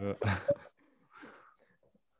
Ja. 0.00 0.14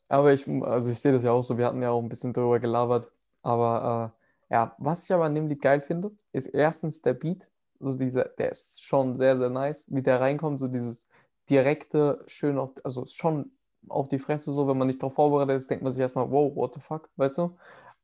Aber 0.08 0.32
ich, 0.32 0.46
also 0.48 0.90
ich 0.90 0.98
sehe 1.00 1.12
das 1.12 1.22
ja 1.24 1.32
auch 1.32 1.42
so, 1.42 1.58
wir 1.58 1.66
hatten 1.66 1.82
ja 1.82 1.90
auch 1.90 2.02
ein 2.02 2.08
bisschen 2.08 2.32
drüber 2.32 2.60
gelabert. 2.60 3.10
Aber 3.42 4.14
äh, 4.50 4.54
ja, 4.54 4.74
was 4.78 5.04
ich 5.04 5.12
aber 5.12 5.24
an 5.24 5.34
dem 5.34 5.48
Lied 5.48 5.62
geil 5.62 5.80
finde, 5.80 6.12
ist 6.32 6.46
erstens 6.48 7.02
der 7.02 7.14
Beat. 7.14 7.48
So 7.84 7.98
dieser, 7.98 8.24
der 8.24 8.52
ist 8.52 8.82
schon 8.82 9.14
sehr, 9.14 9.36
sehr 9.36 9.50
nice, 9.50 9.86
wie 9.88 10.02
der 10.02 10.20
reinkommt, 10.20 10.58
so 10.58 10.68
dieses 10.68 11.08
direkte, 11.50 12.24
schön 12.26 12.58
auf, 12.58 12.72
also 12.84 13.06
schon 13.06 13.52
auf 13.88 14.08
die 14.08 14.18
Fresse, 14.18 14.52
so, 14.52 14.66
wenn 14.66 14.78
man 14.78 14.86
nicht 14.86 15.02
darauf 15.02 15.14
vorbereitet 15.14 15.56
ist, 15.56 15.70
denkt 15.70 15.84
man 15.84 15.92
sich 15.92 16.00
erstmal, 16.00 16.30
wow, 16.30 16.54
what 16.56 16.74
the 16.74 16.80
fuck, 16.80 17.10
weißt 17.16 17.38
du? 17.38 17.56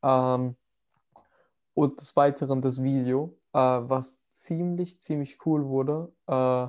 Ähm, 0.03 0.57
und 1.75 2.01
des 2.01 2.17
Weiteren 2.17 2.61
das 2.61 2.83
Video, 2.83 3.39
äh, 3.53 3.59
was 3.59 4.19
ziemlich, 4.29 5.01
ziemlich 5.01 5.39
cool 5.47 5.67
wurde, 5.67 6.13
äh, 6.27 6.69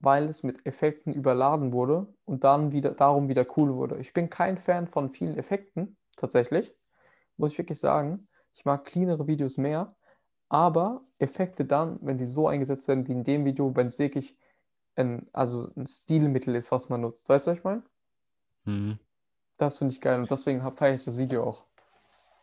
weil 0.00 0.28
es 0.28 0.42
mit 0.42 0.66
Effekten 0.66 1.12
überladen 1.12 1.72
wurde 1.72 2.06
und 2.24 2.44
dann 2.44 2.72
wieder 2.72 2.92
darum 2.92 3.28
wieder 3.28 3.46
cool 3.56 3.74
wurde. 3.74 3.98
Ich 3.98 4.12
bin 4.12 4.30
kein 4.30 4.58
Fan 4.58 4.86
von 4.86 5.10
vielen 5.10 5.36
Effekten, 5.36 5.96
tatsächlich, 6.16 6.74
muss 7.36 7.52
ich 7.52 7.58
wirklich 7.58 7.78
sagen. 7.78 8.28
Ich 8.54 8.64
mag 8.64 8.84
cleanere 8.84 9.26
Videos 9.26 9.58
mehr, 9.58 9.94
aber 10.50 11.02
Effekte 11.20 11.66
dann, 11.66 12.00
wenn 12.02 12.18
sie 12.18 12.26
so 12.26 12.48
eingesetzt 12.48 12.88
werden 12.88 13.08
wie 13.08 13.12
in 13.14 13.24
dem 13.24 13.46
Video, 13.46 13.76
wenn 13.76 13.88
es 13.88 14.00
wirklich 14.00 14.36
ein, 14.96 15.28
also 15.34 15.70
ein 15.76 15.86
Stilmittel 15.88 16.54
ist, 16.56 16.72
was 16.72 16.88
man 16.90 17.02
nutzt. 17.02 17.28
Weißt 17.30 17.48
du, 17.48 17.52
was 17.52 17.58
ich 17.58 17.64
meine? 17.64 17.84
Mhm. 18.66 18.98
Das 19.58 19.78
finde 19.78 19.94
ich 19.94 20.00
geil 20.00 20.18
und 20.18 20.28
deswegen 20.32 20.60
feiere 20.76 20.94
ich 20.96 21.04
das 21.04 21.16
Video 21.16 21.44
auch. 21.44 21.64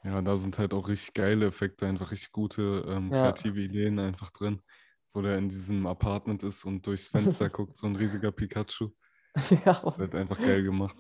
ja, 0.04 0.22
da 0.22 0.38
sind 0.38 0.58
halt 0.60 0.74
auch 0.74 0.88
richtig 0.88 1.14
geile 1.14 1.48
Effekte, 1.48 1.86
einfach 1.88 2.12
richtig 2.12 2.32
gute 2.32 2.86
ähm, 2.88 3.12
Ja. 3.12 3.14
kreative 3.14 3.62
Ideen 3.62 4.00
einfach 4.00 4.32
drin, 4.32 4.62
wo 5.14 5.22
der 5.22 5.38
in 5.38 5.50
diesem 5.50 5.86
Apartment 5.88 6.44
ist 6.44 6.66
und 6.66 6.86
durchs 6.88 7.08
Fenster 7.10 7.50
guckt, 7.50 7.78
so 7.78 7.88
ein 7.88 7.96
riesiger 7.96 8.32
Pikachu. 8.32 8.92
ja, 9.66 9.74
Das 9.84 9.94
ist 9.94 10.00
halt 10.00 10.16
einfach 10.16 10.42
geil 10.42 10.64
gemacht. 10.64 10.98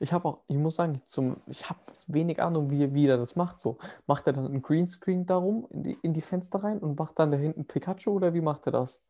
Ich 0.00 0.12
habe 0.12 0.28
auch, 0.28 0.38
ich 0.48 0.56
muss 0.56 0.76
sagen, 0.76 1.00
zum, 1.04 1.36
ich 1.46 1.68
habe 1.68 1.80
wenig 2.06 2.42
Ahnung, 2.42 2.70
wie, 2.70 2.92
wie 2.94 3.06
er 3.06 3.16
das 3.16 3.36
macht. 3.36 3.60
So, 3.60 3.78
macht 4.06 4.26
er 4.26 4.32
dann 4.32 4.46
einen 4.46 4.62
Greenscreen 4.62 5.26
darum 5.26 5.66
in 5.70 5.82
die, 5.82 5.98
in 6.02 6.12
die 6.12 6.20
Fenster 6.22 6.62
rein 6.62 6.78
und 6.78 6.98
macht 6.98 7.18
dann 7.18 7.30
da 7.30 7.38
hinten 7.38 7.66
Pikachu 7.66 8.10
oder 8.12 8.34
wie 8.34 8.40
macht 8.40 8.66
er 8.66 8.72
das? 8.72 9.02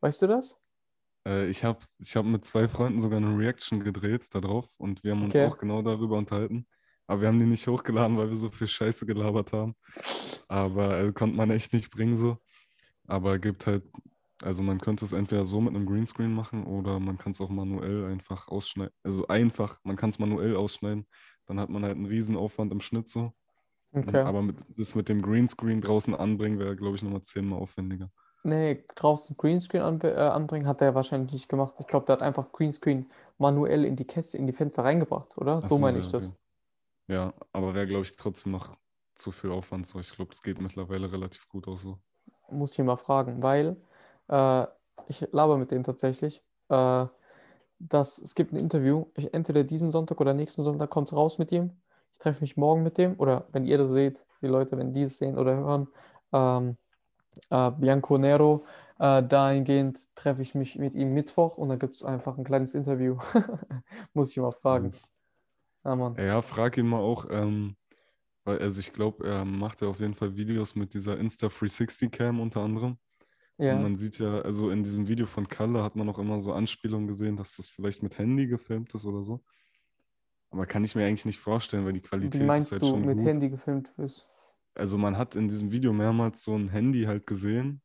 Weißt 0.00 0.22
du 0.22 0.26
das? 0.28 0.58
Äh, 1.26 1.48
ich 1.48 1.64
habe 1.64 1.80
ich 1.98 2.16
hab 2.16 2.24
mit 2.24 2.44
zwei 2.44 2.68
Freunden 2.68 3.00
sogar 3.00 3.18
eine 3.18 3.36
Reaction 3.36 3.80
gedreht 3.80 4.34
darauf 4.34 4.68
und 4.78 5.04
wir 5.04 5.12
haben 5.12 5.24
uns 5.24 5.34
Okay. 5.34 5.46
auch 5.46 5.58
genau 5.58 5.82
darüber 5.82 6.16
unterhalten. 6.18 6.66
Aber 7.06 7.20
wir 7.22 7.28
haben 7.28 7.38
die 7.38 7.46
nicht 7.46 7.66
hochgeladen, 7.66 8.16
weil 8.16 8.30
wir 8.30 8.36
so 8.36 8.50
viel 8.50 8.68
Scheiße 8.68 9.06
gelabert 9.06 9.52
haben. 9.52 9.74
Aber 10.48 11.00
äh, 11.00 11.12
konnte 11.12 11.36
man 11.36 11.50
echt 11.50 11.72
nicht 11.72 11.90
bringen 11.90 12.16
so. 12.16 12.38
Aber 13.06 13.38
gibt 13.38 13.66
halt, 13.66 13.84
also 14.44 14.62
man 14.62 14.80
könnte 14.80 15.04
es 15.04 15.12
entweder 15.12 15.44
so 15.44 15.60
mit 15.60 15.74
einem 15.74 15.86
Greenscreen 15.86 16.32
machen 16.34 16.66
oder 16.66 17.00
man 17.00 17.18
kann 17.18 17.32
es 17.32 17.40
auch 17.40 17.50
manuell 17.50 18.06
einfach 18.06 18.48
ausschneiden. 18.48 18.94
Also 19.02 19.26
einfach, 19.28 19.78
man 19.84 19.96
kann 19.96 20.10
es 20.10 20.18
manuell 20.18 20.56
ausschneiden. 20.56 21.06
Dann 21.46 21.60
hat 21.60 21.70
man 21.70 21.82
halt 21.84 21.96
einen 21.96 22.06
riesen 22.06 22.36
Aufwand 22.36 22.72
im 22.72 22.80
Schnitt 22.80 23.08
so. 23.08 23.32
Okay. 23.94 24.22
Aber 24.22 24.42
mit, 24.42 24.56
das 24.76 24.94
mit 24.94 25.08
dem 25.08 25.22
Greenscreen 25.22 25.80
draußen 25.80 26.14
anbringen 26.14 26.58
wäre, 26.58 26.76
glaube 26.76 26.96
ich, 26.96 27.02
nochmal 27.02 27.22
zehnmal 27.22 27.60
aufwendiger. 27.60 28.10
Nee, 28.44 28.84
draußen 28.96 29.36
Greenscreen 29.36 29.82
anbe- 29.82 30.10
äh, 30.14 30.16
anbringen 30.16 30.66
hat 30.66 30.80
er 30.82 30.94
wahrscheinlich 30.94 31.32
nicht 31.32 31.48
gemacht. 31.48 31.74
Ich 31.78 31.86
glaube, 31.86 32.06
der 32.06 32.14
hat 32.14 32.22
einfach 32.22 32.50
Greenscreen 32.52 33.10
manuell 33.38 33.84
in 33.84 33.96
die 33.96 34.04
Käste, 34.06 34.36
in 34.36 34.46
die 34.46 34.52
Fenster 34.52 34.84
reingebracht, 34.84 35.36
oder? 35.38 35.62
Ach 35.62 35.68
So 35.68 35.78
meine 35.78 35.98
ja, 35.98 36.00
ich 36.00 36.08
das. 36.08 36.34
Ja, 37.08 37.34
aber 37.52 37.74
wäre, 37.74 37.86
glaube 37.86 38.04
ich, 38.04 38.16
trotzdem 38.16 38.52
noch 38.52 38.76
zu 39.14 39.32
viel 39.32 39.50
Aufwand. 39.50 39.86
So, 39.86 40.00
ich 40.00 40.10
glaube, 40.14 40.30
das 40.30 40.42
geht 40.42 40.60
mittlerweile 40.60 41.12
relativ 41.12 41.48
gut 41.48 41.68
auch 41.68 41.78
so. 41.78 42.00
Muss 42.50 42.72
ich 42.72 42.78
ihn 42.78 42.86
mal 42.86 42.96
fragen, 42.96 43.42
weil 43.42 43.76
äh, 44.28 44.66
ich 45.06 45.26
laber 45.32 45.58
mit 45.58 45.70
dem 45.70 45.82
tatsächlich. 45.82 46.42
Äh, 46.68 47.06
dass, 47.78 48.18
es 48.18 48.34
gibt 48.34 48.52
ein 48.52 48.56
Interview, 48.56 49.06
ich, 49.16 49.34
entweder 49.34 49.64
diesen 49.64 49.90
Sonntag 49.90 50.20
oder 50.20 50.34
nächsten 50.34 50.62
Sonntag 50.62 50.90
kommt 50.90 51.08
es 51.08 51.16
raus 51.16 51.38
mit 51.38 51.50
ihm. 51.50 51.70
Ich 52.12 52.18
treffe 52.18 52.42
mich 52.42 52.56
morgen 52.56 52.82
mit 52.82 52.96
dem, 52.98 53.18
oder 53.18 53.46
wenn 53.52 53.66
ihr 53.66 53.78
das 53.78 53.90
seht, 53.90 54.24
die 54.40 54.46
Leute, 54.46 54.78
wenn 54.78 54.92
die 54.92 55.02
es 55.02 55.18
sehen 55.18 55.36
oder 55.36 55.56
hören, 55.56 55.88
ähm, 56.32 56.76
äh, 57.50 57.70
Bianco 57.72 58.18
Nero, 58.18 58.64
äh, 58.98 59.22
dahingehend 59.22 60.14
treffe 60.14 60.42
ich 60.42 60.54
mich 60.54 60.78
mit 60.78 60.94
ihm 60.94 61.12
Mittwoch 61.12 61.56
und 61.58 61.70
dann 61.70 61.78
gibt 61.78 61.94
es 61.94 62.04
einfach 62.04 62.38
ein 62.38 62.44
kleines 62.44 62.74
Interview. 62.74 63.18
Muss 64.14 64.30
ich 64.30 64.36
mal 64.36 64.52
fragen. 64.52 64.86
Nice. 64.86 65.10
Ja. 65.84 66.14
Ja, 66.16 66.42
frag 66.42 66.76
ihn 66.78 66.86
mal 66.86 67.00
auch, 67.00 67.26
ähm, 67.30 67.74
weil, 68.44 68.60
also 68.60 68.78
ich 68.78 68.92
glaube, 68.92 69.26
er 69.26 69.44
macht 69.44 69.82
ja 69.82 69.88
auf 69.88 69.98
jeden 69.98 70.14
Fall 70.14 70.36
Videos 70.36 70.76
mit 70.76 70.94
dieser 70.94 71.14
Insta360 71.14 72.10
Cam 72.10 72.38
unter 72.38 72.60
anderem. 72.60 72.98
Ja. 73.62 73.76
Und 73.76 73.82
man 73.82 73.96
sieht 73.96 74.18
ja, 74.18 74.40
also 74.40 74.70
in 74.70 74.82
diesem 74.82 75.06
Video 75.06 75.26
von 75.26 75.48
Kalle 75.48 75.84
hat 75.84 75.94
man 75.94 76.08
auch 76.08 76.18
immer 76.18 76.40
so 76.40 76.52
Anspielungen 76.52 77.06
gesehen, 77.06 77.36
dass 77.36 77.56
das 77.56 77.68
vielleicht 77.68 78.02
mit 78.02 78.18
Handy 78.18 78.48
gefilmt 78.48 78.92
ist 78.94 79.06
oder 79.06 79.22
so. 79.22 79.40
Aber 80.50 80.66
kann 80.66 80.82
ich 80.82 80.94
mir 80.96 81.06
eigentlich 81.06 81.24
nicht 81.24 81.38
vorstellen, 81.38 81.84
weil 81.84 81.92
die 81.92 82.00
Qualität 82.00 82.34
Wie 82.34 82.44
ist 82.44 82.48
meinst 82.48 82.72
halt 82.72 82.82
du 82.82 82.86
schon 82.86 83.04
mit 83.04 83.18
gut. 83.18 83.26
Handy 83.26 83.48
gefilmt 83.48 83.92
ist? 83.98 84.28
Also 84.74 84.98
man 84.98 85.16
hat 85.16 85.36
in 85.36 85.48
diesem 85.48 85.70
Video 85.70 85.92
mehrmals 85.92 86.42
so 86.42 86.56
ein 86.56 86.70
Handy 86.70 87.04
halt 87.04 87.26
gesehen, 87.26 87.80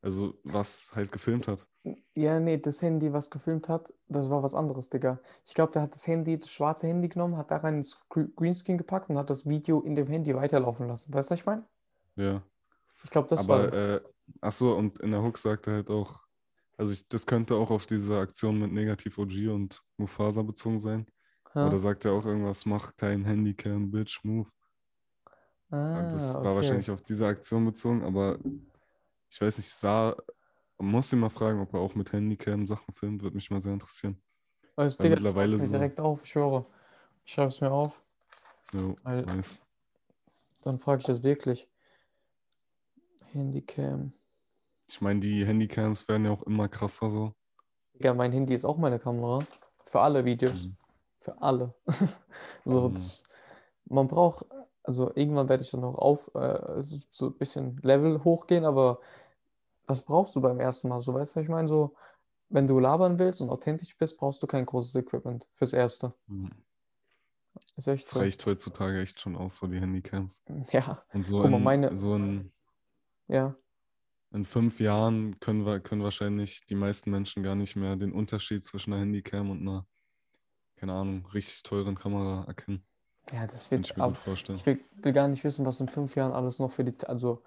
also 0.00 0.34
was 0.44 0.92
halt 0.94 1.12
gefilmt 1.12 1.46
hat. 1.46 1.66
Ja, 2.14 2.38
nee, 2.38 2.58
das 2.58 2.80
Handy, 2.80 3.12
was 3.12 3.28
gefilmt 3.28 3.68
hat, 3.68 3.92
das 4.08 4.30
war 4.30 4.42
was 4.42 4.54
anderes, 4.54 4.88
Digga. 4.88 5.20
Ich 5.44 5.54
glaube, 5.54 5.72
der 5.72 5.82
hat 5.82 5.94
das 5.94 6.06
Handy, 6.06 6.38
das 6.38 6.48
schwarze 6.48 6.86
Handy 6.86 7.08
genommen, 7.08 7.36
hat 7.36 7.50
da 7.50 7.56
rein 7.56 7.76
ins 7.78 7.98
Gre- 8.08 8.32
Greenscreen 8.36 8.78
gepackt 8.78 9.10
und 9.10 9.18
hat 9.18 9.30
das 9.30 9.48
Video 9.48 9.80
in 9.80 9.94
dem 9.96 10.06
Handy 10.06 10.34
weiterlaufen 10.34 10.86
lassen. 10.86 11.12
Weißt 11.12 11.30
du, 11.30 11.34
was 11.34 11.40
ich 11.40 11.46
meine? 11.46 11.64
Ja. 12.16 12.42
Ich 13.02 13.10
glaube, 13.10 13.26
das 13.28 13.48
war 13.48 13.58
Aber, 13.58 13.66
das. 13.68 13.84
äh, 13.84 14.00
ach 14.40 14.52
so, 14.52 14.74
und 14.74 14.98
in 15.00 15.10
der 15.10 15.22
Hook 15.22 15.38
sagt 15.38 15.66
er 15.66 15.74
halt 15.74 15.90
auch, 15.90 16.20
also 16.76 16.92
ich, 16.92 17.06
das 17.08 17.26
könnte 17.26 17.54
auch 17.54 17.70
auf 17.70 17.86
diese 17.86 18.18
Aktion 18.18 18.58
mit 18.58 18.72
Negativ 18.72 19.18
OG 19.18 19.48
und 19.48 19.82
Mufasa 19.96 20.42
bezogen 20.42 20.80
sein. 20.80 21.06
Oder 21.54 21.78
sagt 21.78 22.04
er 22.06 22.12
auch 22.12 22.24
irgendwas, 22.24 22.64
mach 22.64 22.96
kein 22.96 23.24
Handycam, 23.26 23.90
Bitch, 23.90 24.24
move. 24.24 24.48
Ah, 25.70 26.02
das 26.10 26.34
war 26.34 26.40
okay. 26.40 26.54
wahrscheinlich 26.56 26.90
auf 26.90 27.02
diese 27.02 27.26
Aktion 27.26 27.64
bezogen, 27.66 28.02
aber 28.04 28.38
ich 29.30 29.40
weiß 29.40 29.58
nicht, 29.58 29.70
sah, 29.70 30.16
muss 30.78 31.12
ihn 31.12 31.20
mal 31.20 31.28
fragen, 31.30 31.60
ob 31.60 31.72
er 31.74 31.80
auch 31.80 31.94
mit 31.94 32.12
Handycam 32.12 32.66
Sachen 32.66 32.92
filmt, 32.94 33.22
würde 33.22 33.36
mich 33.36 33.50
mal 33.50 33.60
sehr 33.60 33.72
interessieren. 33.74 34.20
Also, 34.76 34.96
Digga, 34.98 35.14
mittlerweile 35.16 35.56
ich 35.56 35.62
so- 35.62 35.68
direkt 35.68 36.00
auf, 36.00 36.24
ich 36.24 36.30
schwöre. 36.30 36.66
Ich 37.24 37.32
schreibe 37.34 37.48
es 37.50 37.60
mir 37.60 37.70
auf, 37.70 38.02
Jo, 38.74 38.96
Weil- 39.02 39.22
nice. 39.26 39.60
dann 40.62 40.78
frage 40.78 41.00
ich 41.00 41.06
das 41.06 41.22
wirklich. 41.22 41.68
Handycam. 43.32 44.12
Ich 44.88 45.00
meine, 45.00 45.20
die 45.20 45.44
Handycams 45.46 46.08
werden 46.08 46.24
ja 46.26 46.30
auch 46.32 46.42
immer 46.42 46.68
krasser 46.68 47.08
so. 47.10 47.32
Digga, 47.94 48.14
mein 48.14 48.32
Handy 48.32 48.54
ist 48.54 48.64
auch 48.64 48.76
meine 48.78 48.98
Kamera. 48.98 49.40
Für 49.84 50.00
alle 50.00 50.24
Videos. 50.24 50.64
Mhm. 50.64 50.76
Für 51.20 51.40
alle. 51.42 51.74
So, 52.64 52.88
Mhm. 52.88 52.94
das, 52.94 53.24
man 53.86 54.08
braucht, 54.08 54.46
also 54.84 55.12
irgendwann 55.14 55.48
werde 55.48 55.62
ich 55.64 55.70
dann 55.70 55.80
noch 55.80 55.96
auf, 55.96 56.32
äh, 56.34 56.82
so 56.82 57.26
ein 57.26 57.34
bisschen 57.38 57.78
Level 57.82 58.22
hochgehen, 58.24 58.64
aber 58.64 59.00
was 59.86 60.02
brauchst 60.02 60.34
du 60.36 60.40
beim 60.40 60.60
ersten 60.60 60.88
Mal? 60.88 61.00
So, 61.00 61.12
weißt 61.14 61.36
du, 61.36 61.40
ich 61.40 61.48
meine? 61.48 61.68
So, 61.68 61.94
wenn 62.48 62.66
du 62.66 62.78
labern 62.78 63.18
willst 63.18 63.40
und 63.40 63.50
authentisch 63.50 63.96
bist, 63.98 64.16
brauchst 64.18 64.42
du 64.42 64.46
kein 64.46 64.64
großes 64.66 64.94
Equipment 64.94 65.48
fürs 65.54 65.72
Erste. 65.72 66.14
Mhm. 66.28 66.50
Das 67.76 67.84
so. 68.08 68.18
reicht 68.18 68.44
heutzutage 68.46 69.00
echt 69.00 69.20
schon 69.20 69.36
aus, 69.36 69.56
so 69.56 69.66
die 69.66 69.80
Handycams. 69.80 70.42
Ja, 70.72 71.02
Und 71.12 71.24
so 71.24 71.40
Guck 71.42 71.50
mal, 71.50 71.56
in, 71.58 71.64
meine- 71.64 71.96
so 71.96 72.14
in, 72.14 72.52
ja. 73.28 73.56
in 74.32 74.44
fünf 74.44 74.80
Jahren 74.80 75.38
können 75.40 75.64
wir, 75.64 75.80
können 75.80 76.02
wahrscheinlich 76.02 76.64
die 76.66 76.74
meisten 76.74 77.10
Menschen 77.10 77.42
gar 77.42 77.54
nicht 77.54 77.76
mehr 77.76 77.96
den 77.96 78.12
Unterschied 78.12 78.64
zwischen 78.64 78.92
einer 78.92 79.02
Handycam 79.02 79.50
und 79.50 79.60
einer, 79.60 79.86
keine 80.76 80.92
Ahnung, 80.94 81.26
richtig 81.32 81.62
teuren 81.62 81.94
Kamera 81.94 82.44
erkennen. 82.46 82.84
Ja, 83.32 83.46
das 83.46 83.70
wird, 83.70 83.86
ich 83.86 83.96
mir 83.96 84.04
ab, 84.04 84.10
gut 84.10 84.18
vorstellen. 84.18 84.58
ich 84.58 84.66
will, 84.66 84.80
will 84.96 85.12
gar 85.12 85.28
nicht 85.28 85.44
wissen, 85.44 85.64
was 85.64 85.80
in 85.80 85.88
fünf 85.88 86.16
Jahren 86.16 86.32
alles 86.32 86.58
noch 86.58 86.70
für 86.70 86.84
die, 86.84 86.94
also 87.06 87.42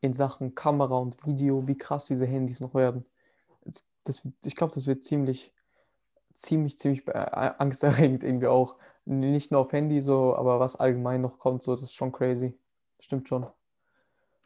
in 0.00 0.12
Sachen 0.12 0.54
Kamera 0.54 0.98
und 0.98 1.26
Video, 1.26 1.66
wie 1.66 1.78
krass 1.78 2.06
diese 2.06 2.26
Handys 2.26 2.60
noch 2.60 2.74
werden. 2.74 3.06
Das, 4.04 4.28
ich 4.44 4.54
glaube, 4.54 4.74
das 4.74 4.86
wird 4.86 5.02
ziemlich, 5.02 5.54
ziemlich, 6.34 6.78
ziemlich 6.78 7.08
äh, 7.08 7.12
angsterregend 7.58 8.22
irgendwie 8.22 8.48
auch. 8.48 8.76
Nicht 9.06 9.50
nur 9.50 9.62
auf 9.62 9.72
Handy 9.72 10.00
so, 10.02 10.36
aber 10.36 10.60
was 10.60 10.76
allgemein 10.76 11.22
noch 11.22 11.38
kommt, 11.38 11.62
so, 11.62 11.72
das 11.72 11.82
ist 11.82 11.94
schon 11.94 12.12
crazy. 12.12 12.58
Stimmt 13.00 13.28
schon. 13.28 13.46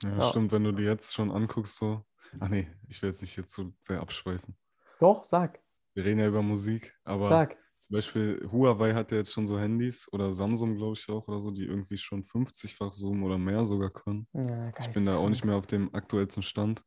Ja, 0.02 0.10
Ja. 0.18 0.22
stimmt, 0.22 0.52
wenn 0.52 0.64
du 0.64 0.72
dir 0.72 0.84
jetzt 0.86 1.14
schon 1.14 1.30
anguckst, 1.30 1.76
so. 1.76 2.04
Ach 2.40 2.48
nee, 2.48 2.68
ich 2.88 3.02
will 3.02 3.10
jetzt 3.10 3.22
nicht 3.22 3.36
jetzt 3.36 3.52
so 3.52 3.72
sehr 3.80 4.00
abschweifen. 4.00 4.56
Doch, 5.00 5.24
sag, 5.24 5.60
Wir 5.94 6.04
reden 6.04 6.20
ja 6.20 6.28
über 6.28 6.42
Musik, 6.42 6.94
aber 7.04 7.28
sag. 7.28 7.56
zum 7.78 7.94
Beispiel 7.94 8.48
Huawei 8.50 8.94
hat 8.94 9.10
ja 9.12 9.18
jetzt 9.18 9.32
schon 9.32 9.46
so 9.46 9.58
Handys 9.58 10.08
oder 10.12 10.32
Samsung, 10.32 10.76
glaube 10.76 10.94
ich 10.96 11.08
auch, 11.08 11.26
oder 11.28 11.40
so, 11.40 11.50
die 11.50 11.64
irgendwie 11.64 11.96
schon 11.96 12.22
50-fach 12.24 12.92
zoomen 12.92 13.22
oder 13.24 13.38
mehr 13.38 13.64
sogar 13.64 13.90
können. 13.90 14.28
Ja, 14.32 14.68
Ich 14.80 14.90
bin 14.94 15.06
da 15.06 15.16
auch 15.16 15.28
nicht 15.28 15.44
mehr 15.44 15.56
auf 15.56 15.66
dem 15.66 15.94
aktuellsten 15.94 16.42
Stand. 16.42 16.82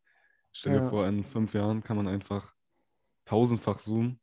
Stell 0.54 0.74
dir 0.74 0.82
Ja. 0.82 0.89
vor, 0.89 1.08
in 1.08 1.24
fünf 1.24 1.54
Jahren 1.54 1.84
kann 1.84 1.97
man 1.97 2.08
einfach 2.08 2.54
tausendfach 3.26 3.78
zoomen 3.78 4.19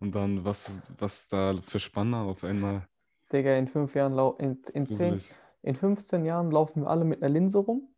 und 0.00 0.14
dann, 0.14 0.44
was, 0.44 0.82
was 0.98 1.28
da 1.28 1.60
für 1.62 1.80
Spanner 1.80 2.22
auf 2.22 2.44
einmal 2.44 2.88
Digga, 3.32 3.56
in 3.56 3.66
fünf 3.66 3.94
Jahren, 3.94 4.14
in, 4.38 4.62
in 4.74 4.86
zehn. 4.88 5.20
In 5.62 5.74
15 5.74 6.24
Jahren 6.24 6.50
laufen 6.50 6.82
wir 6.82 6.88
alle 6.88 7.04
mit 7.04 7.22
einer 7.22 7.28
Linse 7.32 7.58
rum, 7.58 7.94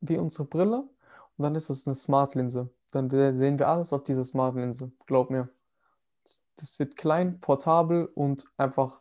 wie 0.00 0.18
unsere 0.18 0.44
Brille, 0.44 0.78
und 1.36 1.42
dann 1.42 1.54
ist 1.54 1.70
es 1.70 1.86
eine 1.86 1.94
Smart-Linse. 1.94 2.68
Dann 2.92 3.10
sehen 3.34 3.58
wir 3.58 3.68
alles 3.68 3.92
auf 3.92 4.04
dieser 4.04 4.24
Smart-Linse, 4.24 4.92
glaub 5.06 5.30
mir. 5.30 5.48
Das 6.56 6.78
wird 6.78 6.96
klein, 6.96 7.40
portabel 7.40 8.06
und 8.14 8.46
einfach 8.56 9.00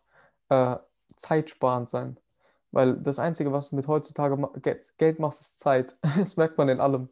äh, 0.49 0.77
zeitsparend 1.15 1.89
sein. 1.89 2.19
Weil 2.71 2.95
das 2.97 3.17
Einzige, 3.19 3.51
was 3.51 3.69
du 3.69 3.75
mit 3.75 3.87
heutzutage 3.87 4.37
Geld 4.97 5.19
machst, 5.19 5.41
ist 5.41 5.59
Zeit. 5.59 5.97
Das 6.17 6.37
merkt 6.37 6.57
man 6.57 6.69
in 6.69 6.79
allem. 6.79 7.09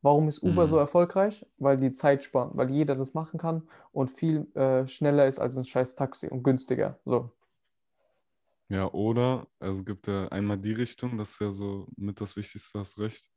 Warum 0.00 0.28
ist 0.28 0.42
Uber 0.42 0.64
Mhm. 0.64 0.68
so 0.68 0.78
erfolgreich? 0.78 1.46
Weil 1.58 1.76
die 1.76 1.92
Zeit 1.92 2.24
sparen, 2.24 2.50
weil 2.54 2.70
jeder 2.70 2.96
das 2.96 3.14
machen 3.14 3.38
kann 3.38 3.68
und 3.92 4.10
viel 4.10 4.50
äh, 4.56 4.86
schneller 4.88 5.26
ist 5.26 5.38
als 5.38 5.56
ein 5.58 5.64
scheiß 5.64 5.94
Taxi 5.96 6.28
und 6.28 6.42
günstiger. 6.42 6.98
So. 7.04 7.30
Ja, 8.72 8.90
oder, 8.90 9.48
also 9.58 9.84
gibt 9.84 10.06
ja 10.06 10.28
einmal 10.28 10.56
die 10.56 10.72
Richtung, 10.72 11.18
das 11.18 11.32
ist 11.32 11.40
ja 11.42 11.50
so 11.50 11.86
mit 11.94 12.22
das 12.22 12.36
Wichtigste, 12.36 12.78
hast 12.78 12.98
recht. 12.98 13.28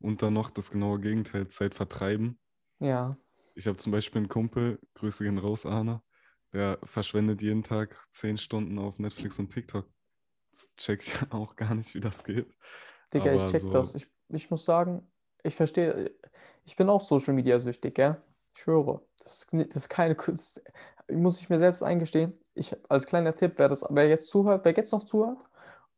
Und 0.00 0.20
dann 0.20 0.34
noch 0.34 0.50
das 0.50 0.72
genaue 0.72 0.98
Gegenteil, 0.98 1.46
Zeit 1.46 1.76
vertreiben. 1.76 2.40
Ja. 2.80 3.16
Ich 3.54 3.68
habe 3.68 3.76
zum 3.76 3.92
Beispiel 3.92 4.18
einen 4.18 4.28
Kumpel, 4.28 4.80
Grüße 4.94 5.22
gehen 5.22 5.38
raus, 5.38 5.64
Arne, 5.64 6.02
der 6.52 6.80
verschwendet 6.82 7.40
jeden 7.40 7.62
Tag 7.62 8.04
zehn 8.10 8.36
Stunden 8.36 8.80
auf 8.80 8.98
Netflix 8.98 9.38
und 9.38 9.52
TikTok. 9.52 9.88
Das 10.50 10.68
checkt 10.76 11.06
ja 11.06 11.28
auch 11.30 11.54
gar 11.54 11.76
nicht, 11.76 11.94
wie 11.94 12.00
das 12.00 12.24
geht. 12.24 12.52
Digga, 13.14 13.32
ich 13.32 13.42
Aber 13.42 13.52
check 13.52 13.60
so- 13.62 13.70
das. 13.70 13.94
Ich, 13.94 14.08
ich 14.30 14.50
muss 14.50 14.64
sagen, 14.64 15.08
ich 15.44 15.54
verstehe, 15.54 16.10
ich 16.64 16.74
bin 16.74 16.88
auch 16.88 17.00
Social 17.00 17.34
Media 17.34 17.58
süchtig, 17.58 17.94
gell? 17.94 18.20
Ich 18.56 18.62
schwöre. 18.62 19.06
Das 19.22 19.46
das 19.52 19.76
ist 19.76 19.88
keine 19.88 20.16
Kunst. 20.16 20.60
Muss 21.12 21.40
ich 21.40 21.48
mir 21.48 21.60
selbst 21.60 21.84
eingestehen. 21.84 22.32
Ich, 22.60 22.76
als 22.90 23.06
kleiner 23.06 23.34
Tipp, 23.34 23.54
wer 23.56 23.68
das, 23.70 23.86
wer 23.88 24.06
jetzt 24.06 24.28
zuhört, 24.28 24.66
wer 24.66 24.74
jetzt 24.76 24.92
noch 24.92 25.04
zuhört 25.04 25.48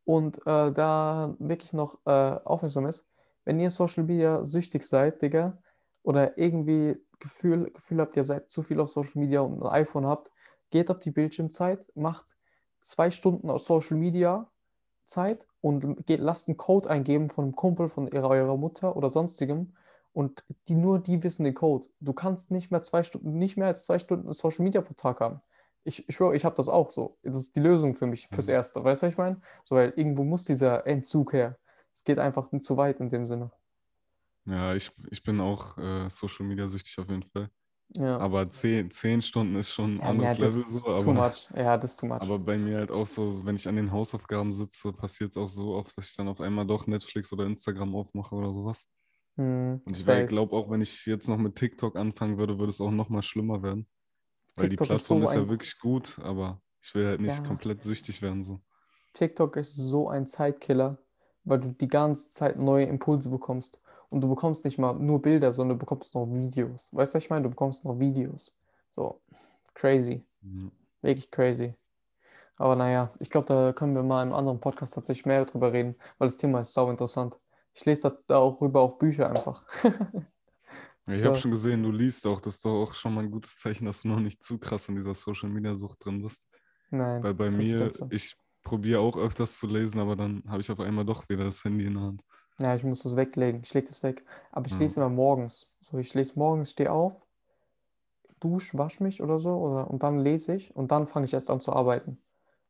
und 0.04 0.38
äh, 0.46 0.70
da 0.70 1.34
wirklich 1.40 1.72
noch 1.72 1.98
äh, 2.06 2.10
aufmerksam 2.44 2.86
ist, 2.86 3.04
wenn 3.44 3.58
ihr 3.58 3.68
Social 3.68 4.04
Media 4.04 4.44
süchtig 4.44 4.84
seid, 4.84 5.22
Digga, 5.22 5.58
oder 6.04 6.38
irgendwie 6.38 6.96
Gefühl, 7.18 7.72
Gefühl 7.72 8.00
habt, 8.00 8.16
ihr 8.16 8.22
seid 8.22 8.48
zu 8.48 8.62
viel 8.62 8.78
auf 8.78 8.90
Social 8.90 9.20
Media 9.20 9.40
und 9.40 9.60
ein 9.60 9.70
iPhone 9.70 10.06
habt, 10.06 10.30
geht 10.70 10.88
auf 10.88 11.00
die 11.00 11.10
Bildschirmzeit, 11.10 11.84
macht 11.96 12.36
zwei 12.80 13.10
Stunden 13.10 13.50
aus 13.50 13.66
Social 13.66 13.96
Media 13.96 14.48
Zeit 15.04 15.48
und 15.62 16.06
geht, 16.06 16.20
lasst 16.20 16.46
einen 16.46 16.58
Code 16.58 16.88
eingeben 16.88 17.28
von 17.28 17.46
einem 17.46 17.56
Kumpel, 17.56 17.88
von 17.88 18.06
ihrer, 18.06 18.28
eurer 18.30 18.56
Mutter 18.56 18.94
oder 18.94 19.10
sonstigem 19.10 19.74
und 20.12 20.44
die 20.68 20.76
nur 20.76 21.00
die 21.00 21.24
wissen 21.24 21.42
den 21.42 21.54
Code. 21.54 21.88
Du 21.98 22.12
kannst 22.12 22.52
nicht 22.52 22.70
mehr 22.70 22.82
zwei 22.82 23.02
Stunden, 23.02 23.36
nicht 23.36 23.56
mehr 23.56 23.66
als 23.66 23.84
zwei 23.84 23.98
Stunden 23.98 24.32
Social 24.32 24.62
Media 24.62 24.80
pro 24.80 24.94
Tag 24.94 25.18
haben. 25.18 25.40
Ich, 25.84 26.08
ich 26.08 26.16
schwöre, 26.16 26.36
ich 26.36 26.44
habe 26.44 26.56
das 26.56 26.68
auch 26.68 26.90
so. 26.90 27.18
Das 27.22 27.36
ist 27.36 27.56
die 27.56 27.60
Lösung 27.60 27.94
für 27.94 28.06
mich, 28.06 28.28
fürs 28.32 28.46
Mhm. 28.46 28.48
Erste. 28.48 28.82
Weißt 28.84 29.02
du, 29.02 29.06
was 29.06 29.12
ich 29.12 29.18
meine? 29.18 29.40
So, 29.64 29.76
weil 29.76 29.90
irgendwo 29.96 30.24
muss 30.24 30.44
dieser 30.44 30.86
Entzug 30.86 31.32
her. 31.32 31.58
Es 31.92 32.04
geht 32.04 32.18
einfach 32.18 32.50
zu 32.60 32.76
weit 32.76 33.00
in 33.00 33.08
dem 33.08 33.26
Sinne. 33.26 33.52
Ja, 34.44 34.74
ich, 34.74 34.90
ich 35.10 35.22
bin 35.22 35.40
auch 35.40 35.78
äh, 35.78 36.10
Social 36.10 36.44
Media 36.46 36.66
süchtig 36.66 36.98
auf 36.98 37.08
jeden 37.08 37.22
Fall. 37.22 37.50
Ja. 37.94 38.18
Aber 38.18 38.50
zehn, 38.50 38.90
zehn 38.90 39.22
Stunden 39.22 39.56
ist 39.56 39.72
schon 39.72 39.96
ein 39.98 40.02
Ja, 40.02 40.04
anderes 40.04 40.32
das 40.34 40.54
Level 40.54 40.64
ist 40.68 40.84
so, 40.84 40.88
too 40.98 41.12
aber, 41.12 41.14
much. 41.14 41.48
Ja, 41.54 41.76
das 41.78 41.92
ist 41.92 42.00
too 42.00 42.06
much. 42.06 42.20
aber 42.20 42.38
bei 42.40 42.58
mir 42.58 42.78
halt 42.78 42.90
auch 42.92 43.06
so, 43.06 43.44
wenn 43.46 43.56
ich 43.56 43.68
an 43.68 43.76
den 43.76 43.92
Hausaufgaben 43.92 44.52
sitze, 44.54 44.92
passiert 44.92 45.32
es 45.32 45.36
auch 45.38 45.48
so 45.48 45.74
oft, 45.76 45.96
dass 45.98 46.10
ich 46.10 46.16
dann 46.16 46.28
auf 46.28 46.40
einmal 46.40 46.66
doch 46.66 46.86
Netflix 46.86 47.32
oder 47.32 47.46
Instagram 47.46 47.94
aufmache 47.96 48.34
oder 48.36 48.52
sowas. 48.54 48.86
Hm, 49.36 49.82
Und 49.84 49.96
ich 49.96 50.26
glaube 50.26 50.54
auch, 50.56 50.70
wenn 50.70 50.80
ich 50.82 51.06
jetzt 51.06 51.28
noch 51.28 51.38
mit 51.38 51.56
TikTok 51.56 51.96
anfangen 51.96 52.38
würde, 52.38 52.58
würde 52.58 52.70
es 52.70 52.80
auch 52.80 52.90
noch 52.90 53.08
mal 53.08 53.22
schlimmer 53.22 53.62
werden. 53.62 53.88
Weil 54.56 54.68
die 54.68 54.76
TikTok 54.76 54.94
ist 54.94 55.06
Plattform 55.06 55.18
so 55.20 55.24
ist 55.24 55.34
ja 55.34 55.48
wirklich 55.48 55.78
gut, 55.78 56.18
aber 56.22 56.60
ich 56.80 56.94
will 56.94 57.06
halt 57.06 57.20
nicht 57.20 57.38
Ja. 57.38 57.42
komplett 57.42 57.82
süchtig 57.82 58.22
werden 58.22 58.42
so. 58.42 58.60
TikTok 59.14 59.56
ist 59.56 59.74
so 59.76 60.08
ein 60.08 60.26
Zeitkiller, 60.26 60.98
weil 61.44 61.60
du 61.60 61.68
die 61.72 61.88
ganze 61.88 62.28
Zeit 62.30 62.58
neue 62.58 62.86
Impulse 62.86 63.28
bekommst. 63.28 63.80
Und 64.08 64.20
du 64.20 64.28
bekommst 64.28 64.64
nicht 64.66 64.78
mal 64.78 64.92
nur 64.94 65.22
Bilder, 65.22 65.52
sondern 65.54 65.78
du 65.78 65.80
bekommst 65.80 66.14
noch 66.14 66.26
Videos. 66.26 66.90
Weißt 66.92 67.14
du, 67.14 67.16
was 67.16 67.24
ich 67.24 67.30
meine? 67.30 67.44
Du 67.44 67.48
bekommst 67.50 67.84
noch 67.86 67.98
Videos. 67.98 68.58
So, 68.90 69.22
crazy. 69.74 70.22
Mhm. 70.42 70.70
Wirklich 71.00 71.30
crazy. 71.30 71.74
Aber 72.58 72.76
naja, 72.76 73.10
ich 73.20 73.30
glaube, 73.30 73.46
da 73.46 73.72
können 73.72 73.94
wir 73.94 74.02
mal 74.02 74.20
einem 74.20 74.34
anderen 74.34 74.60
Podcast 74.60 74.94
tatsächlich 74.94 75.24
mehr 75.24 75.44
drüber 75.46 75.72
reden, 75.72 75.96
weil 76.18 76.28
das 76.28 76.36
Thema 76.36 76.60
ist 76.60 76.74
sau 76.74 76.90
interessant. 76.90 77.38
Ich 77.74 77.86
lese 77.86 78.10
da, 78.10 78.18
da 78.28 78.36
auch 78.36 78.60
rüber 78.60 78.82
auch 78.82 78.98
Bücher 78.98 79.30
einfach. 79.30 79.64
Ich 81.06 81.24
habe 81.24 81.36
schon 81.36 81.50
gesehen, 81.50 81.82
du 81.82 81.90
liest 81.90 82.26
auch, 82.26 82.40
das 82.40 82.54
ist 82.56 82.64
doch 82.64 82.82
auch 82.82 82.94
schon 82.94 83.14
mal 83.14 83.24
ein 83.24 83.30
gutes 83.30 83.56
Zeichen, 83.58 83.86
dass 83.86 84.02
du 84.02 84.08
noch 84.08 84.20
nicht 84.20 84.42
zu 84.42 84.58
krass 84.58 84.88
in 84.88 84.94
dieser 84.96 85.14
Social 85.14 85.48
Media 85.48 85.76
Sucht 85.76 86.04
drin 86.04 86.22
bist. 86.22 86.46
Nein, 86.90 87.22
Weil 87.22 87.34
bei 87.34 87.50
mir, 87.50 87.92
ich 88.10 88.36
probiere 88.62 89.00
auch 89.00 89.16
öfters 89.16 89.58
zu 89.58 89.66
lesen, 89.66 90.00
aber 90.00 90.16
dann 90.16 90.44
habe 90.48 90.60
ich 90.60 90.70
auf 90.70 90.80
einmal 90.80 91.04
doch 91.04 91.28
wieder 91.28 91.44
das 91.44 91.64
Handy 91.64 91.86
in 91.86 91.94
der 91.94 92.02
Hand. 92.04 92.22
Ja, 92.58 92.74
ich 92.74 92.82
muss 92.82 93.02
das 93.02 93.14
weglegen. 93.16 93.60
Ich 93.62 93.74
lege 93.74 93.88
das 93.88 94.02
weg. 94.02 94.24
Aber 94.52 94.66
ich 94.66 94.72
Ja. 94.72 94.78
lese 94.78 95.00
immer 95.00 95.10
morgens. 95.10 95.70
So, 95.82 95.98
ich 95.98 96.14
lese 96.14 96.38
morgens, 96.38 96.70
stehe 96.70 96.90
auf, 96.90 97.26
dusch, 98.40 98.76
wasch 98.76 99.00
mich 99.00 99.22
oder 99.22 99.38
so, 99.38 99.54
oder, 99.56 99.90
und 99.90 100.02
dann 100.02 100.18
lese 100.18 100.54
ich 100.54 100.74
und 100.76 100.90
dann 100.90 101.06
fange 101.06 101.26
ich 101.26 101.32
erst 101.34 101.50
an 101.50 101.60
zu 101.60 101.72
arbeiten. 101.72 102.18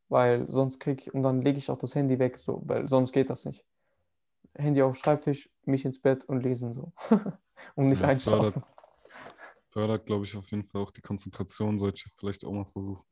Weil 0.09 0.51
sonst 0.51 0.80
kriege 0.80 1.03
ich, 1.03 1.14
und 1.14 1.22
dann 1.22 1.43
lege 1.43 1.59
ich 1.59 1.70
auch 1.70 1.78
das 1.78 1.95
Handy 1.95 2.18
weg, 2.18 2.39
so, 2.39 2.62
weil 2.66 2.89
sonst 2.89 3.12
geht 3.12 3.30
das 3.30 3.45
nicht. 3.47 3.66
Handy 4.57 4.83
auf 4.83 4.97
Schreibtisch, 4.97 5.51
mich 5.64 5.85
ins 5.87 6.03
Bett 6.03 6.26
und 6.26 6.43
lesen 6.45 6.72
so. 6.74 6.93
Und 7.75 7.87
nicht 7.87 8.03
Ja, 8.03 8.09
einschlafen. 8.09 8.53
fördert, 8.53 8.65
fördert, 9.71 10.07
glaube 10.07 10.25
ich, 10.25 10.37
auf 10.37 10.51
jeden 10.51 10.65
Fall 10.65 10.83
auch 10.83 10.91
die 10.91 11.01
Konzentration, 11.01 11.79
sollte 11.79 12.03
ich 12.05 12.13
vielleicht 12.19 12.45
auch 12.45 12.53
mal 12.53 12.65
versuchen. 12.65 13.05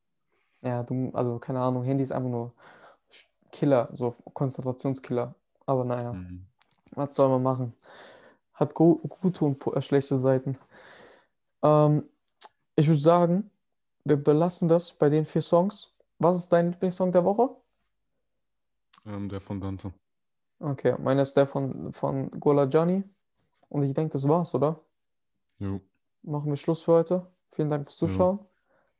Ja, 0.61 0.83
du, 0.83 1.09
also 1.13 1.39
keine 1.39 1.59
Ahnung, 1.59 1.83
Handy 1.83 2.03
ist 2.03 2.11
einfach 2.11 2.29
nur 2.29 2.53
Killer, 3.51 3.89
so 3.91 4.11
Konzentrationskiller. 4.33 5.33
Aber 5.65 5.83
naja. 5.85 6.13
Mhm. 6.13 6.45
Was 6.91 7.15
soll 7.15 7.29
man 7.29 7.43
machen? 7.43 7.73
Hat 8.53 8.75
gu 8.75 8.97
gute 9.07 9.45
und 9.45 9.65
äh, 9.67 9.81
schlechte 9.81 10.17
Seiten. 10.17 10.57
Ähm, 11.63 12.03
ich 12.75 12.87
würde 12.87 12.99
sagen, 12.99 13.49
wir 14.03 14.17
belassen 14.17 14.67
das 14.67 14.93
bei 14.93 15.09
den 15.09 15.25
vier 15.25 15.41
Songs. 15.41 15.93
Was 16.19 16.37
ist 16.37 16.49
dein 16.49 16.71
Lieblingssong 16.71 17.11
der 17.11 17.23
Woche? 17.25 17.55
Ähm, 19.05 19.29
der 19.29 19.41
von 19.41 19.59
Dante. 19.61 19.93
Okay, 20.59 20.95
meiner 20.99 21.23
ist 21.23 21.35
der 21.35 21.47
von, 21.47 21.91
von 21.93 22.29
Gola 22.31 22.65
Gianni. 22.65 23.03
Und 23.71 23.83
ich 23.83 23.93
denke, 23.93 24.11
das 24.13 24.27
war's, 24.27 24.53
oder? 24.53 24.79
Jo. 25.59 25.79
Machen 26.23 26.49
wir 26.51 26.57
Schluss 26.57 26.83
für 26.83 26.91
heute. 26.93 27.27
Vielen 27.51 27.69
Dank 27.69 27.87
fürs. 27.87 27.97
Zuschauen. 27.97 28.39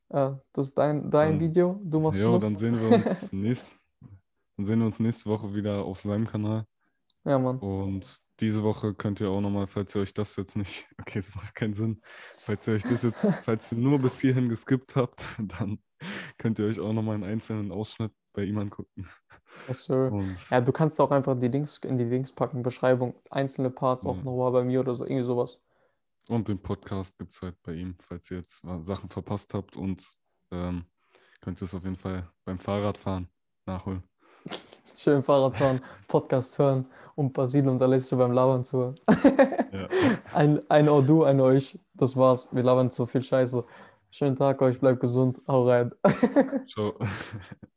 Äh, 0.09 0.31
das 0.53 0.67
ist 0.67 0.77
dein, 0.77 1.11
dein 1.11 1.31
Dann- 1.33 1.39
Video. 1.41 1.79
Du 1.83 1.99
machst 1.99 2.19
Jo, 2.19 2.29
Schluss. 2.29 2.43
dann 2.43 2.57
sehen 2.57 2.79
wir 2.79 2.95
uns 2.95 3.31
nächst, 3.33 3.77
dann 4.57 4.65
sehen 4.65 4.79
wir 4.79 4.85
uns 4.85 4.99
nächste 4.99 5.29
Woche 5.29 5.53
wieder 5.53 5.83
auf 5.83 5.99
seinem 5.99 6.25
Kanal. 6.25 6.65
Ja, 7.25 7.37
Mann. 7.37 7.59
Und 7.59 8.21
diese 8.39 8.63
Woche 8.63 8.93
könnt 8.95 9.19
ihr 9.21 9.29
auch 9.29 9.41
nochmal, 9.41 9.67
falls 9.67 9.93
ihr 9.95 10.01
euch 10.01 10.13
das 10.13 10.35
jetzt 10.37 10.55
nicht, 10.55 10.87
okay, 10.99 11.19
das 11.19 11.35
macht 11.35 11.53
keinen 11.53 11.73
Sinn, 11.73 12.01
falls 12.39 12.67
ihr 12.67 12.75
euch 12.75 12.83
das 12.83 13.03
jetzt, 13.03 13.25
falls 13.43 13.71
ihr 13.73 13.77
nur 13.77 13.99
bis 13.99 14.19
hierhin 14.21 14.47
geskippt 14.49 14.95
habt, 14.95 15.21
dann 15.59 15.79
könnt 16.41 16.57
ihr 16.57 16.65
euch 16.65 16.79
auch 16.79 16.91
nochmal 16.91 17.13
einen 17.15 17.23
einzelnen 17.23 17.71
Ausschnitt 17.71 18.11
bei 18.33 18.43
ihm 18.43 18.57
angucken. 18.57 19.07
Yes, 19.67 19.87
Ja, 20.49 20.59
du 20.59 20.71
kannst 20.71 20.99
auch 20.99 21.11
einfach 21.11 21.39
die 21.39 21.49
Links 21.49 21.77
in 21.83 21.99
die 21.99 22.03
Links 22.03 22.31
packen, 22.31 22.63
Beschreibung, 22.63 23.13
einzelne 23.29 23.69
Parts 23.69 24.07
auch 24.07 24.17
Ja. 24.17 24.23
nochmal 24.23 24.51
bei 24.51 24.63
mir 24.63 24.79
oder 24.79 24.95
so, 24.95 25.05
irgendwie 25.05 25.23
sowas. 25.23 25.59
Und 26.29 26.47
den 26.47 26.57
Podcast 26.57 27.19
gibt 27.19 27.33
es 27.33 27.41
halt 27.43 27.61
bei 27.61 27.73
ihm, 27.73 27.95
falls 27.99 28.31
ihr 28.31 28.37
jetzt 28.37 28.65
Sachen 28.81 29.09
verpasst 29.09 29.53
habt 29.53 29.77
und 29.77 30.03
ähm, 30.51 30.85
könnt 31.41 31.61
ihr 31.61 31.65
es 31.65 31.75
auf 31.75 31.83
jeden 31.83 31.95
Fall 31.97 32.27
beim 32.43 32.57
Fahrradfahren 32.57 33.27
nachholen. 33.67 34.01
Schön 34.95 35.21
Fahrrad 35.21 35.55
fahren, 35.55 35.81
Podcast 36.07 36.57
hören 36.57 36.85
und 37.15 37.33
Basil 37.33 37.67
und 37.69 37.81
Alessio 37.83 38.17
beim 38.17 38.31
Labern 38.31 38.63
zuhören. 38.63 38.95
Ja. 39.71 39.87
Ein, 40.33 40.61
ein 40.69 40.89
Ordu, 40.89 41.23
ein 41.23 41.39
euch. 41.39 41.77
Das 41.93 42.15
war's. 42.15 42.49
Wir 42.51 42.63
labern 42.63 42.89
zu 42.89 43.05
viel 43.05 43.21
Scheiße. 43.21 43.63
Schönen 44.11 44.35
Tag 44.35 44.61
euch, 44.61 44.79
bleibt 44.79 44.99
gesund. 44.99 45.41
Hau 45.47 45.67
rein. 45.67 45.91
Ciao. 46.67 46.93